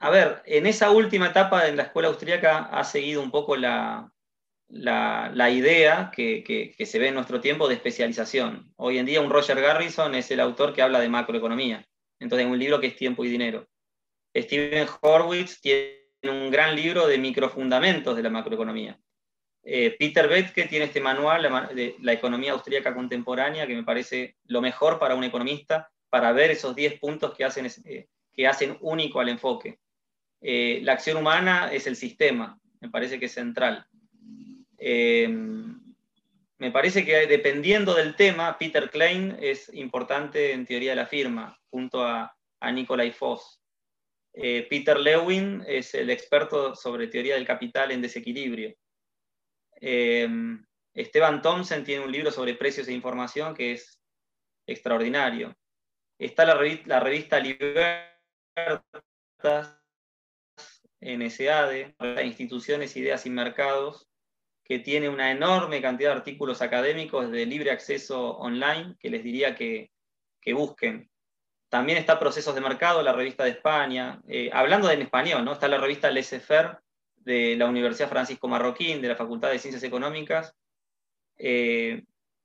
a 0.00 0.10
ver, 0.10 0.42
en 0.46 0.66
esa 0.66 0.90
última 0.90 1.28
etapa 1.28 1.68
en 1.68 1.76
la 1.76 1.84
escuela 1.84 2.08
austríaca 2.08 2.64
ha 2.64 2.84
seguido 2.84 3.22
un 3.22 3.30
poco 3.30 3.56
la, 3.56 4.10
idea 4.68 6.10
que, 6.14 6.74
se 6.78 6.98
ve 6.98 7.08
en 7.08 7.14
nuestro 7.14 7.40
tiempo 7.40 7.68
de 7.68 7.74
especialización. 7.74 8.72
Hoy 8.76 8.98
en 8.98 9.06
día 9.06 9.20
un 9.20 9.30
Roger 9.30 9.60
Garrison 9.60 10.14
es 10.14 10.30
el 10.30 10.40
autor 10.40 10.74
que 10.74 10.82
habla 10.82 11.00
de 11.00 11.08
macroeconomía. 11.08 11.86
Entonces, 12.18 12.46
un 12.46 12.58
libro 12.58 12.80
que 12.80 12.88
es 12.88 12.96
tiempo 12.96 13.24
y 13.24 13.28
dinero. 13.28 13.68
Steven 14.36 14.88
Horwitz 15.00 15.60
tiene 15.60 16.00
un 16.24 16.50
gran 16.50 16.74
libro 16.74 17.06
de 17.06 17.18
microfundamentos 17.18 18.16
de 18.16 18.22
la 18.22 18.30
macroeconomía. 18.30 18.98
Eh, 19.62 19.96
Peter 19.98 20.28
Bettke 20.28 20.68
tiene 20.68 20.86
este 20.86 21.00
manual 21.00 21.42
de 21.74 21.96
la 22.00 22.12
economía 22.12 22.52
austríaca 22.52 22.94
contemporánea 22.94 23.66
que 23.66 23.74
me 23.74 23.84
parece 23.84 24.36
lo 24.44 24.60
mejor 24.60 24.98
para 24.98 25.14
un 25.14 25.24
economista 25.24 25.90
para 26.10 26.32
ver 26.32 26.50
esos 26.50 26.76
10 26.76 27.00
puntos 27.00 27.34
que 27.34 27.44
hacen, 27.44 27.66
eh, 27.84 28.06
que 28.34 28.46
hacen 28.46 28.76
único 28.80 29.20
al 29.20 29.28
enfoque. 29.28 29.78
Eh, 30.40 30.80
la 30.82 30.92
acción 30.92 31.16
humana 31.16 31.72
es 31.72 31.86
el 31.86 31.96
sistema, 31.96 32.58
me 32.80 32.90
parece 32.90 33.18
que 33.18 33.26
es 33.26 33.32
central. 33.32 33.86
me 36.58 36.70
parece 36.70 37.04
que 37.04 37.26
dependiendo 37.26 37.94
del 37.94 38.16
tema, 38.16 38.58
Peter 38.58 38.90
Klein 38.90 39.36
es 39.40 39.72
importante 39.72 40.52
en 40.52 40.66
teoría 40.66 40.90
de 40.90 40.96
la 40.96 41.06
firma, 41.06 41.58
junto 41.70 42.02
a, 42.04 42.34
a 42.60 42.72
Nikolai 42.72 43.14
Voss. 43.18 43.60
Eh, 44.36 44.66
Peter 44.68 44.98
Lewin 44.98 45.62
es 45.66 45.94
el 45.94 46.10
experto 46.10 46.74
sobre 46.74 47.06
teoría 47.06 47.36
del 47.36 47.46
capital 47.46 47.92
en 47.92 48.02
desequilibrio. 48.02 48.74
Eh, 49.80 50.28
Esteban 50.92 51.40
Thompson 51.40 51.84
tiene 51.84 52.04
un 52.04 52.10
libro 52.10 52.32
sobre 52.32 52.54
precios 52.54 52.88
e 52.88 52.92
información 52.92 53.54
que 53.54 53.72
es 53.72 54.00
extraordinario. 54.66 55.54
Está 56.18 56.44
la, 56.44 56.54
revista, 57.00 57.40
Libertas, 58.56 59.80
NSADE, 61.00 61.94
Instituciones, 62.24 62.96
Ideas 62.96 63.26
y 63.26 63.30
Mercados, 63.30 64.08
que 64.64 64.78
tiene 64.78 65.08
una 65.08 65.30
enorme 65.30 65.82
cantidad 65.82 66.10
de 66.10 66.16
artículos 66.16 66.62
académicos 66.62 67.30
de 67.30 67.46
libre 67.46 67.70
acceso 67.70 68.38
online 68.38 68.96
que 68.98 69.10
les 69.10 69.22
diría 69.22 69.54
que 69.54 69.90
busquen. 70.54 71.10
También 71.74 71.98
está 71.98 72.20
Procesos 72.20 72.54
de 72.54 72.60
Mercado, 72.60 73.02
la 73.02 73.12
revista 73.12 73.42
de 73.42 73.50
España. 73.50 74.22
Eh, 74.28 74.48
hablando 74.52 74.88
en 74.88 75.02
español, 75.02 75.44
¿no? 75.44 75.54
está 75.54 75.66
la 75.66 75.76
revista 75.76 76.08
Laissez-faire 76.08 76.78
de 77.16 77.56
la 77.56 77.66
Universidad 77.66 78.08
Francisco 78.08 78.46
Marroquín, 78.46 79.02
de 79.02 79.08
la 79.08 79.16
Facultad 79.16 79.50
de 79.50 79.58
Ciencias 79.58 79.82
Económicas. 79.82 80.54
Eh, 81.36 82.04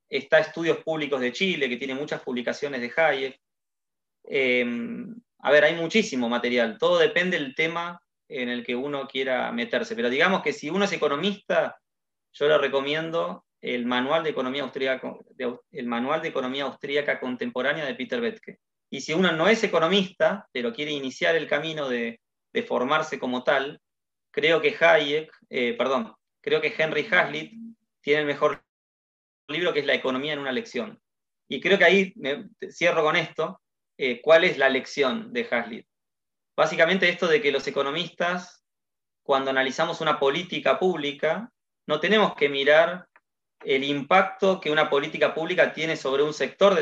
está 0.09 0.39
Estudios 0.39 0.79
Públicos 0.79 1.21
de 1.21 1.31
Chile, 1.31 1.69
que 1.69 1.77
tiene 1.77 1.93
muchas 1.93 2.21
publicaciones 2.21 2.81
de 2.81 2.91
Hayek. 2.95 3.39
Eh, 4.23 4.65
a 5.39 5.51
ver, 5.51 5.63
hay 5.63 5.75
muchísimo 5.75 6.29
material. 6.29 6.77
Todo 6.77 6.99
depende 6.99 7.37
del 7.37 7.55
tema 7.55 8.01
en 8.27 8.49
el 8.49 8.65
que 8.65 8.75
uno 8.75 9.07
quiera 9.07 9.51
meterse. 9.51 9.95
Pero 9.95 10.09
digamos 10.09 10.41
que 10.41 10.53
si 10.53 10.69
uno 10.69 10.85
es 10.85 10.91
economista, 10.91 11.79
yo 12.33 12.47
le 12.47 12.57
recomiendo 12.57 13.45
el 13.61 13.85
Manual 13.85 14.23
de 14.23 14.29
Economía 14.29 14.63
Austríaca, 14.63 15.13
el 15.71 15.85
Manual 15.87 16.21
de 16.21 16.29
Economía 16.29 16.63
Austríaca 16.63 17.19
Contemporánea 17.19 17.85
de 17.85 17.95
Peter 17.95 18.21
Bettke. 18.21 18.59
Y 18.89 19.01
si 19.01 19.13
uno 19.13 19.31
no 19.31 19.47
es 19.47 19.63
economista, 19.63 20.47
pero 20.51 20.73
quiere 20.73 20.91
iniciar 20.91 21.35
el 21.35 21.47
camino 21.47 21.89
de, 21.89 22.19
formarse 22.67 23.19
como 23.19 23.43
tal, 23.43 23.79
creo 24.31 24.61
que 24.61 24.75
Hayek, 24.79 25.31
eh, 25.49 25.75
perdón, 25.77 26.13
creo 26.41 26.59
que 26.59 26.73
Henry 26.75 27.07
Hazlitt 27.09 27.53
tiene 28.01 28.21
el 28.21 28.27
mejor 28.27 28.63
libro 29.47 29.71
que 29.71 29.79
es 29.79 29.85
La 29.85 29.93
economía 29.93 30.33
en 30.33 30.39
una 30.39 30.51
lección. 30.51 30.99
Y 31.47 31.61
creo 31.61 31.77
que 31.77 31.85
ahí 31.85 32.13
cierro 32.69 33.03
con 33.03 33.15
esto. 33.15 33.61
Eh, 34.01 34.21
¿Cuál 34.21 34.45
es 34.45 34.57
la 34.57 34.69
lección 34.69 35.33
de 35.33 35.45
Hazlitt? 35.51 35.85
Básicamente 36.55 37.09
esto 37.09 37.27
de 37.27 37.41
que 37.41 37.51
los 37.51 37.67
economistas, 37.67 38.63
cuando 39.23 39.51
analizamos 39.51 39.99
una 39.99 40.17
política 40.17 40.79
pública, 40.79 41.51
no 41.85 41.99
tenemos 41.99 42.33
que 42.33 42.47
mirar 42.47 43.09
el 43.61 43.83
impacto 43.83 44.61
que 44.61 44.71
una 44.71 44.89
política 44.89 45.33
pública 45.33 45.73
tiene 45.73 45.97
sobre 45.97 46.23
un 46.23 46.33
sector 46.33 46.75
de 46.75 46.81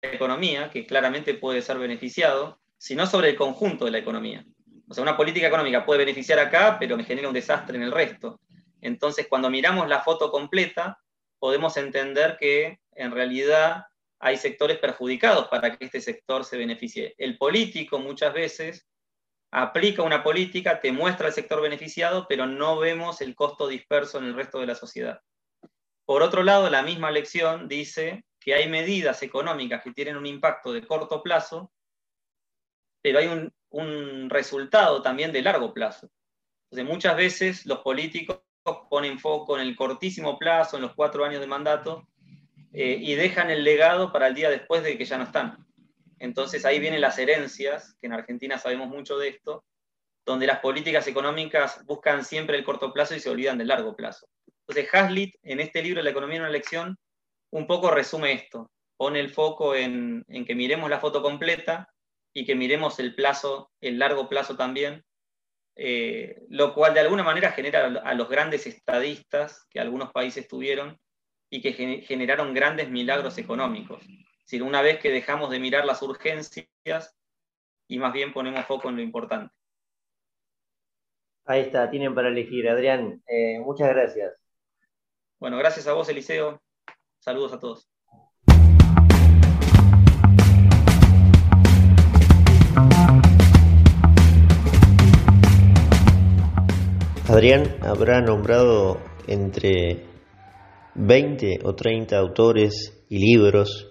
la 0.00 0.10
economía, 0.10 0.70
que 0.70 0.86
claramente 0.86 1.34
puede 1.34 1.60
ser 1.60 1.76
beneficiado, 1.76 2.58
sino 2.78 3.06
sobre 3.06 3.28
el 3.28 3.36
conjunto 3.36 3.84
de 3.84 3.90
la 3.90 3.98
economía. 3.98 4.42
O 4.88 4.94
sea, 4.94 5.02
una 5.02 5.18
política 5.18 5.48
económica 5.48 5.84
puede 5.84 6.06
beneficiar 6.06 6.38
acá, 6.38 6.78
pero 6.80 6.96
me 6.96 7.04
genera 7.04 7.28
un 7.28 7.34
desastre 7.34 7.76
en 7.76 7.82
el 7.82 7.92
resto. 7.92 8.40
Entonces, 8.80 9.26
cuando 9.28 9.50
miramos 9.50 9.88
la 9.88 10.00
foto 10.00 10.30
completa, 10.30 11.02
podemos 11.38 11.76
entender 11.76 12.38
que 12.40 12.80
en 12.92 13.10
realidad 13.10 13.84
hay 14.18 14.36
sectores 14.36 14.78
perjudicados 14.78 15.48
para 15.48 15.76
que 15.76 15.84
este 15.84 16.00
sector 16.00 16.44
se 16.44 16.56
beneficie. 16.56 17.14
El 17.18 17.36
político 17.38 17.98
muchas 17.98 18.32
veces 18.32 18.86
aplica 19.50 20.02
una 20.02 20.22
política, 20.22 20.80
te 20.80 20.92
muestra 20.92 21.28
el 21.28 21.32
sector 21.32 21.60
beneficiado, 21.60 22.26
pero 22.28 22.46
no 22.46 22.78
vemos 22.78 23.20
el 23.20 23.34
costo 23.34 23.68
disperso 23.68 24.18
en 24.18 24.24
el 24.24 24.34
resto 24.34 24.60
de 24.60 24.66
la 24.66 24.74
sociedad. 24.74 25.20
Por 26.04 26.22
otro 26.22 26.42
lado, 26.42 26.70
la 26.70 26.82
misma 26.82 27.10
lección 27.10 27.68
dice 27.68 28.24
que 28.40 28.54
hay 28.54 28.68
medidas 28.68 29.22
económicas 29.22 29.82
que 29.82 29.92
tienen 29.92 30.16
un 30.16 30.26
impacto 30.26 30.72
de 30.72 30.86
corto 30.86 31.22
plazo, 31.22 31.72
pero 33.02 33.18
hay 33.18 33.26
un, 33.26 34.30
resultado 34.30 35.02
también 35.02 35.32
de 35.32 35.42
largo 35.42 35.74
plazo. 35.74 36.08
Entonces, 36.70 36.92
muchas 36.92 37.16
veces 37.16 37.66
los 37.66 37.80
políticos 37.80 38.40
ponen 38.88 39.18
foco 39.18 39.56
en 39.58 39.66
el 39.66 39.76
cortísimo 39.76 40.38
plazo, 40.38 40.76
en 40.76 40.82
los 40.82 40.94
cuatro 40.94 41.24
años 41.24 41.40
de 41.40 41.46
mandato, 41.46 42.08
eh, 42.78 42.98
y 43.00 43.14
dejan 43.14 43.48
el 43.48 43.64
legado 43.64 44.12
para 44.12 44.26
el 44.26 44.34
día 44.34 44.50
después 44.50 44.82
de 44.82 44.98
que 44.98 45.06
ya 45.06 45.16
no 45.16 45.24
están. 45.24 45.66
Entonces 46.18 46.66
ahí 46.66 46.78
vienen 46.78 47.00
las 47.00 47.18
herencias, 47.18 47.96
que 47.98 48.06
en 48.06 48.12
Argentina 48.12 48.58
sabemos 48.58 48.88
mucho 48.88 49.16
de 49.16 49.28
esto, 49.28 49.64
donde 50.26 50.46
las 50.46 50.58
políticas 50.58 51.06
económicas 51.06 51.82
buscan 51.86 52.22
siempre 52.22 52.58
el 52.58 52.64
corto 52.64 52.92
plazo 52.92 53.14
y 53.14 53.20
se 53.20 53.30
olvidan 53.30 53.56
del 53.56 53.68
largo 53.68 53.96
plazo. 53.96 54.28
Entonces 54.60 54.92
Hazlitt, 54.92 55.36
en 55.42 55.60
este 55.60 55.82
libro 55.82 56.02
La 56.02 56.10
economía 56.10 56.36
en 56.36 56.42
una 56.42 56.50
lección, 56.50 56.98
un 57.50 57.66
poco 57.66 57.90
resume 57.90 58.34
esto, 58.34 58.70
pone 58.98 59.20
el 59.20 59.30
foco 59.30 59.74
en, 59.74 60.26
que 60.46 60.54
miremos 60.54 60.90
la 60.90 61.00
foto 61.00 61.22
completa 61.22 61.88
y 62.34 62.44
que 62.44 62.56
miremos 62.56 62.98
el 62.98 63.14
plazo, 63.14 63.70
el 63.80 63.98
largo 63.98 64.28
plazo 64.28 64.54
también, 64.54 65.02
eh, 65.76 66.42
lo 66.50 66.74
cual 66.74 66.92
de 66.92 67.00
alguna 67.00 67.22
manera 67.22 67.52
genera 67.52 67.86
a 67.86 68.12
los 68.12 68.28
grandes 68.28 68.66
estadistas 68.66 69.64
que 69.70 69.80
algunos 69.80 70.12
países 70.12 70.46
tuvieron 70.46 70.98
y 71.50 71.60
que 71.62 71.72
generaron 72.02 72.54
grandes 72.54 72.90
milagros 72.90 73.38
económicos. 73.38 74.02
Es 74.48 74.60
una 74.60 74.82
vez 74.82 75.00
que 75.00 75.10
dejamos 75.10 75.50
de 75.50 75.58
mirar 75.58 75.84
las 75.84 76.02
urgencias 76.02 77.16
y 77.88 77.98
más 77.98 78.12
bien 78.12 78.32
ponemos 78.32 78.64
foco 78.66 78.88
en 78.88 78.96
lo 78.96 79.02
importante. 79.02 79.52
Ahí 81.44 81.62
está, 81.62 81.90
tienen 81.90 82.14
para 82.14 82.28
elegir. 82.28 82.68
Adrián, 82.68 83.22
eh, 83.28 83.60
muchas 83.60 83.88
gracias. 83.88 84.34
Bueno, 85.38 85.58
gracias 85.58 85.86
a 85.86 85.92
vos, 85.92 86.08
Eliseo. 86.08 86.60
Saludos 87.20 87.52
a 87.52 87.60
todos. 87.60 87.88
Adrián 97.28 97.76
habrá 97.82 98.20
nombrado 98.20 99.00
entre 99.26 100.15
20 100.96 101.60
o 101.64 101.74
30 101.74 102.16
autores 102.16 103.04
y 103.08 103.18
libros 103.18 103.88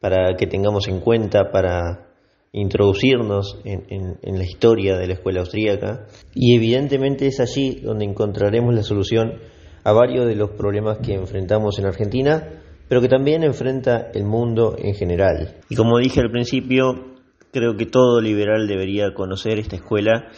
para 0.00 0.36
que 0.36 0.46
tengamos 0.46 0.88
en 0.88 1.00
cuenta 1.00 1.50
para 1.50 2.08
introducirnos 2.52 3.58
en, 3.64 4.18
la 4.22 4.44
historia 4.44 4.96
de 4.96 5.08
la 5.08 5.14
escuela 5.14 5.40
austríaca 5.40 6.06
y 6.34 6.54
evidentemente 6.54 7.26
es 7.26 7.40
allí 7.40 7.80
donde 7.80 8.04
encontraremos 8.04 8.74
la 8.74 8.82
solución 8.82 9.40
a 9.82 9.92
varios 9.92 10.26
de 10.26 10.36
los 10.36 10.50
problemas 10.50 10.98
que 10.98 11.14
enfrentamos 11.14 11.78
en 11.78 11.86
Argentina, 11.86 12.48
pero 12.88 13.00
que 13.00 13.08
también 13.08 13.42
enfrenta 13.42 14.10
el 14.14 14.24
mundo 14.24 14.76
en 14.78 14.94
general. 14.94 15.56
Y 15.68 15.74
como 15.74 15.98
dije 15.98 16.20
al 16.20 16.30
principio, 16.30 17.16
creo 17.52 17.76
que 17.76 17.86
todo 17.86 18.20
liberal 18.20 18.66
debería 18.68 19.12
conocer 19.14 19.58
esta 19.58 19.76
escuela 19.76 20.30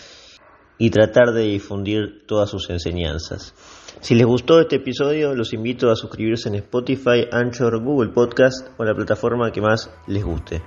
y 0.78 0.90
tratar 0.90 1.32
de 1.32 1.42
difundir 1.42 2.26
todas 2.26 2.50
sus 2.50 2.68
enseñanzas. 2.70 3.54
Si 4.00 4.14
les 4.14 4.26
gustó 4.26 4.60
este 4.60 4.76
episodio, 4.76 5.34
los 5.34 5.52
invito 5.52 5.90
a 5.90 5.96
suscribirse 5.96 6.48
en 6.48 6.56
Spotify, 6.56 7.26
Anchor, 7.32 7.82
Google 7.82 8.10
Podcast 8.10 8.68
o 8.76 8.84
la 8.84 8.94
plataforma 8.94 9.50
que 9.50 9.60
más 9.60 9.90
les 10.06 10.24
guste. 10.24 10.62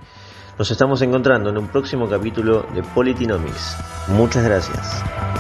Nos 0.57 0.69
estamos 0.71 1.01
encontrando 1.01 1.49
en 1.49 1.57
un 1.57 1.69
próximo 1.69 2.09
capítulo 2.09 2.65
de 2.73 2.83
Politinomics. 2.83 3.77
Muchas 4.09 4.43
gracias. 4.43 5.38